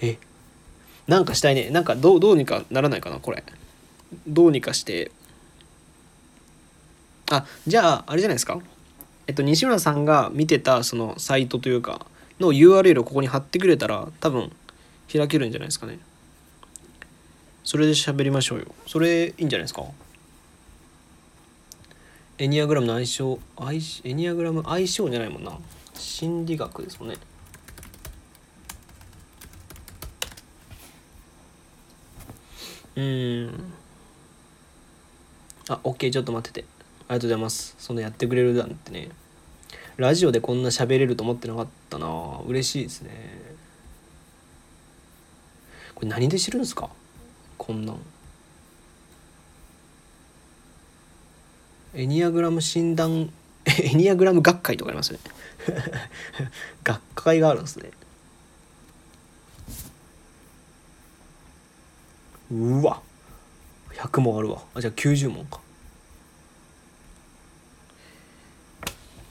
[0.00, 0.18] え
[1.06, 1.70] なんかしたいね。
[1.70, 3.44] なんかどうどうにかならないかなこれ。
[4.26, 5.10] どうにかして。
[7.30, 8.60] あじゃああれじゃないですか。
[9.26, 12.06] えっと西村さんが見てたそのサイトというか
[12.40, 14.52] の URL をここに貼ってくれたら多分
[15.12, 15.98] 開けるんじゃないですかね。
[17.64, 18.66] それで喋りましょうよ。
[18.86, 19.84] それいいんじゃないですか？
[22.38, 23.38] エニアグラムの相性
[24.04, 25.58] エニアグラム相性じゃないもんな。
[25.94, 27.16] 心理学ですもんね。
[32.96, 33.72] うん。
[35.68, 36.66] あ OK ちょっと待ってて。
[37.08, 37.74] ありがとうございます。
[37.78, 39.08] そのやってくれるなんてね。
[39.96, 42.40] ラジオでこんな喋れると思ってなかったな。
[42.46, 43.45] 嬉しいですね。
[45.96, 46.88] これ何で知るんですか？
[47.58, 47.98] こんなん。
[51.94, 53.32] エニアグラム診断、
[53.64, 55.18] エニアグラム学会とかありますね。
[56.84, 57.90] 学会があるんですね。
[62.52, 63.00] うわ。
[63.94, 64.62] 100問あるわ。
[64.74, 65.60] あじゃあ90問か。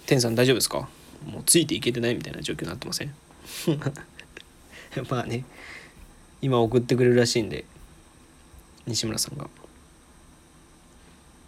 [0.08, 0.90] 天さん大丈夫ですか？
[1.26, 3.14] もうついていけてないみたいな状況になってません？
[5.10, 5.46] まあね。
[6.46, 7.66] 今送ってくれるらしいんで
[8.86, 9.50] 西村さんが。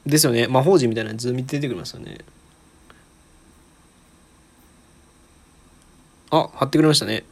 [0.07, 0.47] ですよね。
[0.47, 2.17] 魔法陣みたいな図見て出てくれますよね。
[6.31, 7.25] あ貼ってくれましたね。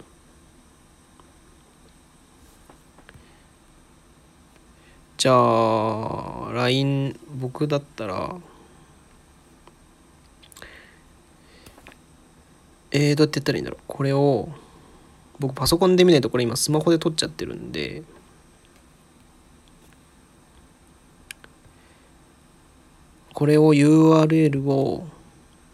[5.18, 8.36] じゃあ LINE 僕だったら
[12.92, 13.82] えー、どうやってやったらいいんだろう。
[13.88, 14.48] これを、
[15.40, 18.04] 僕パソコンで見ないとこれ今スマホで撮っちゃってるんで、
[23.34, 25.06] これを URL を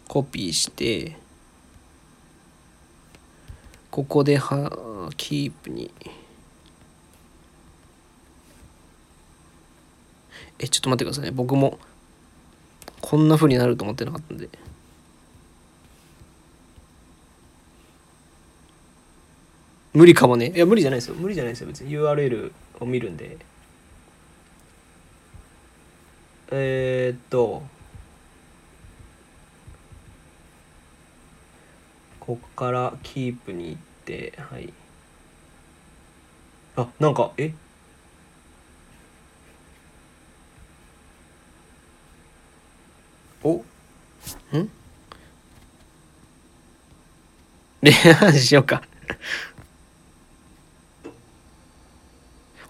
[0.08, 1.16] コピーして、
[3.92, 5.92] ここでは、キープに。
[10.58, 11.30] え、ちょっと待ってくださいね。
[11.30, 11.78] 僕も、
[13.00, 14.48] こんな風になると思ってなかったんで。
[19.94, 20.52] 無理かもね。
[20.54, 21.14] いや無理じゃないですよ。
[21.14, 21.66] 無理じゃないですよ。
[21.68, 23.36] 別に URL を見るんで。
[26.50, 27.62] えー、っと。
[32.20, 34.72] こっからキープに行ってはい。
[36.76, 37.52] あなんかえ？
[43.42, 43.56] お？
[43.56, 44.70] ん？
[47.82, 48.82] 恋愛しようか。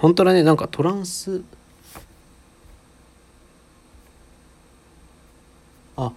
[0.02, 0.42] 本当はね。
[0.42, 1.42] なんかトランス。
[5.96, 6.12] あ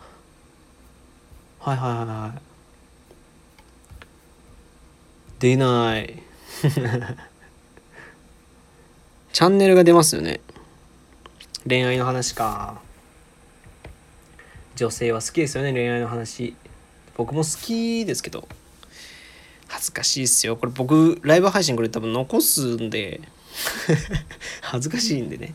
[1.59, 2.41] はいはいはいはい。
[5.39, 6.23] 出ない。
[9.31, 10.41] チャンネルが出ますよね。
[11.69, 12.81] 恋愛の話か。
[14.75, 16.55] 女性は好きですよね恋愛の話。
[17.15, 18.47] 僕も好きですけど。
[19.67, 20.57] 恥ずかしいっすよ。
[20.57, 23.21] これ僕ライブ配信これ多分残すんで。
[24.61, 25.53] 恥ずかしいんでね。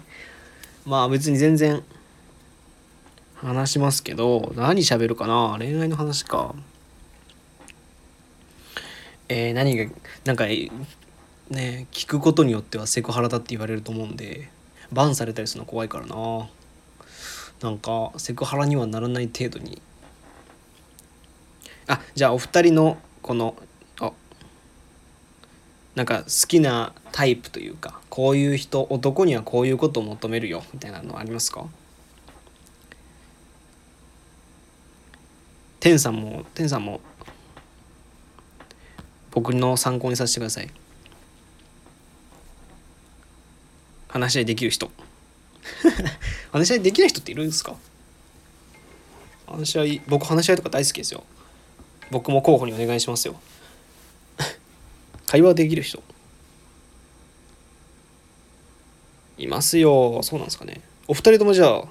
[0.86, 1.82] まあ別に全然
[3.36, 5.56] 話しますけど何喋るかな？
[5.58, 6.54] 恋愛の話か。
[9.28, 9.90] えー、何が
[10.24, 14.50] なんかね聞くことによってはセクハラだって言われると思うんで
[14.90, 16.48] バンされたりするの怖いからな。
[17.60, 19.80] なんかセクハラにはならない程度に。
[21.86, 23.54] あじゃあお二人のこの
[25.94, 31.66] なんか好きなタイプというかこういう人男にはこういうことを求めるよみたいなのありますか？
[35.80, 37.00] 天さんも天さんも
[39.30, 40.70] 僕の参考にさせてください。
[44.08, 44.90] 話し合いできる人。
[46.52, 47.76] 話し合いできない人っているんですか？
[49.46, 51.24] 話し合い僕話し合いとか大好きですよ。
[52.10, 53.40] 僕も候補にお願いしますよ。
[55.30, 56.02] 会話できる人。
[59.38, 60.24] いますよ。
[60.24, 60.80] そうなんですかね。
[61.06, 61.84] お二人ともじゃあ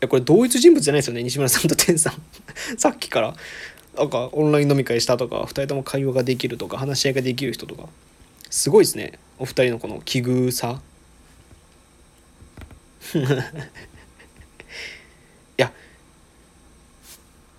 [0.00, 1.22] やこれ同一人物じゃないですよね。
[1.22, 2.14] 西村さんと天さん。
[2.80, 3.34] さっきから。
[3.98, 7.86] なんかオンライン飲み会したとか2人とも会話ができるとか話し合いができる人とか。
[8.48, 9.18] すごいですね。
[9.38, 10.80] お二人のこの奇遇さ。
[13.14, 13.18] い
[15.58, 15.70] や。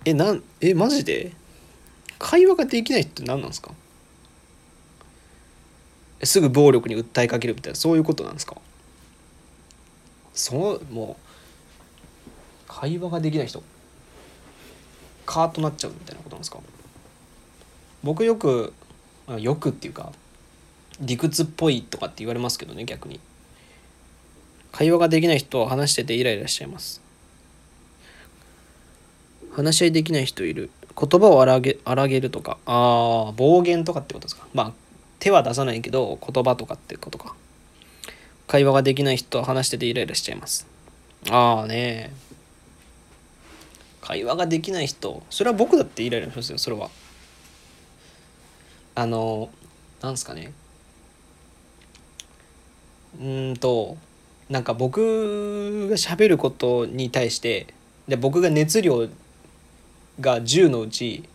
[0.04, 1.30] えなんえマジで？
[2.18, 3.70] 会話ができないって何なんですか？
[6.24, 8.56] すぐ暴力に訴えかけるみたいなそういうことなんですか？
[10.34, 11.22] そうもう
[12.68, 13.62] 会話ができない人
[15.26, 16.58] カーッとなっちゃうみたいなことなんですか？
[18.02, 18.72] 僕よく
[19.38, 20.12] よくっていうか
[21.00, 23.20] 理屈っぽいとかって言われますけどね逆に。
[24.72, 27.02] 会話ができない人は話しててイライラしちゃいます。
[29.52, 30.70] 話し合いできない人いる。
[30.98, 34.46] 言葉を荒げ荒げるとかああ暴言とかってことですか？
[34.54, 34.72] まあ
[35.22, 37.36] 手は出さないけど言葉とかってことか。
[38.48, 40.66] 会話ができない人は話しててイライラしちゃいます。
[41.30, 42.12] ああね。
[44.00, 46.90] 会話ができない人それは僕だってイライラしますよそれは。
[48.96, 49.48] あの
[50.02, 50.52] なんすかね。
[53.20, 53.96] うんと
[54.50, 57.68] なんか僕が喋ることに対して
[58.08, 59.06] で僕が熱量
[60.18, 61.28] が10のうち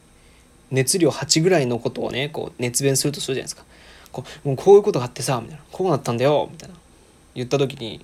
[0.71, 3.63] 熱量8ぐらいのことをねこう熱弁するとするじゃないですか。
[4.23, 5.63] こもうこういうことがあってさみたいな。
[5.71, 6.75] こうなったんだよみたいな。
[7.35, 8.03] 言った時に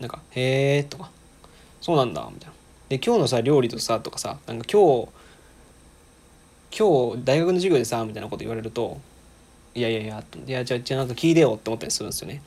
[0.00, 1.10] なんか「へえ」とか
[1.80, 2.54] 「そうなんだ」みたいな。
[2.88, 5.08] で今日のさ料理とさとかさなんか今日
[6.76, 9.00] 今日大学の授業でさみたいなこと言われると
[9.74, 12.42] いやいやいやいやじゃあじゃあなんか聞いてよって思ったりするんですよね。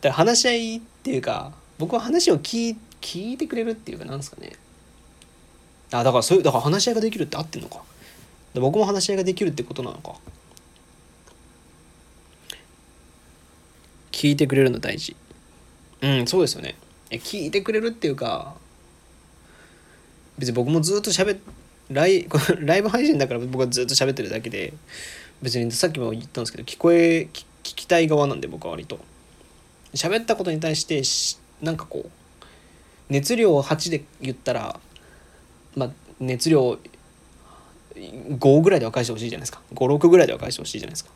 [0.00, 4.52] だから話し合いっていうか僕は話を聞聞いてくれるっていうかなんですかね。
[5.92, 7.82] あだからそういうだから話し合いができるって合ってんのか。
[8.54, 10.14] 僕も話し合いができるってことなのか。
[14.12, 15.16] 聞いてくれるの大事。
[16.02, 16.76] うんそうですよね。
[17.10, 18.54] 聞いてくれるっていうか
[20.38, 21.38] 別に僕もずっと喋
[21.90, 22.28] ライ
[22.60, 24.72] ライブ配信だから僕はずっと喋ってるだけで
[25.42, 28.98] 別にさっきも言ったんですけど聞こえ聞きたい側なんで僕は割と。
[29.92, 31.02] 喋ったことに対して
[31.60, 32.10] なんかこう
[33.08, 34.78] 熱量8で言ったら
[35.74, 36.78] まあ熱量
[37.96, 39.60] 5ぐらいでは返してほしいじゃないですか。
[39.74, 41.10] 56ぐらいでは返してほしいじゃないですか。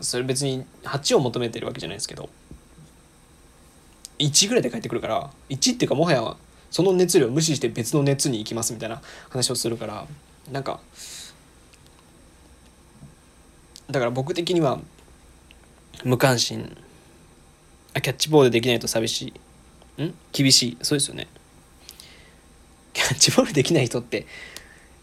[0.00, 2.28] それ別に8を求めてるわけじゃないですけど
[4.18, 6.36] 1ぐらいで返ってくるから1っていうかもはや
[6.70, 9.00] その熱量無視して別の熱に行きますみたいな
[9.30, 10.06] 話をするから
[10.52, 10.80] なんか
[13.90, 14.78] だから僕的には
[16.04, 16.76] 無関心。
[17.94, 19.34] あキャッチボールできないと寂し
[19.96, 20.04] い。
[20.04, 20.14] ん？
[20.30, 20.78] 厳しい。
[20.82, 21.26] そうですよね。
[22.92, 24.26] キャッチボールできない人って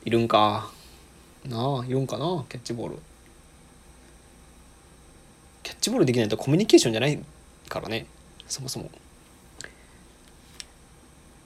[0.06, 0.70] いるんか。
[1.46, 3.00] なあいるんかなキャッチボール。
[5.86, 7.20] ッチボールできないとコミュニケーションじゃない
[7.70, 8.07] からね。
[8.48, 8.90] そもそも。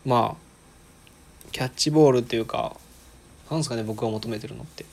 [0.06, 2.78] まあキャッチボールっていうか
[3.52, 4.86] なんですかね僕が求めてるのって。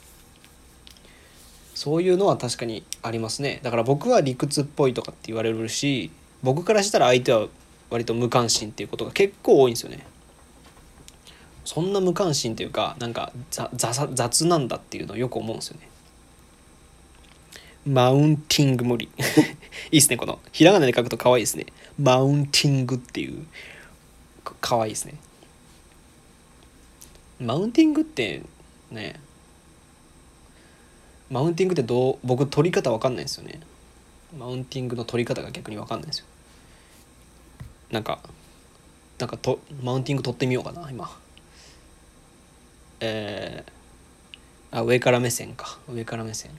[1.74, 3.60] そういうのは確かにありますね。
[3.62, 6.10] だから僕は理屈っぽいとかって言われるし
[6.42, 7.46] 僕からしたら相手は
[7.90, 10.04] 割と無関心っていうことが結構多いんですよね。
[11.64, 15.88] そんな無関心っていうかなんか雑なんだっていうのをよく思うんですよね。
[17.86, 19.08] マウンティング無理
[19.92, 20.40] いいっすねこの。
[20.52, 21.66] ひらがなで書くと可愛いですね。
[22.00, 23.46] マウンティングっていう
[24.60, 25.14] 可愛いですね。
[27.38, 28.42] マウンティングって
[28.90, 29.20] ね
[31.30, 33.60] マウンティングってどう僕取り方わかんないですよね。
[34.36, 36.26] マウンティングの取り方が逆にわかんないですよ。
[37.92, 38.20] なんか
[39.18, 41.16] なんかとマウンティング取ってみようかな今。
[42.98, 45.78] えー、あ上から目線か。
[45.88, 46.50] 上から目線。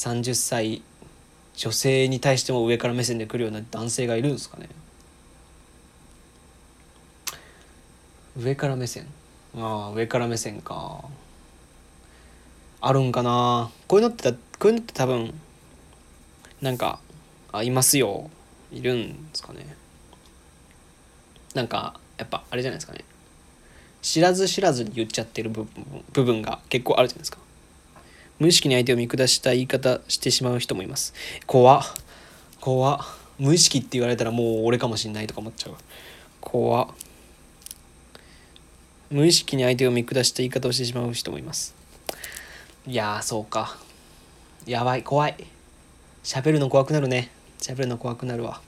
[0.00, 0.80] 30歳
[1.54, 4.70] 女性に対しても上から目線で来るような男性がいるんですかね。
[8.34, 9.06] 上から目線？
[9.54, 11.04] ああ上から目線か。
[12.80, 13.70] あるんかな？
[13.88, 15.34] こういうのってこういうのって多分
[16.62, 16.98] なんか
[17.52, 18.30] あいますよ。
[18.72, 19.66] いるんですかね。
[21.54, 23.04] なんかやっぱあれじゃないですかね。
[24.00, 27.36] 知らず知らずに言っちゃってる部分部分が結構あるじゃないですか。
[28.40, 31.12] 無意識に相手を見下した言い方してしまう人もいます。
[31.46, 31.82] 怖っ。
[32.58, 32.98] 怖っ。
[33.38, 35.74] 無意識って言われたらもう俺かもしんないとか思っちゃう。
[36.40, 36.88] 怖
[39.10, 41.74] 無意識に相手を見下した言い方をしてしまう人もいます。
[42.86, 43.76] いやーそうか。
[44.64, 45.02] やばい。
[45.02, 45.36] 怖い。
[46.24, 47.30] 喋るの怖くなるね。
[47.58, 48.62] 喋るの怖くなるわ。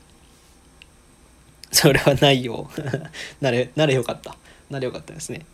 [1.70, 2.70] それはないよ。
[3.40, 4.36] なれなれよかった。
[4.68, 5.46] なれよかったですね。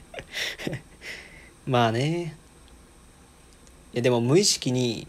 [1.66, 2.36] まあね。
[3.96, 5.08] やでも無意識に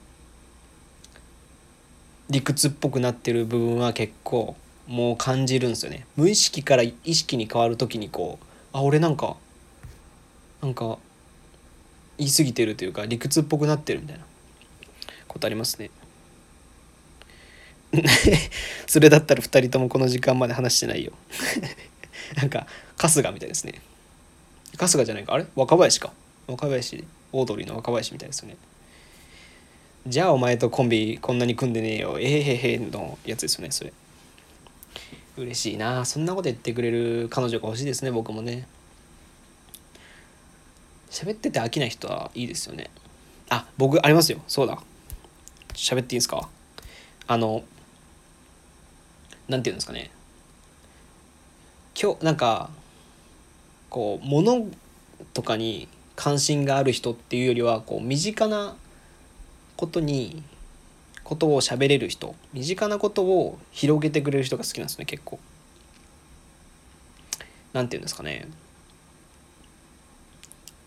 [2.30, 4.56] 理屈っぽくなってる部分は結構
[4.88, 6.06] もう感じるんですよね。
[6.16, 9.36] 無意識から意識に変わる時にこうあ俺なんか
[10.62, 10.98] なんか
[12.18, 14.24] 言い過ぎてるというか理屈っぽくなってるみたいな
[15.28, 15.92] ことありますね。
[18.88, 21.12] それだったら2人ともこの時間まで話してないよ。
[22.36, 23.82] なんか春日みたいですね。
[24.78, 25.34] 春日じゃないか。
[25.34, 25.46] あれ？
[25.56, 26.14] 若林か。
[26.48, 28.56] 若林オードリーの若林みたいですよね。
[30.08, 32.18] じゃあお前とコンビこんなに組んでねえよ。
[32.18, 33.92] えへへへのやつですよねそれ。
[35.36, 36.06] 嬉しいな。
[36.06, 38.70] そんなこと言ってくれる彼女が欲しいですね僕もね。
[41.12, 42.90] 喋ってて飽きない人はいいですよね。
[43.50, 44.40] あ僕ありますよ。
[44.48, 44.82] そうだ。
[45.74, 46.48] 喋っていいですか？
[47.28, 47.64] あの
[49.50, 50.10] なんていうんですかね。
[52.02, 52.70] 今日なんか
[53.90, 54.68] こう物
[55.34, 58.78] とかに関心がある人っていうよりはこう身近な
[59.78, 60.44] ことに
[61.24, 65.40] ことを喋れる人身近なことを広げてくれる人が好きなんですね結構。
[67.74, 68.48] なんていうんですかね。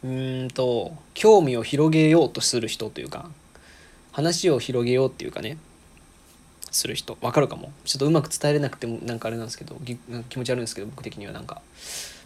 [0.02, 3.30] うんと興味を広げようとする人というか
[4.12, 5.58] 話を広げようっていうかね
[6.70, 7.18] する人。
[7.20, 7.70] わかるかも。
[7.84, 9.76] ちょっとうまく伝えれなくてもなんかあれなんですけど
[10.30, 11.32] 気持ち悪いんですけど僕的には。
[11.32, 11.60] なんか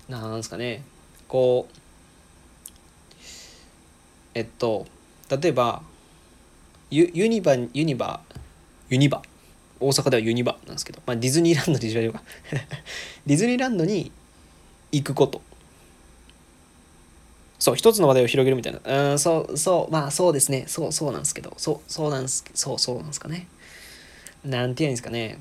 [0.09, 0.83] なんですかね。
[1.27, 1.75] こう
[4.35, 4.87] えっと
[5.31, 5.83] 例えば
[6.95, 8.21] ユユニバユニバ？
[8.89, 9.21] ユニバ。
[9.81, 12.23] 大阪ではユニバなんですけど、まあ、ディズニーランドでしょうか。
[13.27, 14.13] ディズニーランドに
[14.93, 15.43] 行くこと。
[17.59, 19.11] そう一つの話題を広げるみたいな。
[19.11, 20.67] うんそうそうまあそうですね。
[20.69, 21.53] そうそうなんですけど。
[21.57, 23.49] そうそうなんすそうそうなんですかね。
[24.45, 25.39] なんて言うんですかね。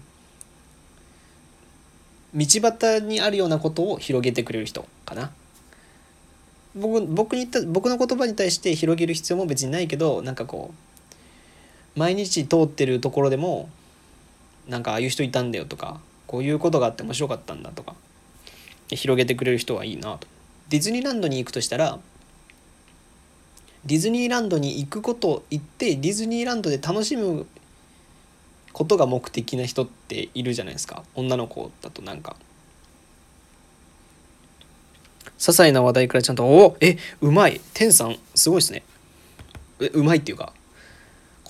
[2.33, 5.31] 道端にあるようなことを広げてくれる人かな。
[6.73, 10.92] 僕僕に言った僕の言葉に対して広げる必要も別にないけどなんかこう
[11.95, 13.69] 毎日通ってるところでも
[14.67, 17.95] なんかああいう人いたんだよとかこういうことがあって面白かったんだとか
[18.89, 20.27] 広げてくれる人はいいなと。
[20.69, 21.99] ディズニーランドに行くとしたら
[23.85, 27.45] ディズニーランドに行くこと行ってディズニーランドで楽しむ
[28.71, 31.03] ことが目的な人っているじゃないですか。
[31.15, 32.35] 女の子だとなんか。
[35.37, 37.59] 些細な話題からちゃんと「おえうまい。
[37.73, 38.83] 天さんすごいですね。
[39.81, 40.53] えうまいっていうか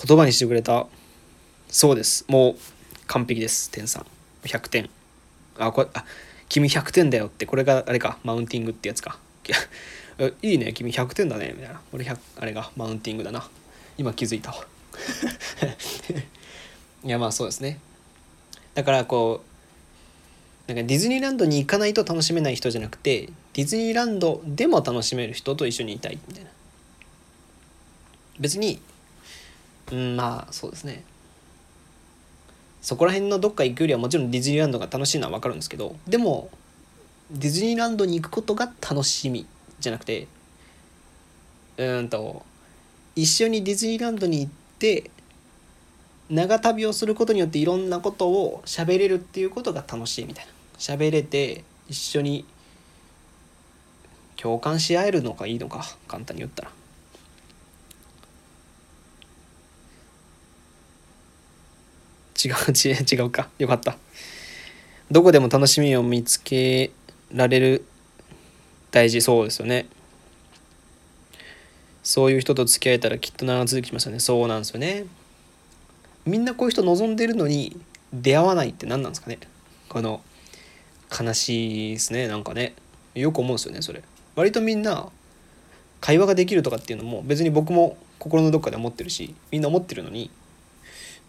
[0.06, 0.86] 言葉にしてくれた。
[1.70, 2.26] そうです。
[2.28, 2.56] もう
[3.08, 3.72] 完璧です。
[3.72, 4.06] 天さん。
[4.46, 4.90] 100点。
[5.58, 6.04] あこれあ
[6.50, 7.46] 君100点だよって。
[7.46, 8.18] これがあれか。
[8.26, 9.18] マウンティングってやつか。
[10.42, 10.74] いいね。
[10.74, 11.54] 君100点だね。
[11.56, 11.80] みたいな。
[11.94, 13.50] 俺100あれがマウンティングだな。
[13.98, 14.54] 今気づいた。
[17.06, 17.80] いやまあそうですね。
[18.74, 19.42] だからこ
[20.68, 26.20] うなんかディズニーランドに行かないと楽しめない人じゃなくてディズニーランドでも楽しめる人と一緒にいたい。
[26.28, 26.50] みたいな。
[28.40, 28.82] 別に
[29.94, 31.04] うんまあそうですね。
[32.82, 36.50] そこら辺のどっか行くよりはもちろんディズニーランドが楽しいのは分かるんですけどでも
[37.32, 39.48] ディズニーランドに行くことが楽しみ
[39.80, 40.28] じゃなくて
[41.78, 42.44] うんと
[43.16, 45.10] 一緒にディズニーランドに行って
[46.30, 50.52] 長旅をすることによっていろんなことを喋れるっていうことが楽しいみたいな。
[50.78, 52.44] 喋れて一緒に
[54.36, 56.72] 共感し合えるのがいいのか簡単に言ったら。
[62.50, 63.50] 違う違うか。
[63.60, 63.98] よかった。
[65.12, 66.92] どこでも楽しみを見つけ
[67.34, 67.86] られる
[68.92, 69.88] 大事そうですよね。
[72.04, 74.20] そういう人と付き合えたらきっと長続きしますよね。
[74.20, 75.06] そうなんですよね。
[76.26, 77.78] みんなこういう人望んでるのに
[78.14, 79.40] 出会わないって何なんですかね。
[79.90, 80.22] この
[81.10, 82.28] 悲しいですね。
[82.28, 82.76] なんかね。
[83.16, 84.04] よく思うんですよねそれ。
[84.36, 85.10] 割とみんな
[86.02, 90.32] 会話ができるとかっていうのも別に僕も心のどっかで思ってるしみんな思ってるのに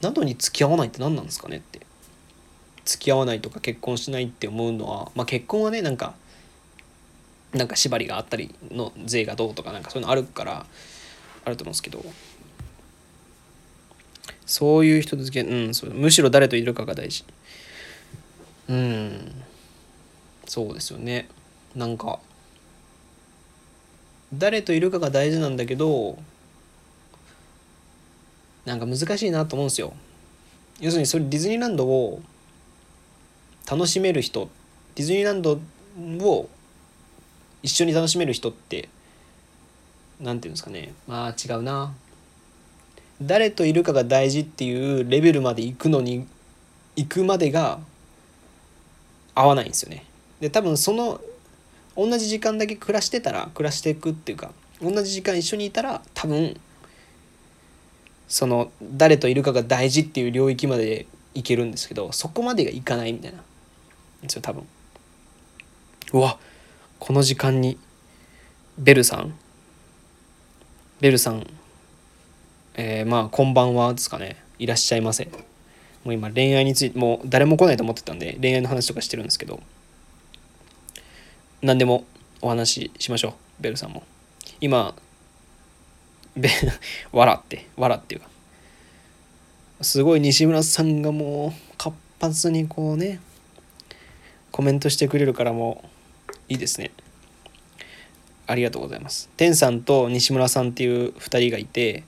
[0.05, 1.81] なのに付き合わないって何なんですかねって。
[2.85, 6.15] 付き合わないとか結婚しないって思うのはまあ結婚はねなんか
[7.55, 10.67] なんか縛りがあったりの税がどうとかなんかそういうのあるから
[11.45, 12.05] あると思うんですけど。
[14.47, 17.25] そういう人付き合うんそうむしろ誰といるかが大事。
[18.69, 19.33] うん。
[20.47, 21.29] そうですよね。
[21.75, 22.19] なんか
[24.35, 26.19] 誰といるかが大事なんだけど
[28.65, 29.93] なんか難しいなと思うんですよ。
[30.81, 32.21] 要するにそれディズニーランドを
[33.71, 34.49] 楽しめる人
[34.95, 35.61] ディズニーランド
[36.21, 36.49] を
[37.63, 38.89] 一緒に楽しめる人って
[40.21, 40.93] 何て言うんですかね。
[41.07, 41.95] まあ違うな。
[43.23, 46.27] 誰といるかが大事っていうレベルまで行くのに
[46.97, 47.79] 行くまでが
[49.35, 50.05] 合わないんですよね。
[50.41, 51.21] で多分その
[51.97, 56.61] 同じ時間だけ暮らしてたら暮らしていくっていうか同じ時間一緒にいたら多分
[58.29, 63.39] その誰といるかが大事っていう領域までいけるんですけどそこまでがいかないみたいな。
[64.23, 64.67] ですよ多分。
[66.13, 66.39] うわ
[66.99, 67.79] この時間に
[68.79, 69.35] ベルさん？
[71.01, 71.47] ベルさん
[72.75, 74.37] えー、まあこんばんはですかね。
[74.59, 75.27] いらっしゃいませ。
[76.05, 79.61] もう今恋愛についてもう誰も来ないと思ってたんで恋愛の話とかしてるんですけど。
[81.63, 82.05] 何でも
[82.43, 83.33] お話ししましょう
[83.63, 84.03] ベルさんも。
[84.61, 84.95] 今
[86.37, 86.51] べ
[87.13, 88.29] 笑って笑っていうか。
[89.81, 93.21] すごい西村さんがもう活発にこうね
[94.51, 95.85] コメントしてくれるからも
[96.29, 96.91] ういいですね。
[98.47, 99.29] ありがとうございます。
[99.37, 102.05] 天さんと西村さんっていう2人がいて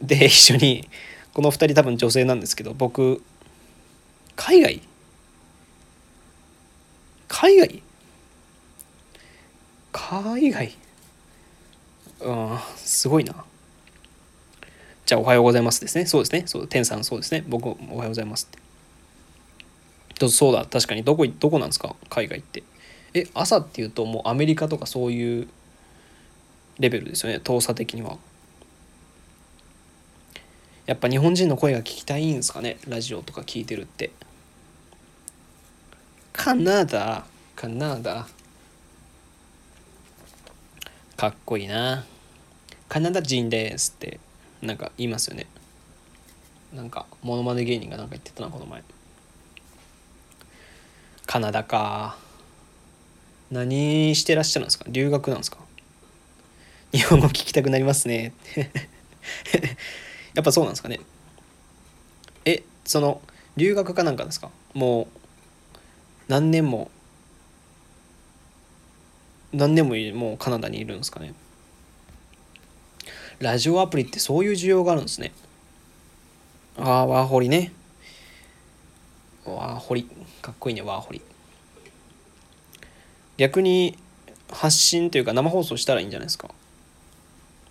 [0.00, 0.88] で一緒に
[1.34, 3.22] この2人多分女性なんですけど僕
[4.36, 4.80] 海外？
[7.26, 7.82] 海外？
[9.92, 10.76] 海外？
[12.20, 13.34] うんすごいな。
[15.06, 16.06] じゃあおはようございますですね。
[16.06, 16.42] そうですね。
[16.46, 17.44] そう天さんそうですね。
[17.48, 20.28] 僕おはようございますって。
[20.28, 20.66] そうだ。
[20.66, 21.04] 確かに。
[21.04, 21.94] どこどこなんですか？
[22.10, 22.62] 海外って。
[23.14, 25.48] え朝っていうともうアメリカとかそういう
[26.78, 27.40] レベルですよね。
[27.40, 28.18] 遠さ的には。
[30.86, 32.78] やっぱ日本人の声が聞きたいんですかね？
[32.88, 34.10] ラジオとか聞いてるって。
[36.32, 37.24] カナダ
[37.56, 38.26] カナダ
[41.18, 42.04] かっこいいな。
[42.88, 44.20] カナダ人ですって
[44.62, 45.46] なんか言いますよね。
[46.72, 48.84] なんかモノマネ芸人がなんか言ってたなこの前。
[51.26, 52.16] カナダか。
[53.50, 54.84] 何してらっしゃるんですか？
[54.86, 55.58] 留学なんですか？
[56.92, 58.32] 日本語聞きたくなりますね。
[60.34, 61.00] やっぱそうなんですかね。
[62.44, 63.20] えその
[63.56, 64.52] 留学かなんかですか？
[64.72, 65.06] もう
[66.28, 66.92] 何年も
[69.52, 71.34] 何年ももうカナダにいるんですかね。
[73.40, 75.32] ラジオアプリってそういう需要があるんですね。
[76.76, 77.72] ああワーホリね。
[79.44, 80.08] ワーホリ。
[80.42, 81.22] かっこいいねワーホリ。
[83.36, 83.96] 逆に
[84.50, 86.48] 発信というか生放送したらいいんじゃないですか、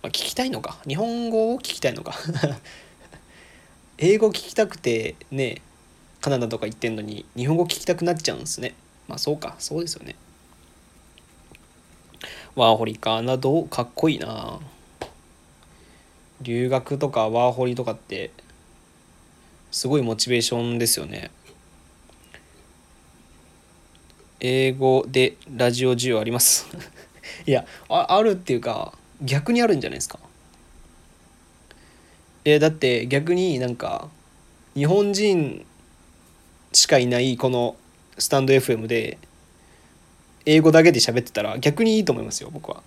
[0.02, 0.78] まあ、聞きたいのか。
[0.86, 2.14] 日本語を聞きたいのか。
[3.98, 5.60] 英語聞きたくてね
[6.20, 8.74] カナダとか行ってんのに日本語聞きたくなっちゃうんですね。
[9.06, 9.56] まあそうか。
[9.58, 10.16] そうですよね。
[12.58, 13.36] ワーホリかな。
[13.36, 14.58] どかっこいいな。
[16.40, 18.32] 留学とかワーホリとかって
[19.70, 21.30] すごいモチベーションですよね。
[24.40, 26.66] 英語でラジオ需要あります。
[27.46, 30.18] いやああるっていうか逆にあるんじゃないですか。
[32.44, 34.08] えだって逆になんか
[34.74, 35.64] 日本人
[36.72, 37.76] しかいないこの
[38.18, 39.16] スタンド FM で
[40.46, 42.82] 英語だけで喋ってたら逆にいいと思いますよ僕は。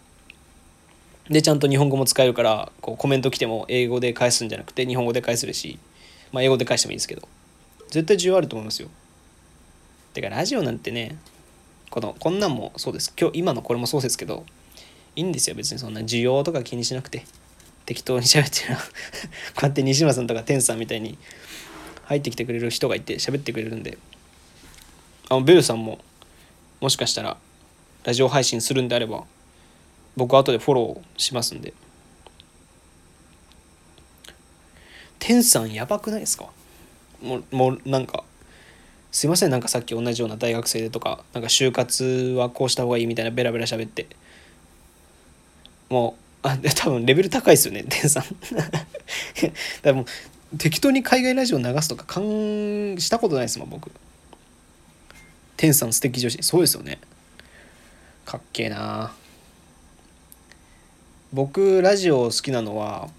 [1.30, 5.80] でちゃんと日本語も使えるからこうコメント来ても英語で返すんじゃなくて日本語で返せるし、
[6.32, 7.28] まあ、英語で返してもいいですけど
[7.90, 8.90] 絶対需要あると思いますよ。
[10.14, 11.18] てかラジオなんてね
[11.90, 13.14] このこんなんもそうです。
[13.19, 14.45] 今日今のこれもそうですけど
[15.15, 16.02] いいんですよ別にそんな。
[16.02, 17.26] 需要とか気にしなくて。
[17.86, 18.76] 適当に喋ってる。
[19.56, 21.18] こうやって西村さんとか天さんみたいに
[22.06, 23.98] 入ってきてくれる人がいて喋ってくれるんで。
[25.30, 25.99] あのベルさんも
[26.82, 27.38] もしかしたら
[28.03, 29.24] ラジオ配信するんであれば
[30.18, 31.74] 僕は後でフォローしますんで。
[35.20, 36.48] 天さんやばくないですか？
[37.22, 38.24] もうもうなんか
[39.12, 39.52] すいません。
[39.52, 44.08] なんかさっき同じような大学生でとかなんか就活はこうした方がいいみたいなベラベラ喋って。
[45.90, 48.24] もうあで多分レベル高いですよね天さん。
[49.84, 50.02] だも
[50.53, 53.91] う適当に海外ラジオ流すとかかんしたことないですもん僕。
[55.62, 56.42] 天さん素敵女子。
[56.42, 56.98] そうですよね。
[58.26, 59.14] かっけえな。
[61.32, 63.10] 僕ラジオ好きなのは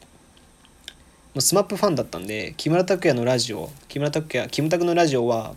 [1.36, 5.54] SMAP ファンだったんで木村拓哉のラジオ木村拓哉キムタクのラジオは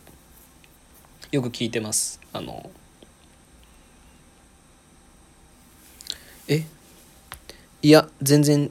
[1.32, 2.20] よく聞いてます。
[2.32, 2.70] あの
[6.48, 6.66] え？
[7.82, 8.70] いや全然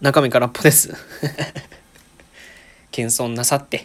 [0.00, 0.94] 中身空っぽです。
[2.92, 3.84] 謙遜なさって。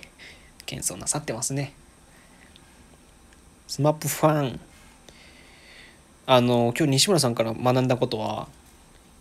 [0.68, 1.74] 謙遜なさってますね。
[3.70, 4.60] スマップファン。
[6.26, 8.48] あの今日西村さんから学んだことは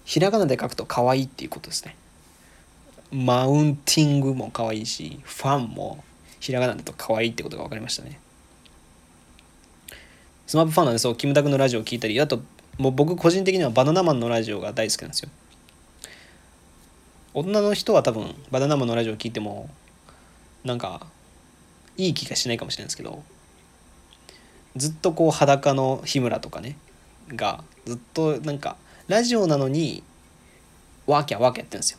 [0.06, 1.94] ひらがなで書くと可愛いっていうことですね。
[3.12, 6.02] マウンティングも可愛いしファンも
[6.40, 8.18] ひらがなだと可愛いってことが分かりましたね。
[10.46, 12.40] スマップファンなんでそうキムタクのラジオを聞いたりあと
[12.78, 15.28] もう僕個人的にはバナナマンのラジオが大好きなんですよ。
[17.34, 19.68] 大人の人は多分バナナマンのラジオを聞いても
[20.64, 21.06] なんか
[21.98, 23.22] いい気がしないかもしれないですけど
[24.78, 26.76] ずっとこう裸の日村とかね
[27.28, 28.76] がずっとなんか
[29.08, 30.02] ラジオなのに
[31.06, 31.98] ワーキャワーキャやってるんですよ。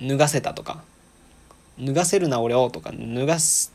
[0.00, 0.82] 脱がせたとか
[1.78, 3.72] 脱がせるな俺をとか脱がす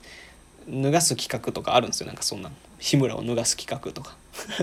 [0.69, 2.07] 脱がす企画とかあるんですよ。
[2.07, 4.15] なんかそんな日村を脱がす企画とか。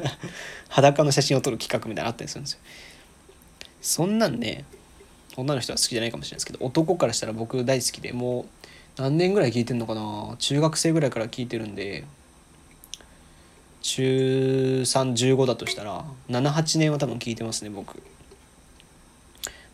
[0.69, 2.59] 裸の写真を撮る企画みたいなのあったりするんですよ。
[3.81, 4.65] そんなんね
[5.37, 8.47] 女の人は好きじゃないかもしれないですけど男からしたら僕大好きでも
[8.99, 12.05] う何年ぐらい聞いてんのかな中学生ぐらいから聞いてるんで
[13.85, 18.03] 中315だとしたら78年は多分聞いてますね僕。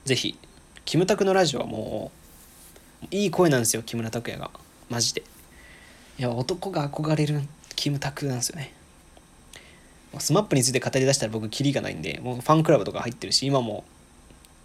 [0.05, 0.37] ぜひ。
[0.85, 2.11] キムタクのラジオはも
[3.05, 4.51] ういい声なんですよ木村拓哉が。
[4.89, 5.23] マジで。
[6.19, 7.41] いや男が憧れる
[7.77, 8.75] キムタクなんですよね。
[10.19, 13.85] スマップについて語りだしたら僕キリがないんでもうファンクラブとか入ってるし今も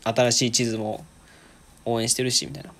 [0.03, 1.05] 新しい地図も
[1.85, 2.71] 応援してるしみたいな。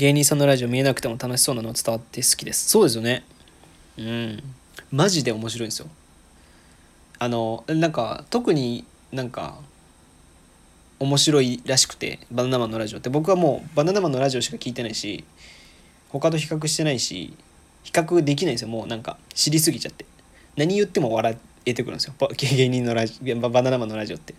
[0.00, 2.70] 芸人さんのラジオ見えなくても楽しそうなの伝わって好きです。
[2.70, 3.22] そうですよね。
[3.98, 4.42] うん。
[4.90, 5.88] マジで面白いんですよ。
[7.18, 9.58] あのなんか特になんか
[11.00, 13.10] 面白いらしくてバナナマンのラジオって。
[13.10, 15.22] 僕はもうバナナマンのラジオしか聞いてないし
[16.08, 17.36] 他と比較してないし
[17.82, 18.68] 比較できないんですよ。
[18.68, 20.06] もうなんか知りすぎちゃって。
[20.56, 21.36] 何言っても笑
[21.66, 22.14] えてくるんですよ。
[22.38, 24.34] 芸人のラジオバナナマンのラジオって。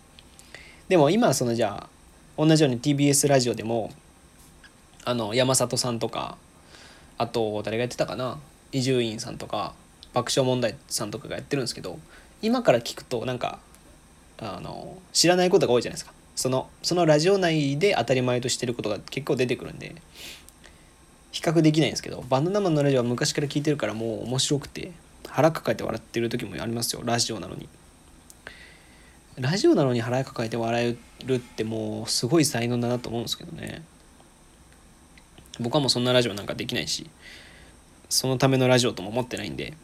[0.88, 1.88] でも今はそのじゃあ
[2.36, 3.92] 同じように TBS ラジオでも
[5.04, 6.36] あの山里さんとか
[7.18, 8.38] あと誰がやってたかな
[8.72, 9.74] 伊集院さんとか
[10.14, 11.98] 爆笑問題さんとかがやってるんですけど
[12.40, 13.58] 今から聞くとなんか
[14.38, 16.12] あの知らないことが多いじゃないですか。
[16.34, 19.94] そのそのラジオ内で当たり前としてることが結構出てくるんで
[21.30, 24.92] 比較できないんですけどバナナマンのラジオは昔から聞いてるからもう面白くて
[25.28, 27.68] 腹抱えて笑ってる時もありますよラジオなのに。
[29.38, 33.82] ラジオなのに腹抱えて笑えるってもうすごい才能だなと思うんですけどね。
[35.60, 37.08] 僕はもうそんなラジオなんかできないし
[38.08, 39.74] そのためのラジオとも思ってないんで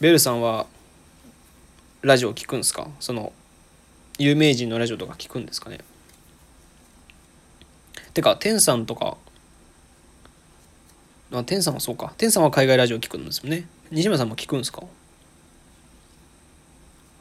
[0.00, 0.66] ベルさんは
[2.02, 2.88] ラジオ聞くんですか？
[3.00, 3.32] その
[4.18, 5.78] 有名人のラジオとか聞くんですかね？
[8.12, 9.16] てか天さんとか
[11.32, 12.12] あ天さんはそうか。
[12.16, 13.66] 天さんは海外ラジオ聞くんですよね。
[13.90, 14.82] 西村さんも聞くんですか？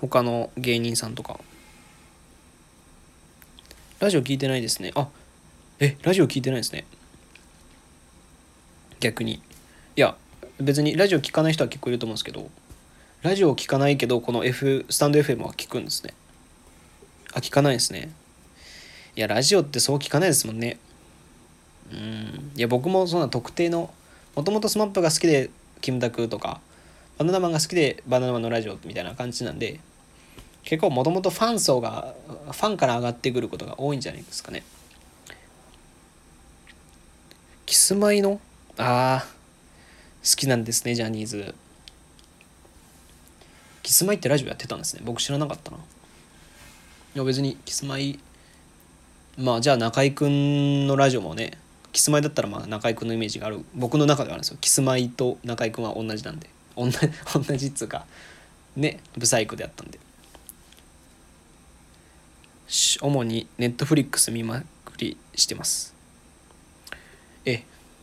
[0.01, 1.39] 他の芸人さんとか。
[3.99, 4.91] ラジオ聞いてないですね。
[4.93, 5.07] あ
[5.83, 6.85] えラジオ聞いてないですね。
[9.01, 9.33] 逆に。
[9.33, 9.41] い
[9.97, 10.15] や
[10.61, 12.49] 別にラジオ聞かない人は結構いると思うんですけど
[13.21, 16.13] ラジオ聞かないけどこの F スタンド FM は聞くんですね。
[17.33, 18.11] あ聞かないですね。
[19.17, 20.77] いやラジオってそう聞かないですもんね。
[21.91, 22.51] うん。
[22.55, 23.93] いや僕もそんな特定の
[24.37, 25.49] もともと SMAP が好きで
[25.81, 26.61] キムタクとか
[27.17, 29.81] バナナマンが好きでバナナマンのラジオみたいな感じなんで
[30.63, 34.63] 結構もともとファン層がファンから上がってくることが多いんじゃないですかね。
[37.65, 38.39] キスマイの？
[38.77, 39.25] ああ
[40.23, 41.55] 好きなんですねジャニーズ。
[43.81, 45.01] キスマイってラジオやってたんですね。
[45.03, 45.77] 僕知らなかったな。
[45.77, 45.81] い
[47.15, 48.19] や別にキスマイ
[49.37, 51.57] まあじゃあ中居君のラジオもね
[51.91, 53.63] キスマイだったらまあ中居君のイメージがある。
[53.75, 54.57] 僕の中ではあるんですよ。
[54.59, 56.49] キスマイと中居君は同じなんで。
[56.75, 56.97] 同じ
[57.47, 58.05] 同じっつうか
[58.75, 59.99] ねブサイクであったんで。
[63.01, 65.92] 主にネットフリックス見まくりしてます。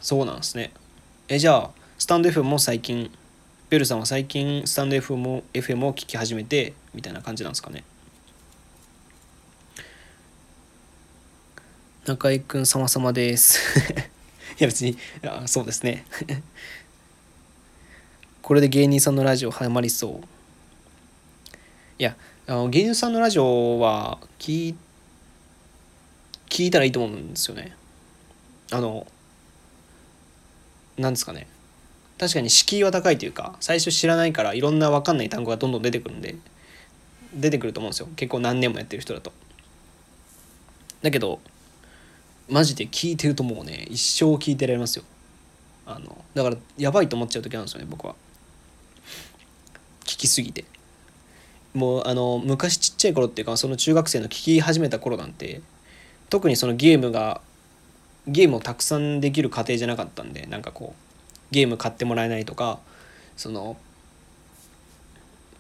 [0.01, 0.73] そうなんですね。
[1.29, 3.11] えじゃあスタンド FM も最近
[3.69, 7.85] ベルさんは最近スタンド FM も FM を聞き始めてみたいな感じなんですかね。
[12.07, 13.61] 中居君様々です。
[14.59, 16.05] いや別にあそうですね。
[18.43, 20.27] これで芸人さんのラジオハマりそう。
[21.99, 22.17] いや
[22.47, 24.75] あの芸人さんのラジオは聞
[26.49, 27.77] 聞いたらいいと思うんですよね。
[28.73, 29.07] あの
[31.01, 31.47] なんですかね。
[32.19, 36.37] 確かに敷居は高いというか最初知らないからいろんな分かんない単語がどんどん出てくるんで
[37.33, 38.09] 出てくると思うんですよ。
[38.17, 39.33] 結構何年もやってる人だと。
[41.03, 41.41] だけど
[42.49, 45.05] マジで聞いてるともうね一生聞いてられますよ。
[45.87, 48.15] あのだからやばいと思っちゃう時あるんですよね僕は。
[50.05, 50.65] 聞きすぎて。
[51.73, 55.63] もうあの昔ちっちゃい頃っていうかその中学生の聞き始めた頃なんて
[56.29, 57.41] 特にそのゲームが
[58.27, 62.79] ゲームをたくさんできる家庭じゃなかったんでなんかこうゲーム買ってもらえないとか
[63.37, 63.77] その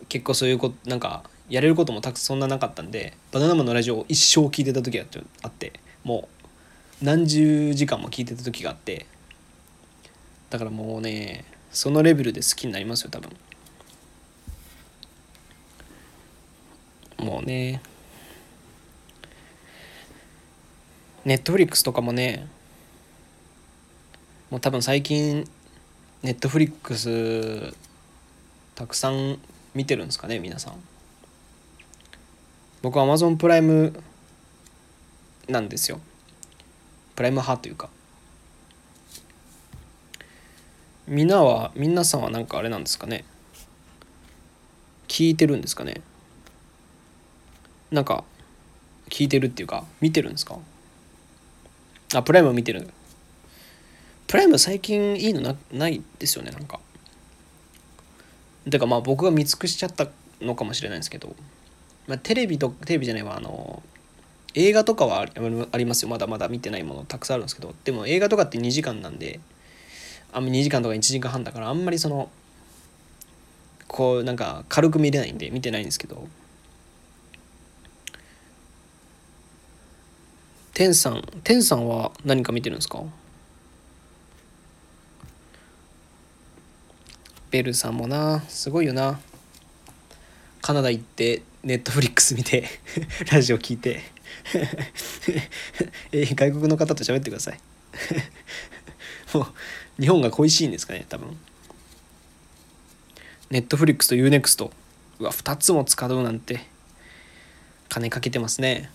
[0.09, 5.05] 結構そういうことなんかやれることもたくそんななかったんでバナナマンのラジオを一生聞いてた時が
[5.43, 5.73] あって
[6.05, 6.28] も
[7.03, 9.07] う何十時間も聞いてた時があって
[10.51, 13.31] だからもうねそのレベルで好きになりますよ多分。
[17.19, 17.82] もうね
[21.25, 22.47] ネットフリックスとかもね
[24.51, 25.47] もう多分最近
[26.23, 27.75] ネットフリックス
[28.75, 29.39] たくさん
[29.75, 30.75] 見てるんですかね皆さん。
[32.83, 33.93] 僕は Amazon プライム
[35.49, 36.01] なんですよ。
[37.15, 37.91] プライム派というか。
[41.07, 43.25] みんなは皆さんはなんかあれなんですかね。
[45.09, 46.01] 聞いてるんですかね。
[47.91, 48.25] なんか
[49.09, 50.59] 聞いてるっていうか見てるんですか？
[52.15, 52.89] あプライム見てる。
[54.27, 56.81] プライム最近いいのなないですよねなんか。
[58.69, 60.09] てかまあ僕が見尽くしちゃった
[60.41, 61.35] のかもしれないんですけど、
[62.07, 63.82] まあ、テレビとテレビじゃないわあの
[64.55, 66.09] 映画とかはありますよ。
[66.09, 67.74] まだまだ見てないものたくさんあるんですけど。
[67.85, 69.39] でも映画とかって2時間なんで
[70.32, 72.28] あんま2時間とか1時間半だからあんまりその
[73.87, 76.27] こうなんか軽く見れないんで見てないんですけど。
[80.81, 83.02] 天さん天さんは何か見てるんですか？
[87.51, 88.40] ベルさんもな。
[88.48, 89.20] すごいよな。
[90.62, 92.66] カナダ行ってネットフリックス見て
[93.31, 94.01] ラジオ聞いて。
[96.12, 97.61] え外国の方と喋ってください。
[99.36, 99.47] もう
[100.01, 101.39] 日本が恋しいんですかね多分。
[103.51, 104.70] ネットフリックスと U-NEXT
[105.19, 106.65] うわ2つも使うなんて。
[107.90, 108.90] 金かけてますね。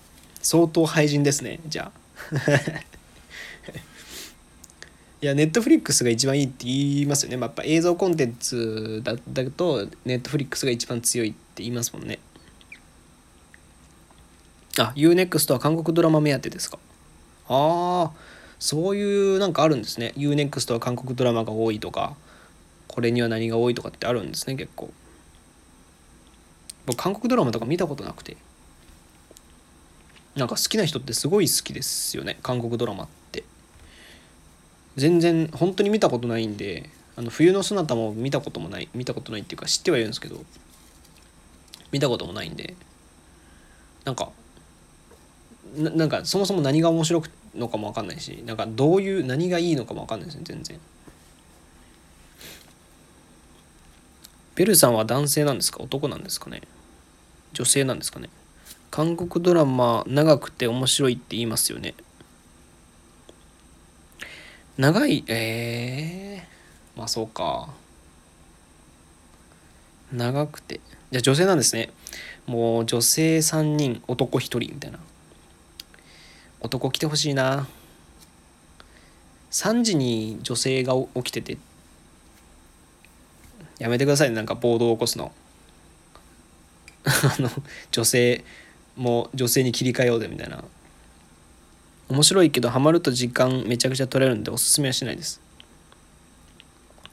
[0.45, 1.99] 相当廃人ですねじゃあ。
[5.21, 12.19] いやネットフリックスが一番いいって言いますよね、まあ、やっぱ映像コンテンツだだとネットフリックスが一番強いって言いますもんね。
[14.77, 16.77] あ UNEXT は韓国ドラマ目当てですか。
[17.47, 18.17] ああ
[18.59, 20.13] そういうなんかあるんですね。
[20.15, 22.15] UNEXT は韓国ドラマが多いとか
[22.87, 24.93] これには何が多いとかってあるんですね結構。
[26.85, 28.37] 僕韓国ドラマとか見たことなくて。
[30.35, 33.43] なんか好きな人ってすごい好きですよね韓国ドラマって。
[34.97, 40.43] 全然本当に見たことないんであの冬のそなたも見たこともない見たことないっていうか知ってはいるんですけど
[41.91, 42.75] 見たこともないんで
[44.05, 44.29] なんか
[45.77, 50.79] なんかそもそも何が面白くのかも分かんないしなんかどういう何がいいのかも分かんないですね全然。
[54.55, 55.83] ベルさんは男性なんですか？
[55.83, 56.61] 男なんですかね？
[57.51, 58.29] 女性なんですかね？
[58.95, 61.95] 韓国ドラマ長くて面白いって言いますよね。
[64.77, 67.67] 長いえー、まあそうか。
[70.13, 70.79] 長くて。
[71.11, 71.89] じゃあ女性なんですね。
[72.47, 74.99] もう女性3人男1人みたいな。
[76.61, 77.67] 男来てほしいな。
[79.51, 81.57] 3時に女性が起きてて。
[83.77, 84.35] やめてくださいね。
[84.35, 85.33] なんか暴動を起こすの。
[87.03, 87.49] あの
[87.91, 88.45] 女性
[88.95, 90.63] もう女性に切り替えようぜみたいな。
[92.07, 95.41] 面白いけどハマると時間めちゃくちゃ取れるんでおすすめはしないです。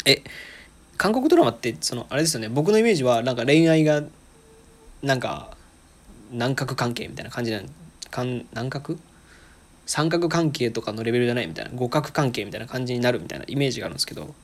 [0.05, 0.23] え
[0.99, 2.49] 韓国ドラマってそのあれですよね。
[2.49, 4.03] 僕のイメージはなんか恋愛が
[5.03, 5.57] なんか
[6.31, 7.67] 南角関係みたいな感じなん
[8.11, 8.97] かん南角
[9.87, 11.71] 三角関係とかのレベルじゃないみたいな。
[11.71, 14.35] 互角関係みたいな感じになるみたいなイメージがあるんですけど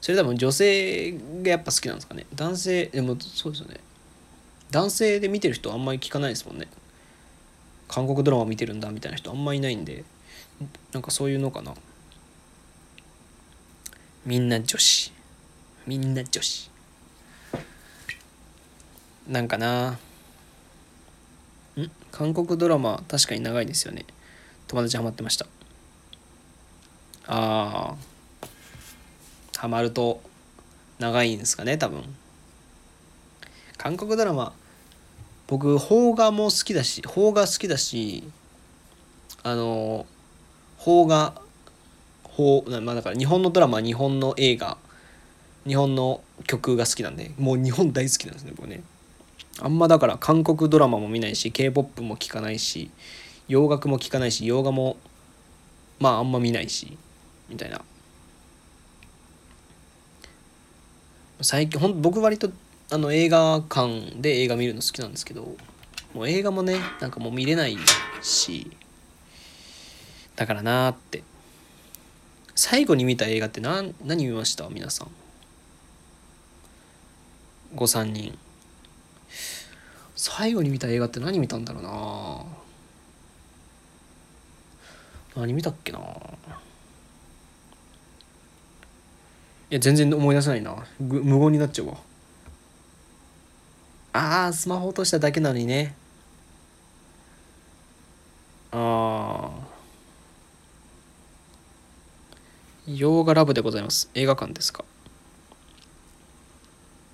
[0.00, 1.12] それ多分女性
[1.42, 2.26] がやっぱ好きなんですかね。
[2.34, 3.80] 男性でもそうですよね。
[4.70, 6.68] 男性で見てる人あんまり聞かないですもんね。
[7.88, 10.04] 韓国ドラマ見てるんだみたいな人あんまいないんで
[10.92, 11.74] なんかそういうのかな。
[14.26, 15.12] みんな女子。
[15.86, 16.70] みんな女子。
[19.28, 19.92] なんかな。
[19.92, 19.98] ん？
[22.10, 24.04] 韓国ドラマ確かに長いですよね。
[24.66, 25.46] 友達ハマってました。
[27.26, 27.96] ああ
[29.56, 30.20] ハマると
[30.98, 32.02] 長いんですかね多分。
[33.76, 34.52] 韓国ドラマ
[35.48, 38.22] 僕邦画も好きだし邦画好きだし
[39.42, 40.06] あの
[40.82, 41.34] 邦画
[42.36, 44.76] 邦まあだから日本のドラマ日本の映画
[45.66, 48.82] 日本の曲が好きなんでもう日本大好きなんですね僕ね。
[49.60, 52.90] あんまだから韓国ドラマも見ないし k p o p も聴かないし
[53.48, 54.96] 洋楽も聴かないし洋画も
[55.98, 56.96] まああんま見ないし
[57.48, 57.80] みたいな。
[61.40, 62.50] 最近ほん僕割と
[62.90, 65.56] あの映画館で映画見るの好きなんですけど
[66.14, 67.76] もう映画もねなんかもう見れない
[68.22, 68.70] し
[70.36, 71.22] だからなーって。
[72.60, 74.68] 最後に見た映画って何何見ました？
[74.68, 75.08] 皆さん。
[77.76, 78.36] 53人。
[80.16, 81.82] 最後に見た映画って何見たんだろう
[85.36, 85.42] な？
[85.42, 86.00] 何見たっけな？
[86.00, 86.02] い
[89.70, 90.84] や全然思い出せないな。
[90.98, 91.98] 無言になっちゃうわ。
[94.12, 95.94] ああスマホ落としただけなのにね。
[98.72, 99.68] ああ
[102.86, 104.10] 洋画ラブでございます。
[104.14, 104.84] 映画館ですか？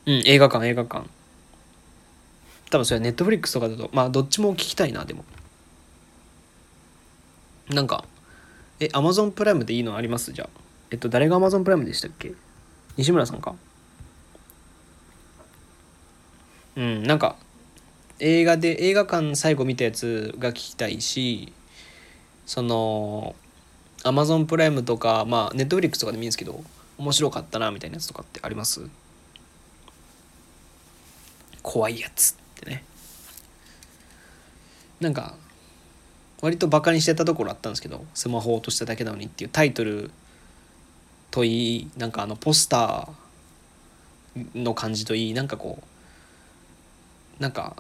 [0.07, 1.09] うん映画館映画館。
[2.71, 5.25] 多分それはネットフリックスとかだとまあどっちも聞きたいなでも。
[7.71, 8.05] なんか
[8.81, 10.33] えアマゾンプライムでいいのあります？
[10.33, 10.61] じゃあ。
[10.91, 12.35] えっと誰がアマゾンプライムでしたっけ？
[12.97, 13.55] 西村さんか？
[16.77, 17.37] うんなんか
[18.19, 21.53] 映画で映画館最後見たやつが聞きたいし
[22.47, 23.35] その
[24.03, 26.63] アマゾンプライムとかまあネットフリックスとかでもいいんですけど
[26.99, 28.89] 面白かったなみたいなやつとかってあります？
[31.63, 32.85] 怖いやつってね。
[35.01, 35.35] なんか
[36.41, 40.11] 割とバカにしてたところあったんですけどスマホ落としただけなのにっていうタイトル
[41.31, 45.85] といいなんかあのポスターの感じといいなんかこう
[47.39, 47.77] なんか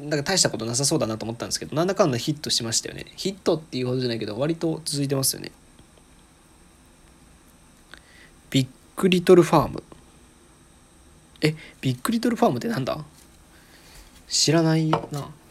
[0.00, 3.06] なんか大したことなさそうだなと思ったんですけどなんだかんだヒットしましたよね。
[3.16, 5.52] ヒットっていうほどじゃないけど割と続いてますよね。
[8.50, 9.82] ビッグリトルファーム。
[11.40, 12.98] えビッグリトルファームってなんだ？
[14.26, 15.00] 知らないな。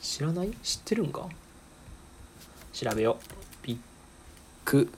[0.01, 0.51] 知らない？
[0.63, 1.27] 知ってるんか？
[2.73, 3.17] 調べよ
[3.63, 3.65] う。
[3.65, 3.77] ビッ
[4.65, 4.91] グ。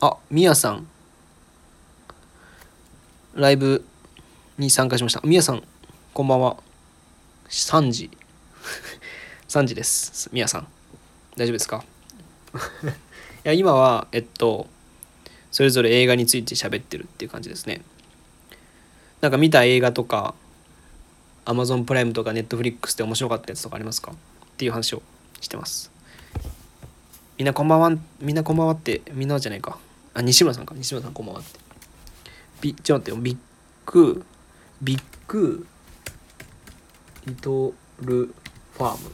[0.00, 0.86] あみやさん。
[3.34, 3.84] ライブ
[4.58, 5.20] に参加しました。
[5.24, 5.62] みやさん
[6.14, 6.56] こんばんは。
[7.50, 8.10] 3時。
[9.48, 10.30] 3時です。
[10.32, 10.68] みやさん。
[11.36, 11.84] 大丈夫ですか？
[13.44, 14.66] いや今はえっと
[15.50, 17.82] それぞれ映画について喋ってるっていう感じですね。
[19.20, 20.34] なんか見た映画とか
[21.44, 24.12] Amazon プライムとか Netflix で面白かったやつとかありますか？
[24.12, 24.14] っ
[24.56, 25.02] ていう話を
[25.40, 25.90] してます。
[27.38, 27.90] みんなこんばんは
[28.20, 29.78] みんなこんばんはってみんなじゃないか。
[30.14, 30.74] あ西村さんか。
[30.76, 31.58] 西村さんこんばんはって。
[32.60, 33.16] ビちょっと待ってよ。
[33.16, 33.36] ビッ
[33.86, 34.24] グ
[34.82, 35.66] ビッグ
[37.30, 39.10] リトルファーム。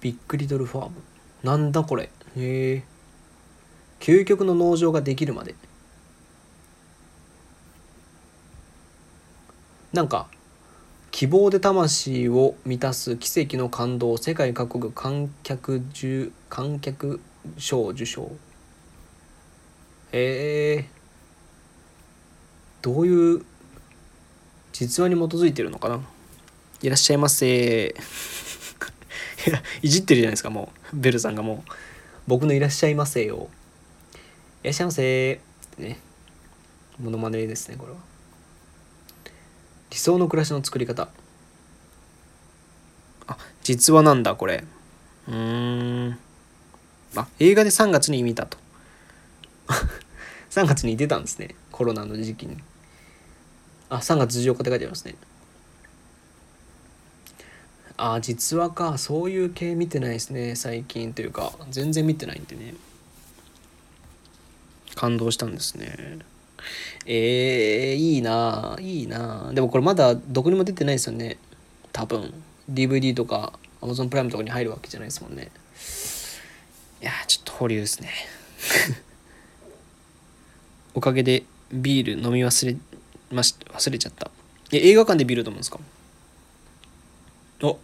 [0.00, 0.94] ビッグリトルファーム。
[1.42, 2.04] なんだこれ。
[2.04, 2.82] へえ。
[4.00, 5.54] 究極の農場ができるまで。
[9.92, 10.28] なんか
[11.10, 17.20] 希望で魂を満たす奇跡の感動世界各国観客中観客
[17.58, 18.32] 賞受賞。
[20.12, 20.88] へえ。
[22.80, 23.44] どういう
[24.74, 26.00] 実話に基づいてるのかな？
[26.82, 27.94] いらっしゃいませ。
[29.46, 30.96] い やいじってるじゃないですかもう。
[30.96, 31.70] ベルさんがもう。
[32.26, 33.48] 僕のいらっしゃいませよ。
[34.62, 35.40] いらっしゃいませ。
[35.72, 36.00] ってね。
[37.00, 37.98] モノマネですねこれは。
[39.90, 41.08] 理想の暮らしの作り方。
[43.28, 44.64] あ実話なんだこれ。
[45.28, 46.18] うーん。
[47.14, 48.58] あ映画で3月に見たと。
[50.50, 51.54] 3月に出たんですね。
[51.70, 52.58] コロナの時期に。
[53.94, 55.14] あ3月14日って書いてありますね。
[57.96, 61.52] あ実話かそういう系見てないですね最近というか。
[61.70, 62.74] 全然見てないんでね。
[64.96, 66.18] 感動したんですね。
[67.06, 71.38] えー、いいないいなでもこれまだどこにも出てないですよね。
[71.92, 72.34] 多分。
[72.72, 73.52] DVD とか
[73.82, 75.50] Amazon プライムとかに入るわけじゃないですもんね。
[77.00, 78.10] いやちょっと保留ですね。
[80.94, 82.76] おかげでビール飲み忘れ
[83.34, 84.30] まし忘れちゃった。
[84.72, 85.78] え映画館でビール飲むんですか？
[87.62, 87.78] お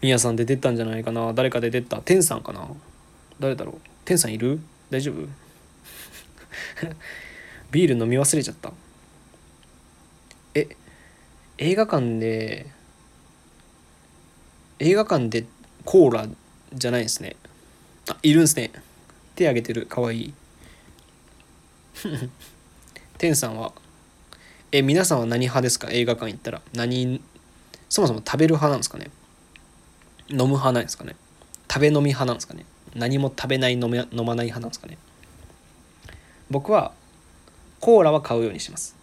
[0.00, 1.32] みやさんで出たんじゃないかな。
[1.34, 1.98] 誰かで出た。
[1.98, 2.68] 天さんかな？
[3.40, 3.74] 誰だろう？
[4.04, 4.60] 天さんいる？
[4.90, 5.26] 大丈夫？
[7.70, 8.72] ビール飲み忘れちゃった。
[10.54, 10.68] え
[11.58, 12.66] 映画館で
[14.78, 15.46] 映画館で
[15.84, 16.28] コーラ
[16.72, 17.36] じゃないですね。
[18.08, 18.70] あいるんすね。
[19.34, 19.86] 手挙げてる。
[19.86, 20.20] かわい。
[20.28, 20.34] い
[23.18, 23.72] 天さんは
[24.76, 25.86] え皆さんは何派ですか？
[25.92, 26.60] 映画館行ったら。
[26.72, 27.22] 何
[27.88, 29.08] そもそも食べる派なんですかね？
[30.28, 31.14] 飲む派なんですかね？
[31.70, 32.66] 食べ飲み派なんですかね？
[32.92, 34.98] 何も食べない飲め飲まない派なんですかね？
[36.50, 36.92] 僕は
[37.78, 38.96] コーラは買うようにします。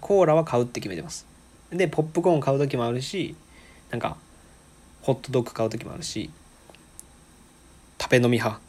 [0.00, 1.26] コーラは買うって決めてます。
[1.68, 3.36] でポップコーン買う時もあるし
[3.90, 4.16] なんか
[5.02, 6.30] ホットドッグ買う時もあるし
[8.00, 8.58] 食べ飲み派。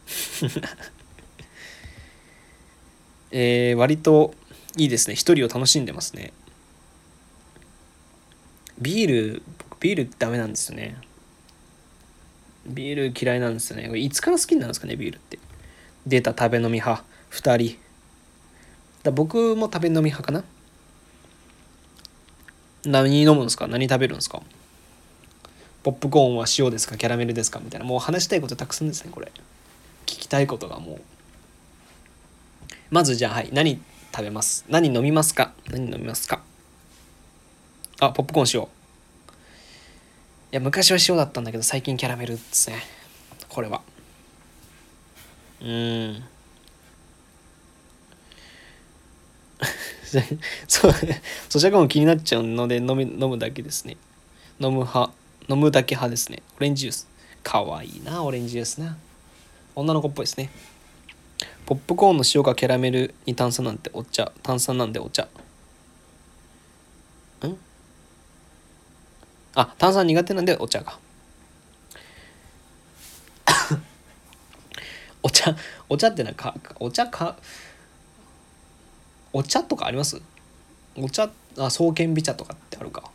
[3.32, 4.34] えー、割と
[4.80, 6.34] いいですね一人を楽しんでますね
[8.80, 10.98] ビール僕ビールダメなんですよね
[12.66, 13.98] ビール嫌いなんですよね。
[13.98, 15.40] いつから好きになるんですかね、ビールって。
[16.06, 17.80] 出た食べ飲み派、2人。
[19.02, 20.44] だ僕も食べ飲み派かな。
[22.86, 23.66] 何飲むんですか？
[23.66, 24.44] 何食べるんですか？
[25.82, 26.96] ポップコーンは塩ですか？
[26.96, 27.60] キャラメルですか？
[27.60, 27.88] みたいな。
[27.88, 29.32] もう話したいことたくさんですね、これ。
[30.06, 31.02] 聞きたいことがもう。
[32.92, 33.50] まずじゃあ、はい。
[33.52, 33.82] 何
[34.12, 35.54] 食べます何飲みますか？
[35.70, 36.42] 何飲みますか？
[38.00, 38.64] あ、ポップコーン塩。
[38.64, 38.68] い
[40.52, 42.78] や、昔は塩だったんだけど、最近キャラメルですね。
[43.50, 43.82] これは。
[45.62, 46.24] うん。
[50.68, 53.98] そう、咀嚼音気になっちゃうので飲み飲むだけですね。
[54.60, 55.12] 飲む派、
[55.50, 56.42] 飲むだけ派ですね。
[56.58, 57.08] オレンジジュース。
[57.44, 58.98] かわいいな、オレンジジュースな。
[59.76, 60.50] 女の子っぽいですね。
[61.70, 64.32] ポップコーンの塩かキャラメルに炭酸なんてお茶。
[64.42, 65.26] 炭酸なんでお茶。
[65.26, 65.28] ん？
[69.54, 70.98] あ、炭酸苦手なんでお茶か。
[75.22, 75.56] お茶、
[75.90, 77.38] お茶ってなんか、お茶か、
[79.32, 80.20] お茶とかあります？
[80.98, 81.30] お茶、
[81.60, 83.12] あ、双剣美茶とかってあるか。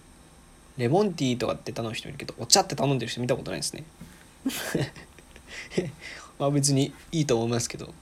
[0.76, 3.82] レモンティーとかって頼む人いるけど、お茶って頼んでる人見たことないですね。
[6.38, 7.92] まあ別にいいと思いますけど。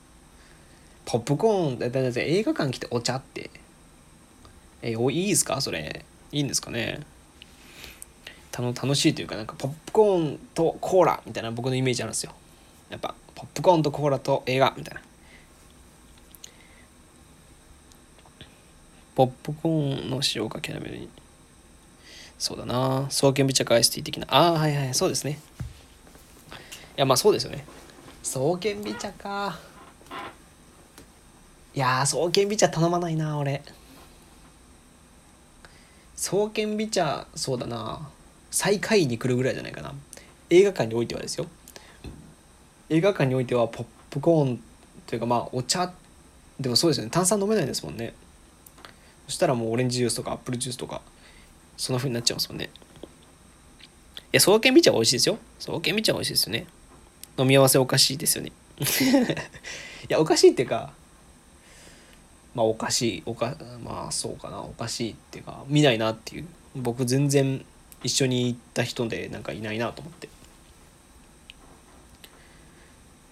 [1.13, 3.51] ポップコーン、だだだ映画館来てお茶って。
[4.81, 5.61] え、おいいですか？
[5.61, 6.07] それ。
[6.33, 7.01] いいんですかね？
[8.51, 12.33] たの楽しいというか、なんかポップコーンとコーラみたいな僕のイメージあるんですよ。
[12.89, 15.03] やっぱ、ポップコーンとコーラと映画みたいな。
[19.15, 21.11] ポップコーンの塩かキャラメルに。
[22.39, 23.09] そうだな。
[23.11, 24.27] 双剣美茶かアイスティー的な。
[24.31, 25.39] ああ、はいはい、そうですね。
[26.97, 27.67] いや、まあそうですよね。
[28.25, 29.59] 双剣美茶か。
[31.75, 33.63] いやー、双剣美茶頼まないな、俺。
[36.17, 38.09] 双剣美茶、そうだな。
[38.51, 39.95] 最下位に来るぐらいじゃないかな。
[40.51, 41.47] 映画館においてはですよ。
[42.93, 44.63] 映画館においてはポップコーン
[45.07, 45.93] というかまあお茶
[46.61, 48.13] でもそうですよね炭酸飲めないですもんね
[49.27, 51.01] そしたらもうオレンジジュースとかアップルジュースとか
[51.79, 52.69] そんな風になっちゃいますもんね
[53.75, 53.79] い
[54.33, 56.67] や双剣美茶は美味しいですよ双剣美茶は美味しいですよね
[57.39, 58.85] 飲み合わせおかしいですよね い
[60.09, 60.93] やおかしいっていうか
[62.55, 66.47] まあおかしいおかまあそうかなおかしいっていうか見ないなっていう。
[66.75, 67.65] 僕全然
[68.03, 70.29] 一緒に行った人でなんかいないなと思って。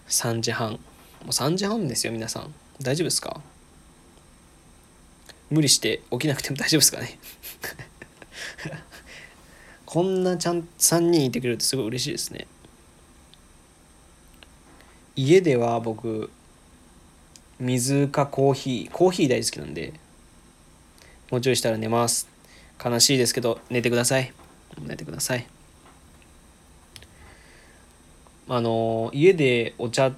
[0.08, 0.72] 3時半。
[0.72, 0.78] も
[1.26, 2.54] う3時半ですよ皆さん。
[2.82, 3.40] 大丈夫ですか？
[5.50, 7.18] 無理して起きなくても大丈夫ですかね？
[9.84, 12.46] こんなちゃん3人いてくれるとすごい嬉しいですね。
[15.16, 16.30] 家では僕
[17.60, 19.92] 水かコーヒーコーヒー大好きなんで
[21.30, 22.28] もうちょいしたら寝ます。
[22.82, 24.32] 悲しいですけど寝てください。
[24.80, 25.46] 寝てください。
[28.48, 30.12] あの家でお茶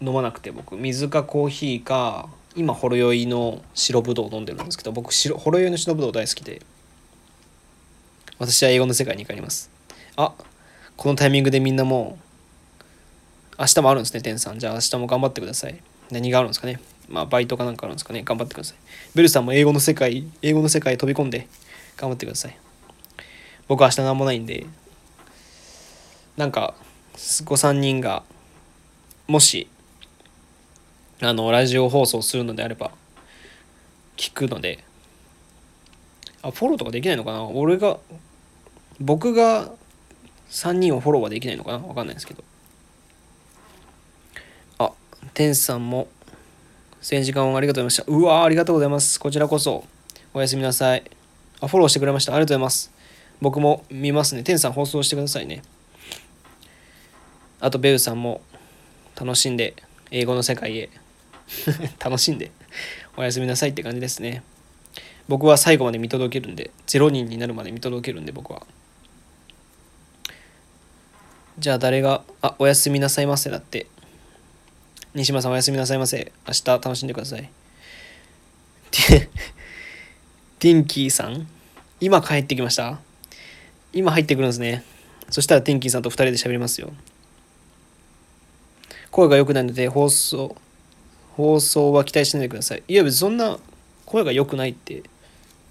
[0.00, 6.62] 飲まなくて僕水かコーヒーか今ほろ酔いの白ぶどう飲んでるんですけど僕白ほろ酔いの白ぶどう大好きで
[8.38, 9.70] 私は英語の世界に帰ります。
[10.16, 10.32] あ
[10.96, 12.18] このタイミングでみんなも
[13.58, 14.58] う明日もあるんですね天さん。
[14.58, 15.80] じゃあ明日も頑張ってください。
[16.10, 16.80] 何があるんですかね？
[17.08, 18.22] まあバイトかなんかあるんですかね？
[18.24, 18.76] 頑張ってください。
[19.14, 21.48] ベルさんも英語の世界英語の世界飛び込んで
[21.96, 22.56] 頑張ってください。
[23.68, 24.66] 僕は明日何もないんで
[26.36, 26.74] なんか
[27.44, 28.22] ご3人が
[29.26, 29.68] もし
[31.20, 32.90] あのラジオ放送するのであれば
[34.16, 34.84] 聞くので
[36.42, 37.44] あフォローとかできないのかな？
[37.44, 37.98] 俺が
[39.00, 39.72] 僕が
[40.50, 41.78] 3人をフォローはできないのかな？
[41.78, 42.44] わかんないですけど。
[45.34, 46.06] 天さんも
[47.02, 48.12] 1000時間をありがとうございました。
[48.12, 49.18] うわありがとうございます。
[49.18, 49.84] こちらこそ
[50.32, 51.02] おやすみなさい。
[51.60, 52.34] あフォローしてくれました。
[52.34, 52.92] ありがとうございます。
[53.40, 54.44] 僕も見ますね。
[54.44, 55.62] 天さん放送してくださいね。
[57.58, 58.42] あとベウさんも
[59.16, 59.74] 楽しんで
[60.12, 60.90] 英語の世界へ。
[61.98, 62.52] 楽しんで
[63.16, 64.44] おやすみなさいって感じですね。
[65.26, 68.64] 僕は最後まで見届けるんで0人になるまで見届けるんで僕は。
[71.58, 73.88] じゃあ誰があおやすみなさいませだって。
[75.14, 76.32] 西村さんおやすみなさいませ。
[76.44, 77.48] 明日楽しんでください。
[80.58, 81.46] ティンキーさん。
[82.00, 82.98] 今帰ってきました。
[83.92, 84.82] 今入ってくるんですね。
[85.30, 86.92] そしたらティンキーさんと2人で喋りますよ。
[89.12, 90.56] 声が良くないので放送
[91.36, 92.82] 放送は期待しないでください。
[92.88, 93.60] いや別にそんな
[94.06, 95.04] 声が良くないって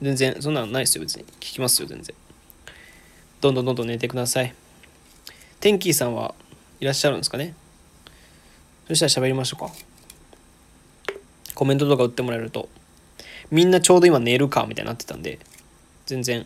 [0.02, 1.02] 全然そんなのないですよ。
[1.02, 2.16] 別に聞きますよ全然。
[3.42, 4.56] どんどんどんどん寝てください。
[5.60, 6.34] テンキーさんは
[6.80, 7.56] いらっしゃるんですかね。
[8.88, 9.74] そしたら喋りましょうか。
[11.56, 12.70] コメントとか打ってもらえると。
[13.52, 15.40] みんなちょうど今寝るかみたいになってたんで、
[16.06, 16.46] 全然。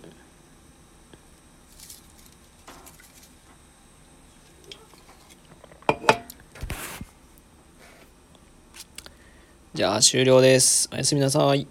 [9.74, 10.90] じゃあ終了です。
[10.92, 11.68] おやすみなさい。